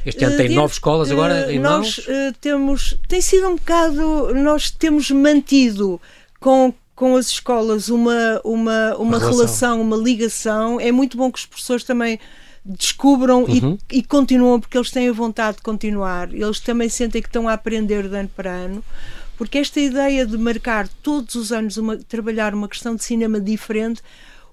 Este 0.06 0.26
ano 0.26 0.36
tem 0.36 0.50
uh, 0.50 0.56
nove 0.56 0.74
escolas 0.74 1.10
agora 1.10 1.52
em 1.52 1.58
Nós 1.58 2.00
uh, 2.00 2.34
temos, 2.42 3.00
tem 3.08 3.22
sido 3.22 3.48
um 3.48 3.56
bocado, 3.56 4.34
nós 4.36 4.70
temos 4.70 5.10
mantido 5.10 6.02
com 6.40 6.74
com 6.98 7.16
as 7.16 7.28
escolas 7.28 7.90
uma, 7.90 8.42
uma, 8.44 8.96
uma, 8.96 8.98
uma 8.98 9.20
relação. 9.20 9.38
relação. 9.38 9.82
uma 9.82 9.96
ligação. 9.96 10.82
É 10.82 10.92
muito 10.92 11.16
bom 11.16 11.32
que 11.32 11.38
os 11.38 11.46
professores 11.46 11.84
também 11.84 12.20
descubram 12.68 13.44
uhum. 13.44 13.78
e, 13.92 13.98
e 14.00 14.04
continuam, 14.04 14.60
porque 14.60 14.78
eles 14.78 14.92
têm 14.92 15.10
a 15.10 15.14
vontade 15.14 15.58
de 15.58 15.64
continuar. 15.64 16.34
Eles 16.34 16.60
também 16.60 16.90
sentem 16.90 17.22
que 17.22 17.30
estão 17.30 17.48
a 17.48 17.54
aprender 17.54 18.08
de 18.08 18.16
ano 18.16 18.30
para 18.36 18.52
ano. 18.52 18.84
Porque 19.38 19.60
esta 19.60 19.80
ideia 19.80 20.26
de 20.26 20.38
marcar 20.38 20.88
todos 21.02 21.36
os 21.36 21.52
anos, 21.52 21.78
uma, 21.78 21.96
trabalhar 21.98 22.54
uma 22.54 22.68
questão 22.68 22.96
de 22.96 23.04
cinema 23.04 23.40
diferente, 23.40 24.02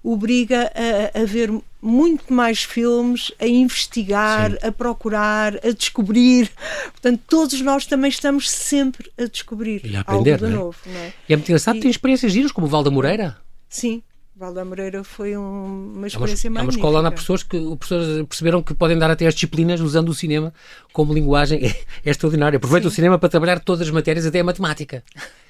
obriga 0.03 0.71
a, 0.75 1.21
a 1.21 1.25
ver 1.25 1.51
muito 1.81 2.31
mais 2.31 2.63
filmes, 2.63 3.31
a 3.39 3.47
investigar, 3.47 4.51
Sim. 4.51 4.57
a 4.61 4.71
procurar, 4.71 5.55
a 5.65 5.71
descobrir. 5.71 6.51
Portanto, 6.91 7.21
todos 7.27 7.59
nós 7.61 7.87
também 7.87 8.09
estamos 8.09 8.49
sempre 8.49 9.11
a 9.17 9.25
descobrir 9.25 9.81
e 9.83 9.95
a 9.95 10.01
aprender, 10.01 10.33
algo 10.33 10.45
de 10.45 10.53
é? 10.53 10.55
novo. 10.55 10.77
É? 10.87 11.13
E 11.27 11.33
é 11.33 11.35
muito 11.35 11.49
engraçado, 11.49 11.77
e... 11.77 11.79
tem 11.81 11.89
experiências 11.89 12.31
giras, 12.31 12.51
como 12.51 12.67
o 12.67 12.69
Valda 12.69 12.91
Moreira. 12.91 13.37
Sim, 13.67 14.03
Valda 14.37 14.65
Moreira 14.65 15.01
foi 15.01 15.37
um, 15.37 15.93
uma 15.95 16.07
experiência 16.07 16.47
é 16.47 16.49
uma, 16.49 16.55
magnífica. 16.55 16.81
É 16.81 16.83
uma 16.83 16.89
escola 16.89 16.99
onde 16.99 17.07
há 17.07 17.11
pessoas 17.11 17.41
que 17.41 17.57
professores 17.77 18.27
perceberam 18.27 18.61
que 18.61 18.73
podem 18.73 18.97
dar 18.97 19.09
até 19.09 19.25
as 19.25 19.33
disciplinas 19.33 19.79
usando 19.79 20.09
o 20.09 20.13
cinema 20.13 20.53
como 20.91 21.13
linguagem. 21.13 21.61
É, 21.65 22.09
é 22.09 22.11
extraordinário. 22.11 22.57
Aproveita 22.57 22.87
Sim. 22.89 22.91
o 22.91 22.95
cinema 22.95 23.17
para 23.17 23.29
trabalhar 23.29 23.59
todas 23.59 23.87
as 23.87 23.91
matérias, 23.91 24.25
até 24.25 24.41
a 24.41 24.43
matemática. 24.43 25.03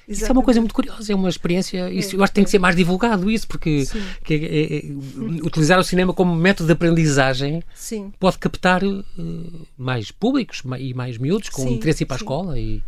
Exatamente. 0.08 0.22
Isso 0.22 0.24
é 0.26 0.32
uma 0.32 0.42
coisa 0.42 0.60
muito 0.60 0.74
curiosa, 0.74 1.12
é 1.12 1.14
uma 1.14 1.28
experiência. 1.28 1.90
Isso, 1.90 2.14
é, 2.14 2.18
eu 2.18 2.22
acho 2.22 2.30
que 2.30 2.36
tem 2.36 2.44
que 2.44 2.50
ser 2.50 2.60
mais 2.60 2.76
divulgado 2.76 3.28
isso, 3.28 3.46
porque 3.46 3.84
que 4.24 4.34
é, 4.34 4.36
é, 4.36 4.76
é, 4.78 4.82
utilizar 5.44 5.78
o 5.78 5.84
cinema 5.84 6.14
como 6.14 6.34
método 6.34 6.68
de 6.68 6.72
aprendizagem 6.72 7.62
Sim. 7.74 8.12
pode 8.18 8.38
captar 8.38 8.84
uh, 8.84 9.04
mais 9.76 10.12
públicos 10.12 10.62
e 10.78 10.94
mais 10.94 11.18
miúdos 11.18 11.48
com 11.48 11.68
interesse 11.68 12.04
ir 12.04 12.06
para 12.06 12.16
a 12.16 12.18
escola 12.18 12.58
e 12.58 12.82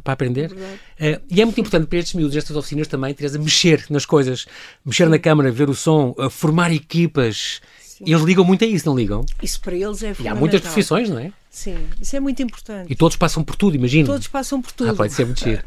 para 0.00 0.12
aprender. 0.12 0.50
Uh, 0.52 1.20
e 1.28 1.40
é 1.40 1.44
muito 1.44 1.60
importante 1.60 1.86
para 1.86 1.98
estes 1.98 2.14
miúdos, 2.14 2.36
estas 2.36 2.56
oficinas 2.56 2.88
também, 2.88 3.12
Teresa, 3.12 3.38
mexer 3.38 3.84
nas 3.90 4.06
coisas, 4.06 4.46
mexer 4.84 5.04
Sim. 5.04 5.10
na 5.10 5.18
câmara, 5.18 5.50
ver 5.50 5.68
o 5.68 5.74
som, 5.74 6.14
uh, 6.18 6.30
formar 6.30 6.72
equipas. 6.72 7.60
Sim. 7.80 8.04
Eles 8.06 8.22
ligam 8.22 8.44
muito 8.44 8.64
a 8.64 8.66
isso, 8.66 8.86
não 8.86 8.96
ligam? 8.96 9.24
Isso 9.42 9.60
para 9.60 9.74
eles 9.74 10.02
é 10.02 10.14
fundamental. 10.14 10.24
E 10.24 10.28
há 10.28 10.34
muitas 10.34 10.60
profissões, 10.60 11.10
não 11.10 11.18
é? 11.18 11.32
Sim, 11.50 11.76
isso 12.00 12.16
é 12.16 12.20
muito 12.20 12.42
importante. 12.42 12.90
E 12.90 12.96
todos 12.96 13.16
passam 13.16 13.44
por 13.44 13.56
tudo, 13.56 13.76
imagino. 13.76 14.06
Todos 14.06 14.26
passam 14.26 14.62
por 14.62 14.72
tudo. 14.72 14.90
Ah, 14.90 14.94
pode 14.94 15.12
ser 15.12 15.26
muito 15.26 15.40
giro. 15.44 15.62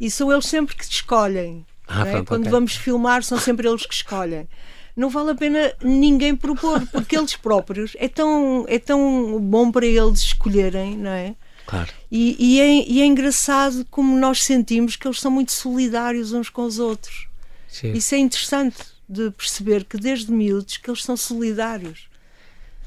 e 0.00 0.10
são 0.10 0.32
eles 0.32 0.46
sempre 0.46 0.74
que 0.74 0.84
escolhem. 0.84 1.64
Ah, 1.86 2.06
é? 2.06 2.10
pronto, 2.10 2.28
Quando 2.28 2.40
okay. 2.42 2.52
vamos 2.52 2.74
filmar, 2.74 3.22
são 3.22 3.38
sempre 3.38 3.68
eles 3.68 3.86
que 3.86 3.94
escolhem. 3.94 4.48
Não 4.96 5.10
vale 5.10 5.30
a 5.30 5.34
pena 5.34 5.72
ninguém 5.82 6.36
propor, 6.36 6.86
porque 6.92 7.16
eles 7.16 7.34
próprios 7.36 7.96
é 7.98 8.08
tão, 8.08 8.64
é 8.68 8.78
tão 8.78 9.40
bom 9.40 9.70
para 9.70 9.86
eles 9.86 10.20
escolherem, 10.20 10.96
não 10.96 11.10
é? 11.10 11.34
Claro. 11.66 11.90
E, 12.10 12.36
e, 12.38 12.60
é, 12.60 12.88
e, 12.88 13.00
é, 13.00 13.06
engraçado 13.06 13.86
como 13.90 14.16
nós 14.18 14.42
sentimos 14.42 14.96
que 14.96 15.06
eles 15.06 15.20
são 15.20 15.30
muito 15.30 15.52
solidários 15.52 16.32
uns 16.32 16.48
com 16.48 16.62
os 16.62 16.78
outros. 16.78 17.26
Sim. 17.68 17.92
Isso 17.92 18.14
é 18.14 18.18
interessante 18.18 18.76
de 19.08 19.30
perceber 19.30 19.84
que 19.84 19.96
desde 19.96 20.30
miúdos 20.30 20.76
que 20.76 20.88
eles 20.88 21.02
são 21.02 21.16
solidários. 21.16 22.08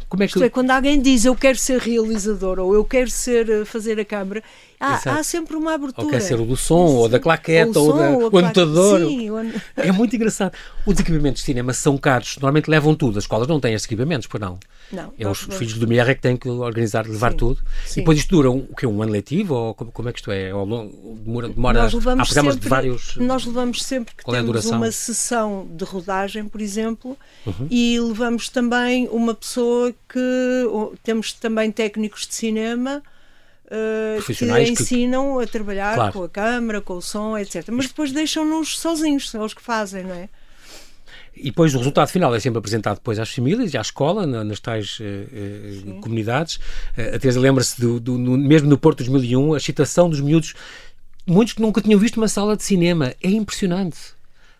Como 0.08 0.24
é 0.24 0.28
que... 0.28 0.32
Isto 0.32 0.44
é, 0.44 0.50
quando 0.50 0.72
alguém 0.72 1.02
diz 1.02 1.26
eu 1.26 1.36
quero 1.36 1.58
ser 1.58 1.80
realizador 1.80 2.60
ou 2.60 2.74
eu 2.74 2.86
quero 2.86 3.10
ser 3.10 3.50
eh, 3.50 3.66
fazer 3.66 4.00
a 4.00 4.06
câmara, 4.06 4.44
há, 4.80 5.20
há, 5.20 5.24
sempre 5.24 5.56
uma 5.56 5.74
abertura. 5.74 6.06
Ou 6.06 6.12
quer 6.12 6.22
ser 6.22 6.40
o 6.40 6.46
do 6.46 6.56
som, 6.56 6.86
ou 6.86 7.10
da 7.10 7.20
claqueta, 7.20 7.80
ou, 7.80 7.88
ou, 7.88 7.98
da, 7.98 8.36
o 8.36 8.38
anotador. 8.38 9.00
Sim. 9.08 9.28
É 9.76 9.92
muito 9.92 10.16
engraçado. 10.16 10.54
Os 10.86 11.00
equipamentos 11.00 11.42
de 11.42 11.46
cinema 11.46 11.74
são 11.74 11.98
caros, 11.98 12.38
normalmente 12.38 12.70
levam 12.70 12.96
tudo. 12.96 13.18
As 13.18 13.24
escolas 13.24 13.48
não 13.48 13.60
têm 13.60 13.74
esses 13.74 13.86
equipamentos, 13.86 14.28
pois 14.28 14.42
não. 14.42 14.60
Não. 14.92 15.14
É 15.20 15.28
os 15.28 15.40
filhos 15.40 15.74
do 15.74 15.88
Mier 15.88 16.10
é 16.10 16.16
que 16.16 16.22
têm 16.22 16.38
que 16.38 16.48
organizar, 16.48 17.06
levar 17.06 17.32
sim, 17.32 17.38
tudo. 17.38 17.62
Sim. 17.86 18.00
E 18.00 18.04
depois 18.04 18.18
isto 18.18 18.30
dura 18.30 18.50
um, 18.50 18.66
o 18.70 18.76
quê? 18.76 18.88
um 18.88 19.02
ano 19.02 19.12
letivo? 19.12 19.54
Ou 19.54 19.74
como, 19.74 19.92
como 19.92 20.10
é 20.10 20.14
que 20.14 20.20
isto 20.20 20.32
é? 20.32 20.54
Ou 20.54 20.66
demora, 20.66 21.50
demora 21.50 21.84
nós 21.84 21.94
levamos 21.94 22.22
há 22.22 22.26
programas 22.26 22.54
sempre, 22.54 22.64
de 22.64 22.70
vários. 22.70 23.16
Nós 23.18 23.46
levamos 23.46 23.84
sempre 23.84 24.16
que 24.16 24.24
Qual 24.24 24.36
temos 24.36 24.66
é 24.66 24.76
uma 24.76 24.92
sessão 24.92 25.68
de 25.70 25.84
rodagem, 25.84 26.48
por 26.48 26.62
exemplo, 26.62 27.18
uhum. 27.46 27.68
e 27.70 28.00
levamos 28.00 28.50
também 28.50 29.08
uma 29.10 29.34
pessoa 29.34 29.94
que. 30.10 30.18
Temos 31.04 31.34
também 31.34 31.72
técnicos 31.72 32.28
de 32.28 32.36
cinema 32.36 33.04
Uh, 33.68 34.24
que 34.24 34.72
ensinam 34.72 35.38
que... 35.38 35.44
a 35.44 35.48
trabalhar 35.48 35.96
claro. 35.96 36.14
com 36.14 36.24
a 36.24 36.30
câmara, 36.30 36.80
com 36.80 36.94
o 36.94 37.02
som, 37.02 37.38
etc. 37.38 37.68
Mas 37.70 37.88
depois 37.88 38.14
deixam-nos 38.14 38.80
sozinhos, 38.80 39.30
são 39.30 39.42
eles 39.42 39.54
que 39.54 39.62
fazem, 39.62 40.04
não 40.04 40.16
é? 40.16 40.30
E 41.36 41.46
depois 41.46 41.76
o 41.76 41.78
resultado 41.78 42.08
final 42.08 42.34
é 42.34 42.40
sempre 42.40 42.60
apresentado 42.60 42.96
depois 42.96 43.20
às 43.20 43.30
famílias 43.30 43.74
e 43.74 43.78
à 43.78 43.82
escola, 43.82 44.26
nas 44.26 44.60
tais 44.62 45.00
uh, 45.00 46.00
comunidades. 46.00 46.56
Uh, 46.98 47.16
a 47.16 47.20
Teresa 47.20 47.40
lembra-se, 47.40 47.80
do, 47.80 48.00
do, 48.00 48.18
no, 48.18 48.38
mesmo 48.38 48.70
no 48.70 48.78
Porto 48.78 49.00
2001, 49.00 49.54
a 49.54 49.58
excitação 49.58 50.10
dos 50.10 50.22
miúdos, 50.22 50.54
muitos 51.26 51.54
que 51.54 51.62
nunca 51.62 51.82
tinham 51.82 52.00
visto 52.00 52.18
uma 52.18 52.30
sala 52.30 52.56
de 52.56 52.64
cinema. 52.64 53.14
É 53.22 53.30
impressionante. 53.30 53.98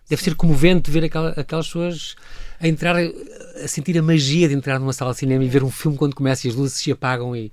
Deve 0.08 0.22
ser 0.22 0.34
comovente 0.34 0.90
ver 0.90 1.04
aquela, 1.04 1.30
aquelas 1.30 1.66
pessoas 1.66 2.14
a 2.60 2.66
entrar, 2.66 2.96
a 2.96 3.68
sentir 3.68 3.96
a 3.98 4.02
magia 4.02 4.48
de 4.48 4.54
entrar 4.54 4.78
numa 4.78 4.92
sala 4.92 5.12
de 5.12 5.18
cinema 5.18 5.44
e 5.44 5.48
ver 5.48 5.62
um 5.62 5.70
filme 5.70 5.96
quando 5.96 6.14
começa 6.14 6.46
e 6.46 6.50
as 6.50 6.56
luzes 6.56 6.78
se 6.78 6.90
apagam 6.90 7.34
e 7.34 7.52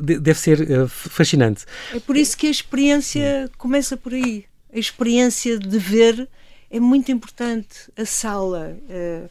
deve 0.00 0.38
ser 0.38 0.60
uh, 0.60 0.88
fascinante. 0.88 1.64
É 1.94 2.00
por 2.00 2.16
isso 2.16 2.36
que 2.36 2.46
a 2.46 2.50
experiência 2.50 3.50
começa 3.56 3.96
por 3.96 4.12
aí. 4.12 4.44
A 4.72 4.78
experiência 4.78 5.58
de 5.58 5.78
ver 5.78 6.28
é 6.70 6.80
muito 6.80 7.10
importante. 7.12 7.90
A 7.96 8.04
sala, 8.04 8.76
uh, 8.88 9.30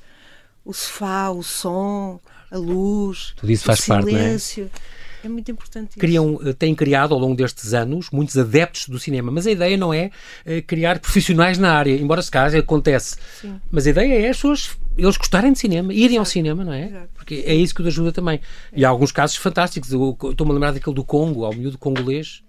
o 0.63 0.73
sofá, 0.73 1.29
o 1.29 1.43
som, 1.43 2.19
a 2.49 2.57
luz, 2.57 3.33
Tudo 3.37 3.51
isso 3.51 3.65
faz 3.65 3.79
o 3.79 3.83
silêncio. 3.83 4.69
Parte, 4.69 4.81
não 4.81 4.93
é? 4.93 4.96
É 5.27 5.29
muito 5.29 5.51
importante 5.51 5.89
isso. 5.89 5.99
Criam, 5.99 6.39
eh, 6.41 6.53
têm 6.53 6.73
criado 6.73 7.13
ao 7.13 7.19
longo 7.19 7.35
destes 7.35 7.73
anos 7.73 8.09
muitos 8.11 8.37
adeptos 8.37 8.87
do 8.87 8.97
cinema, 8.97 9.29
mas 9.29 9.45
a 9.45 9.51
ideia 9.51 9.75
não 9.75 9.93
é 9.93 10.09
uh, 10.45 10.61
criar 10.65 10.99
profissionais 10.99 11.57
na 11.57 11.73
área, 11.73 11.91
embora 11.91 12.21
se 12.21 12.31
caso 12.31 12.57
acontece. 12.57 13.17
Sim. 13.41 13.59
Mas 13.69 13.85
a 13.85 13.89
ideia 13.89 14.25
é 14.25 14.29
as 14.29 14.37
pessoas, 14.37 14.77
eles 14.97 15.17
gostarem 15.17 15.51
de 15.51 15.59
cinema, 15.59 15.93
irem 15.93 16.05
Exato. 16.05 16.19
ao 16.19 16.25
cinema, 16.25 16.63
não 16.63 16.71
é? 16.71 16.85
Exato. 16.85 17.09
Porque 17.13 17.43
é 17.45 17.53
isso 17.53 17.75
que 17.75 17.81
os 17.81 17.87
ajuda 17.87 18.13
também. 18.13 18.39
É. 18.71 18.79
E 18.79 18.85
há 18.85 18.89
alguns 18.89 19.11
casos 19.11 19.35
fantásticos. 19.35 19.89
Estou-me 19.91 20.51
a 20.51 20.53
lembrar 20.53 20.71
daquele 20.71 20.95
do 20.95 21.03
Congo, 21.03 21.43
ao 21.43 21.53
miúdo 21.53 21.77
congolês, 21.77 22.41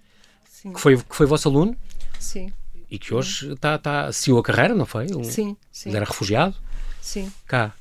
Sim. 0.48 0.72
que 0.72 0.80
foi, 0.80 0.96
que 0.96 1.16
foi 1.16 1.26
vosso 1.26 1.48
aluno. 1.48 1.76
Sim. 2.20 2.52
E 2.88 2.96
que 2.96 3.12
hoje 3.12 3.52
está, 3.52 3.74
está, 3.74 4.12
seguiu 4.12 4.38
a 4.38 4.42
carreira, 4.42 4.74
não 4.74 4.86
foi? 4.86 5.06
Um, 5.12 5.24
sim, 5.24 5.56
sim. 5.72 5.88
Ele 5.88 5.96
era 5.96 6.06
refugiado. 6.06 6.54
Sim. 7.02 7.30
Cá. 7.44 7.74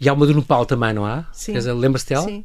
E 0.00 0.08
há 0.08 0.12
uma 0.14 0.26
do 0.26 0.34
Nepal 0.34 0.64
também, 0.64 0.94
não 0.94 1.04
há? 1.04 1.26
Sim. 1.34 1.52
Lembra-se 1.52 2.08
dela? 2.08 2.24
Sim. 2.24 2.44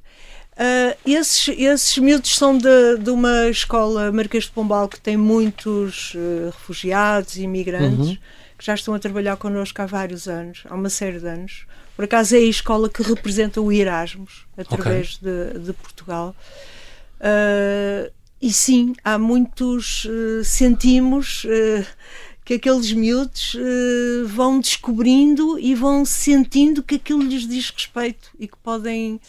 Uh, 0.54 0.96
esses, 1.04 1.48
esses 1.58 1.98
miúdos 1.98 2.36
são 2.36 2.56
de, 2.56 2.98
de 3.00 3.10
uma 3.10 3.50
escola 3.50 4.12
Marquês 4.12 4.44
de 4.44 4.52
Pombal 4.52 4.88
que 4.88 5.02
tem 5.02 5.18
muitos 5.18 6.13
uh, 6.13 6.52
refugiados 6.52 7.38
e 7.38 7.44
imigrantes 7.44 8.10
uhum. 8.10 8.18
que 8.56 8.63
já 8.63 8.76
estão 8.76 8.94
a 8.94 9.00
trabalhar 9.00 9.36
connosco 9.38 9.82
há 9.82 9.88
vários 9.88 10.28
anos, 10.28 10.63
há 10.70 10.76
uma 10.76 10.89
série 10.89 11.20
de 11.20 11.28
anos. 11.28 11.66
Por 11.96 12.06
acaso 12.06 12.36
é 12.36 12.38
a 12.38 12.42
escola 12.42 12.88
que 12.88 13.02
representa 13.02 13.60
o 13.62 13.72
Erasmus 13.72 14.46
através 14.56 15.16
okay. 15.16 15.54
de, 15.54 15.60
de, 15.60 15.74
Portugal. 15.74 16.36
Uh, 17.20 18.12
e 18.39 18.54
sim, 18.54 18.94
há 19.04 19.18
muitos. 19.18 20.06
sentimos 20.44 21.48
que 22.44 22.56
aqueles 22.56 22.92
miúdos 22.92 23.56
vão 24.28 24.60
descobrindo 24.60 25.58
e 25.58 25.74
vão 25.74 26.04
sentindo 26.04 26.84
que 26.84 26.96
aquilo 26.96 27.24
lhes 27.24 27.48
diz 27.48 27.70
respeito 27.70 28.32
e 28.38 28.46
que 28.46 28.58
podem 28.58 29.22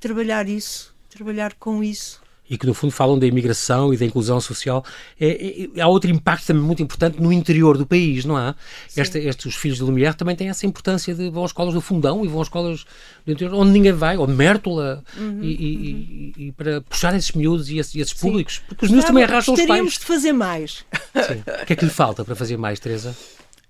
trabalhar 0.00 0.48
isso, 0.48 0.94
trabalhar 1.08 1.54
com 1.54 1.82
isso. 1.82 2.20
E 2.50 2.56
que 2.56 2.66
no 2.66 2.72
fundo 2.72 2.90
falam 2.90 3.18
da 3.18 3.26
imigração 3.26 3.92
e 3.92 3.96
da 3.98 4.06
inclusão 4.06 4.40
social. 4.40 4.82
É, 5.20 5.68
é, 5.76 5.80
há 5.82 5.86
outro 5.86 6.10
impacto 6.10 6.46
também 6.46 6.62
muito 6.62 6.82
importante 6.82 7.20
no 7.20 7.30
interior 7.30 7.76
do 7.76 7.84
país, 7.84 8.24
não 8.24 8.38
há? 8.38 8.54
Esta, 8.96 9.18
estes, 9.18 9.44
os 9.44 9.54
filhos 9.54 9.76
de 9.76 9.84
Lumière 9.84 10.14
também 10.14 10.34
têm 10.34 10.48
essa 10.48 10.64
importância 10.64 11.14
de 11.14 11.28
vão 11.28 11.44
às 11.44 11.50
escolas 11.50 11.74
do 11.74 11.82
Fundão 11.82 12.24
e 12.24 12.28
vão 12.28 12.40
às 12.40 12.46
escolas 12.46 12.86
do 13.26 13.32
interior 13.32 13.54
onde 13.54 13.72
ninguém 13.72 13.92
vai, 13.92 14.16
ou 14.16 14.26
Mértola, 14.26 15.04
uhum, 15.18 15.40
e, 15.42 15.52
uhum. 15.52 16.32
E, 16.32 16.34
e, 16.46 16.52
para 16.52 16.80
puxar 16.80 17.14
esses 17.14 17.32
miúdos 17.32 17.68
e 17.68 17.76
esses, 17.76 17.94
esses 17.94 18.14
públicos, 18.14 18.62
porque 18.66 18.86
os 18.86 18.90
miúdos 18.90 19.06
também 19.06 19.24
arrastam 19.24 19.52
os 19.52 19.60
pais. 19.60 19.68
Gostaríamos 19.68 19.98
de 19.98 20.04
fazer 20.06 20.32
mais. 20.32 20.86
Sim. 21.14 21.42
O 21.62 21.66
que 21.66 21.72
é 21.74 21.76
que 21.76 21.84
lhe 21.84 21.90
falta 21.90 22.24
para 22.24 22.34
fazer 22.34 22.56
mais, 22.56 22.80
Teresa? 22.80 23.14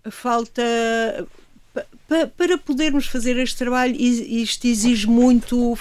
Falta 0.09 0.62
para 2.37 2.57
podermos 2.57 3.07
fazer 3.07 3.37
este 3.37 3.57
trabalho, 3.57 3.95
isto 3.95 4.67
exige 4.67 5.07
muito 5.07 5.77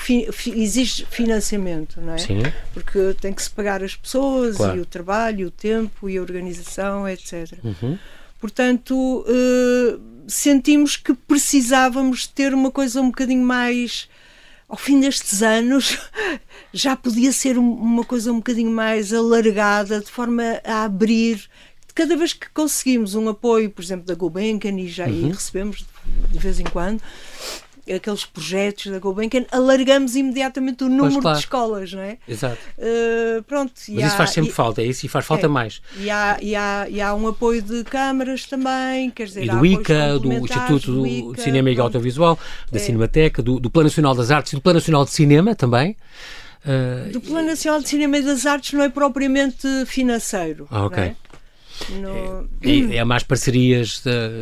exige 0.48 1.06
financiamento, 1.06 2.02
não 2.02 2.14
é? 2.14 2.18
Sim. 2.18 2.44
Porque 2.74 3.16
tem 3.22 3.32
que 3.32 3.42
se 3.42 3.50
pagar 3.50 3.84
as 3.84 3.96
pessoas 3.96 4.58
claro. 4.58 4.78
e 4.78 4.82
o 4.82 4.86
trabalho, 4.86 5.48
o 5.48 5.52
tempo 5.52 6.10
e 6.10 6.18
a 6.18 6.22
organização, 6.22 7.08
etc. 7.08 7.54
Uhum. 7.64 7.98
Portanto, 8.40 9.26
uh, 9.26 10.02
sentimos 10.28 10.96
que 10.96 11.14
precisávamos 11.14 12.28
ter 12.28 12.54
uma 12.54 12.72
coisa 12.72 13.02
um 13.02 13.08
bocadinho 13.08 13.44
mais. 13.44 14.08
Ao 14.70 14.76
fim 14.76 15.00
destes 15.00 15.42
anos, 15.42 15.98
já 16.74 16.94
podia 16.94 17.32
ser 17.32 17.58
uma 17.58 18.04
coisa 18.04 18.34
um 18.34 18.38
bocadinho 18.38 18.70
mais 18.70 19.14
alargada, 19.14 20.02
de 20.02 20.12
forma 20.12 20.43
a 20.64 20.84
abrir 20.84 21.50
cada 21.98 22.16
vez 22.16 22.32
que 22.32 22.48
conseguimos 22.52 23.16
um 23.16 23.28
apoio, 23.28 23.72
por 23.72 23.84
exemplo, 23.84 24.06
da 24.06 24.14
Gulbenkian, 24.14 24.80
e 24.80 24.88
já 24.88 25.08
uhum. 25.08 25.32
recebemos 25.32 25.84
de 26.30 26.38
vez 26.38 26.60
em 26.60 26.64
quando, 26.66 27.02
aqueles 27.91 28.24
projetos 28.24 28.91
da 28.91 29.00
Gulbenkian, 29.00 29.45
alargamos 29.52 30.16
imediatamente 30.16 30.84
o 30.84 30.89
número 30.89 31.20
claro. 31.20 31.39
de 31.39 31.43
escolas, 31.43 31.91
não 31.91 32.02
é? 32.02 32.20
Exato. 32.28 32.60
Uh, 32.78 33.41
pronto. 33.43 33.74
Mas 33.89 34.06
isso 34.06 34.16
faz 34.16 34.30
sempre 34.30 34.52
e, 34.52 34.54
falta, 34.54 34.84
é 34.84 34.86
isso, 34.86 35.08
e 35.08 35.10
faz 35.10 35.26
falta 35.26 35.48
é, 35.48 35.50
mais. 35.50 35.82
E 35.98 36.08
há, 36.08 36.38
e, 36.39 36.56
há, 36.56 36.86
e 36.88 37.02
há 37.02 37.16
um 37.16 37.28
apoio 37.28 37.64
de 37.64 37.84
câmaras 37.84 38.45
também, 38.45 39.10
quer 39.10 39.26
dizer, 39.26 39.45
e 39.45 39.50
do 39.50 39.66
ICA, 39.66 40.20
do 40.20 40.32
Instituto 40.32 40.91
do, 40.91 41.08
ICA, 41.08 41.34
de 41.34 41.41
Cinema 41.41 41.72
e 41.72 41.80
Audiovisual, 41.80 42.38
da 42.72 42.78
é. 42.78 42.80
Cinemateca, 42.80 43.41
do, 43.41 43.60
do 43.60 43.72
Plano 43.72 43.88
Nacional 43.88 44.14
das 44.14 44.30
Artes 44.30 44.54
e 44.54 44.56
do 44.56 44.62
Plano 44.62 44.78
Nacional 44.78 45.04
de 45.04 45.10
Cinema 45.10 45.56
também. 45.56 45.98
Uh, 46.64 47.12
do 47.12 47.22
Plano 47.22 47.48
Nacional 47.48 47.82
de 47.82 47.89
Cinema 47.89 48.18
e 48.18 48.22
das 48.22 48.45
Artes 48.45 48.74
não 48.74 48.84
é 48.84 48.89
propriamente 48.89 49.68
financeiro. 49.88 50.68
Ah, 50.70 50.86
ok. 50.86 51.02
É? 51.02 51.16
No... 51.89 52.47
É, 52.61 52.95
é, 52.97 53.03
mais 53.03 53.23
parcerias 53.23 54.01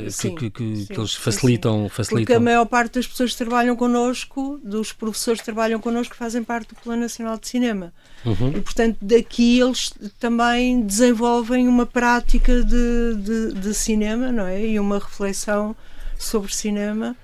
sim, 0.09 0.35
que, 0.35 0.49
que, 0.49 0.75
sim, 0.75 0.85
que, 0.85 0.99
eles 0.99 1.13
facilitam, 1.13 1.83
sim, 1.83 1.89
facilitam. 1.89 2.25
Porque 2.25 2.33
a 2.33 2.39
maior 2.39 2.65
parte 2.65 2.93
das 2.93 3.07
pessoas 3.07 3.31
que 3.31 3.37
trabalham 3.37 3.75
connosco, 3.75 4.59
dos 4.63 4.91
professores 4.91 5.39
que 5.41 5.45
trabalham 5.45 5.79
connosco, 5.79 6.15
fazem 6.15 6.43
parte 6.43 6.69
do 6.69 6.75
Plano 6.81 7.01
Nacional 7.01 7.37
de 7.37 7.47
Cinema. 7.47 7.93
Uhum. 8.25 8.53
E, 8.55 8.61
portanto, 8.61 8.97
daqui 9.01 9.59
eles 9.59 9.93
também 10.19 10.81
desenvolvem 10.81 11.67
uma 11.67 11.85
prática 11.85 12.63
de, 12.63 13.15
de, 13.15 13.53
de 13.53 13.73
cinema, 13.73 14.31
não 14.31 14.47
é? 14.47 14.65
E 14.65 14.79
uma 14.79 14.99
reflexão 14.99 15.75
sobre 16.17 16.53
cinema. 16.53 17.15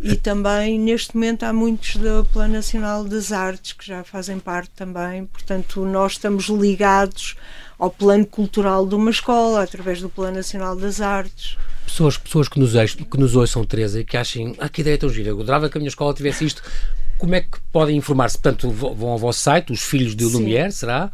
E 0.00 0.14
também, 0.14 0.78
neste 0.78 1.14
momento, 1.14 1.44
há 1.44 1.52
muitos 1.52 1.96
do 1.96 2.24
Plano 2.26 2.54
Nacional 2.54 3.04
das 3.04 3.32
Artes 3.32 3.72
que 3.72 3.86
já 3.86 4.04
fazem 4.04 4.38
parte 4.38 4.70
também. 4.76 5.24
Portanto, 5.26 5.84
nós 5.86 6.12
estamos 6.12 6.46
ligados 6.46 7.34
ao 7.78 7.90
plano 7.90 8.26
cultural 8.26 8.86
de 8.86 8.94
uma 8.94 9.10
escola, 9.10 9.62
através 9.62 10.00
do 10.00 10.08
Plano 10.08 10.36
Nacional 10.36 10.74
das 10.76 11.00
Artes. 11.00 11.56
Pessoas, 11.84 12.16
pessoas 12.16 12.48
que, 12.48 12.58
nos, 12.58 12.72
que 12.94 13.18
nos 13.18 13.36
ouçam, 13.36 13.64
Teresa, 13.64 14.00
e 14.00 14.04
que 14.04 14.16
achem, 14.16 14.54
ah, 14.58 14.68
que 14.68 14.80
ideia 14.80 14.98
tão 14.98 15.08
gira, 15.08 15.30
eu 15.30 15.40
adorava 15.40 15.68
que 15.68 15.76
a 15.76 15.80
minha 15.80 15.88
escola 15.88 16.12
tivesse 16.14 16.44
isto. 16.44 16.62
Como 17.18 17.34
é 17.34 17.40
que 17.40 17.58
podem 17.72 17.96
informar-se? 17.96 18.38
Portanto, 18.38 18.70
vão 18.70 19.10
ao 19.10 19.18
vosso 19.18 19.40
site, 19.40 19.72
os 19.72 19.82
Filhos 19.82 20.14
de 20.14 20.24
Lumière, 20.24 20.72
será? 20.72 21.10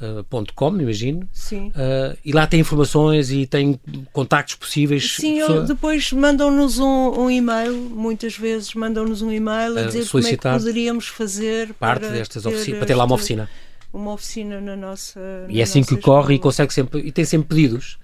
Uh, 0.00 0.44
.com, 0.54 0.78
imagino. 0.78 1.26
Sim. 1.32 1.68
Uh, 1.68 2.16
e 2.24 2.32
lá 2.32 2.46
tem 2.46 2.60
informações 2.60 3.30
e 3.30 3.46
tem 3.46 3.80
contactos 4.12 4.54
possíveis. 4.56 5.16
Sim, 5.16 5.38
pessoa... 5.38 5.62
depois 5.62 6.12
mandam-nos 6.12 6.78
um, 6.78 7.20
um, 7.20 7.30
e-mail, 7.30 7.72
muitas 7.72 8.36
vezes 8.36 8.74
mandam-nos 8.74 9.22
um 9.22 9.32
e-mail 9.32 9.78
a 9.78 9.82
dizer 9.84 10.06
como 10.10 10.26
é 10.26 10.36
que 10.36 10.36
poderíamos 10.36 11.08
fazer 11.08 11.72
parte 11.74 12.06
destas 12.08 12.44
oficinas, 12.44 12.78
para 12.78 12.86
ter 12.86 12.94
lá 12.94 13.04
uma 13.04 13.14
oficina 13.14 13.48
uma 13.96 14.12
oficina 14.12 14.60
na 14.60 14.76
nossa. 14.76 15.20
E 15.48 15.60
é 15.60 15.62
assim 15.64 15.82
que 15.82 15.96
corre 15.96 16.34
e 16.34 16.38
consegue 16.38 16.72
sempre. 16.72 17.00
E 17.00 17.10
tem 17.10 17.24
sempre 17.24 17.48
pedidos. 17.48 17.98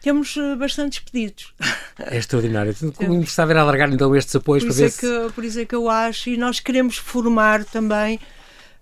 Temos 0.00 0.36
uh, 0.36 0.56
bastantes 0.56 1.00
pedidos. 1.00 1.52
É 1.98 2.16
extraordinário. 2.18 2.74
Como 2.94 3.14
interessava 3.14 3.52
era 3.52 3.62
alargar 3.62 3.92
então 3.92 4.14
estes 4.14 4.36
apoios 4.36 4.64
por 4.64 4.74
para 4.74 4.76
ver 4.76 4.86
é 4.86 4.90
que, 4.90 5.32
Por 5.34 5.44
isso 5.44 5.60
é 5.60 5.64
que 5.64 5.74
eu 5.74 5.88
acho, 5.88 6.30
e 6.30 6.36
nós 6.36 6.60
queremos 6.60 6.96
formar 6.96 7.64
também 7.64 8.20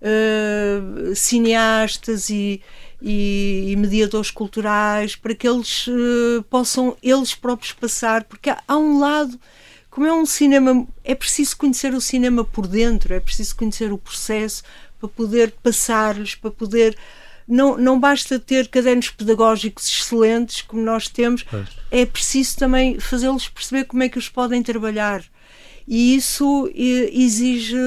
uh, 0.01 1.15
cineastas 1.15 2.29
e, 2.29 2.61
e, 3.01 3.71
e, 3.71 3.75
mediadores 3.75 4.29
culturais 4.29 5.15
para 5.15 5.33
que 5.33 5.47
eles 5.47 5.87
uh, 5.87 6.43
possam 6.49 6.95
eles 7.01 7.33
próprios 7.33 7.73
passar, 7.73 8.23
porque 8.25 8.49
há, 8.49 8.61
há 8.67 8.77
um 8.77 8.99
lado 8.99 9.39
como 9.89 10.05
é 10.05 10.13
um 10.13 10.27
cinema, 10.27 10.87
é 11.03 11.15
preciso 11.15 11.57
conhecer 11.57 11.91
o 11.95 11.99
cinema 11.99 12.45
por 12.45 12.67
dentro, 12.67 13.15
é 13.15 13.19
preciso 13.19 13.55
conhecer 13.55 13.91
o 13.91 13.97
processo, 13.97 14.61
para 14.99 15.09
poder 15.09 15.53
passar-lhes, 15.63 16.35
para 16.35 16.51
poder. 16.51 16.97
Não, 17.47 17.77
não 17.77 17.97
basta 17.97 18.37
ter 18.37 18.67
cadernos 18.67 19.09
pedagógicos 19.09 19.87
excelentes 19.87 20.61
como 20.61 20.81
nós 20.81 21.07
temos, 21.07 21.43
pois. 21.43 21.67
é 21.89 22.05
preciso 22.05 22.57
também 22.57 22.99
fazê-los 22.99 23.47
perceber 23.47 23.85
como 23.85 24.03
é 24.03 24.09
que 24.09 24.17
os 24.17 24.27
podem 24.27 24.61
trabalhar. 24.61 25.23
E 25.87 26.15
isso 26.15 26.69
exige 26.75 27.77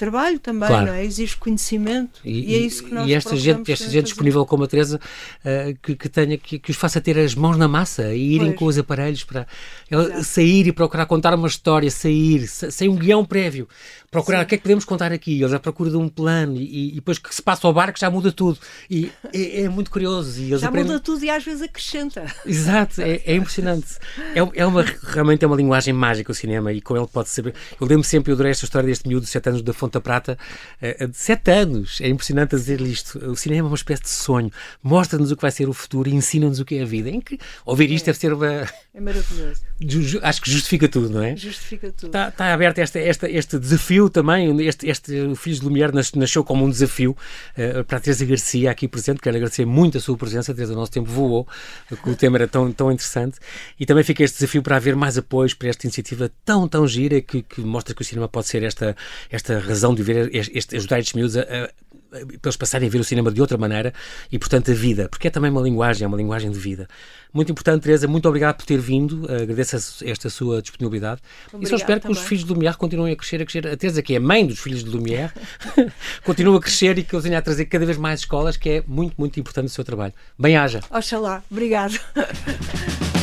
trabalho 0.00 0.38
também, 0.38 0.66
claro. 0.66 0.86
não 0.86 0.94
é? 0.94 1.04
Exige 1.04 1.36
conhecimento 1.36 2.20
e, 2.24 2.52
e, 2.52 2.54
é 2.54 2.58
isso 2.58 2.82
que 2.82 2.94
nós 2.94 3.06
E 3.06 3.12
esta 3.12 3.36
gente, 3.36 3.70
esta 3.70 3.90
gente 3.90 4.04
disponível 4.04 4.46
como 4.46 4.64
a 4.64 4.66
Teresa 4.66 4.98
uh, 4.98 5.78
que, 5.82 5.94
que, 5.94 6.08
tenha, 6.08 6.38
que, 6.38 6.58
que, 6.58 6.70
os 6.70 6.76
faça 6.76 7.02
ter 7.02 7.18
as 7.18 7.34
mãos 7.34 7.58
na 7.58 7.68
massa 7.68 8.14
e 8.14 8.36
irem 8.36 8.48
pois. 8.48 8.58
com 8.58 8.64
os 8.64 8.78
aparelhos 8.78 9.24
para 9.24 9.46
sair 10.22 10.66
e 10.66 10.72
procurar 10.72 11.06
contar 11.06 11.34
uma 11.34 11.48
história, 11.48 11.90
sair, 11.90 12.46
sem 12.46 12.88
um 12.88 12.96
guião 12.96 13.24
prévio 13.24 13.68
procurar 14.10 14.38
Sim. 14.38 14.44
o 14.44 14.46
que 14.48 14.54
é 14.56 14.58
que 14.58 14.62
podemos 14.62 14.84
contar 14.84 15.12
aqui. 15.12 15.40
Eles 15.40 15.52
à 15.52 15.60
procura 15.60 15.90
de 15.90 15.96
um 15.96 16.08
plano 16.08 16.56
e, 16.56 16.88
e, 16.88 16.94
depois 16.96 17.18
que 17.18 17.34
se 17.34 17.40
passa 17.40 17.66
ao 17.66 17.72
barco 17.72 17.98
já 17.98 18.10
muda 18.10 18.32
tudo. 18.32 18.58
E 18.90 19.10
é, 19.32 19.62
é 19.62 19.68
muito 19.68 19.90
curioso. 19.90 20.40
E 20.40 20.48
já 20.58 20.68
aprendem... 20.68 20.92
muda 20.92 21.00
tudo 21.00 21.24
e 21.24 21.30
às 21.30 21.44
vezes 21.44 21.62
acrescenta. 21.62 22.24
Exato, 22.44 23.00
é, 23.00 23.22
é 23.24 23.34
impressionante. 23.36 23.98
É, 24.34 24.60
é 24.60 24.66
uma, 24.66 24.82
realmente 24.82 25.44
é 25.44 25.46
uma 25.46 25.56
linguagem 25.56 25.94
mágica 25.94 26.32
o 26.32 26.34
cinema 26.34 26.72
e 26.72 26.80
com 26.80 26.96
ele 26.96 27.06
pode 27.06 27.28
saber. 27.28 27.54
Eu 27.80 27.86
lembro 27.86 28.04
sempre, 28.04 28.32
eu 28.32 28.34
adorei 28.34 28.50
esta 28.50 28.64
história 28.64 28.86
deste 28.86 29.06
miúdo 29.06 29.24
de 29.24 29.30
7 29.30 29.48
anos 29.48 29.62
da 29.62 29.72
Fonte 29.72 29.92
da 29.92 30.00
Prata, 30.00 30.36
uh, 30.82 31.08
de 31.08 31.16
7 31.16 31.50
anos. 31.50 32.00
É 32.00 32.08
impressionante 32.08 32.56
dizer-lhe 32.56 32.90
isto. 32.90 33.18
O 33.30 33.36
cinema 33.36 33.68
é 33.68 33.70
uma 33.70 33.76
espécie 33.76 34.02
de 34.02 34.10
sonho. 34.10 34.50
Mostra-nos 34.82 35.30
o 35.30 35.36
que 35.36 35.42
vai 35.42 35.50
ser 35.50 35.68
o 35.68 35.72
futuro 35.72 36.08
e 36.08 36.14
ensina-nos 36.14 36.58
o 36.58 36.64
que 36.64 36.76
é 36.76 36.82
a 36.82 36.86
vida. 36.86 37.10
Ouvir 37.64 37.90
isto 37.90 38.04
é. 38.04 38.06
deve 38.06 38.18
ser 38.18 38.32
uma. 38.32 38.68
É 38.92 39.00
maravilhoso. 39.00 39.62
Acho 40.22 40.42
que 40.42 40.50
justifica 40.50 40.88
tudo, 40.88 41.08
não 41.08 41.22
é? 41.22 41.34
Justifica 41.34 41.90
tudo. 41.90 42.08
Está, 42.08 42.28
está 42.28 42.52
aberto 42.52 42.78
esta, 42.78 42.98
esta, 42.98 43.30
este 43.30 43.58
desafio 43.58 44.10
também. 44.10 44.60
Este, 44.66 44.88
este 44.88 45.34
Filhos 45.36 45.60
de 45.60 45.66
Lumière 45.66 45.92
nasceu 46.16 46.44
como 46.44 46.66
um 46.66 46.70
desafio 46.70 47.16
uh, 47.56 47.84
para 47.84 47.96
a 47.96 48.00
Teresa 48.00 48.24
Garcia 48.26 48.70
aqui 48.70 48.86
presente. 48.86 49.20
Quero 49.20 49.36
agradecer 49.36 49.64
muito 49.64 49.96
a 49.96 50.00
sua 50.00 50.16
presença. 50.18 50.52
Teresa, 50.52 50.74
o 50.74 50.76
nosso 50.76 50.92
tempo 50.92 51.10
voou, 51.10 51.48
o 52.06 52.14
tema 52.14 52.36
era 52.36 52.46
tão, 52.46 52.70
tão 52.72 52.92
interessante. 52.92 53.38
E 53.78 53.86
também 53.86 54.04
fica 54.04 54.22
este 54.22 54.38
desafio 54.38 54.62
para 54.62 54.76
haver 54.76 54.94
mais 54.94 55.16
apoios 55.16 55.54
para 55.54 55.68
esta 55.68 55.86
iniciativa 55.86 56.30
tão, 56.44 56.68
tão 56.68 56.86
gira 56.86 57.20
que, 57.22 57.42
que 57.42 57.62
mostra 57.62 57.94
que 57.94 58.02
o 58.02 58.04
cinema 58.04 58.28
pode 58.28 58.48
ser 58.48 58.62
esta, 58.62 58.94
esta 59.30 59.58
razão 59.58 59.94
de 59.94 60.02
ver, 60.02 60.30
este, 60.34 60.76
ajudar 60.76 60.98
estes 60.98 61.14
miúdos 61.14 61.36
a, 61.38 61.40
a 61.40 61.70
para 62.10 62.20
eles 62.20 62.56
passarem 62.56 62.88
a 62.88 62.90
ver 62.90 62.98
o 62.98 63.04
cinema 63.04 63.30
de 63.30 63.40
outra 63.40 63.56
maneira 63.56 63.94
e, 64.30 64.38
portanto, 64.38 64.70
a 64.70 64.74
vida, 64.74 65.08
porque 65.08 65.28
é 65.28 65.30
também 65.30 65.50
uma 65.50 65.60
linguagem, 65.60 66.04
é 66.04 66.08
uma 66.08 66.16
linguagem 66.16 66.50
de 66.50 66.58
vida. 66.58 66.88
Muito 67.32 67.52
importante, 67.52 67.82
Teresa, 67.82 68.08
muito 68.08 68.28
obrigado 68.28 68.56
por 68.56 68.66
ter 68.66 68.78
vindo, 68.78 69.24
agradeço 69.30 70.04
esta 70.04 70.28
sua 70.28 70.60
disponibilidade 70.60 71.20
Obrigada, 71.46 71.64
e 71.64 71.68
só 71.68 71.76
espero 71.76 72.00
também. 72.00 72.16
que 72.16 72.22
os 72.22 72.28
filhos 72.28 72.44
de 72.44 72.52
Lumière 72.52 72.76
continuem 72.76 73.12
a 73.12 73.16
crescer, 73.16 73.40
a 73.40 73.44
crescer. 73.44 73.68
A 73.68 73.76
Teresa, 73.76 74.02
que 74.02 74.14
é 74.14 74.16
a 74.16 74.20
mãe 74.20 74.46
dos 74.46 74.58
filhos 74.58 74.82
de 74.82 74.90
Lumière, 74.90 75.32
continue 76.24 76.56
a 76.56 76.60
crescer 76.60 76.98
e 76.98 77.04
que 77.04 77.14
eu 77.14 77.20
venha 77.20 77.38
a 77.38 77.42
trazer 77.42 77.66
cada 77.66 77.86
vez 77.86 77.96
mais 77.96 78.20
escolas, 78.20 78.56
que 78.56 78.68
é 78.68 78.84
muito, 78.86 79.14
muito 79.16 79.38
importante 79.38 79.66
o 79.66 79.70
seu 79.70 79.84
trabalho. 79.84 80.12
Bem-haja. 80.38 80.80
Oxalá, 80.90 81.42
obrigado. 81.50 81.98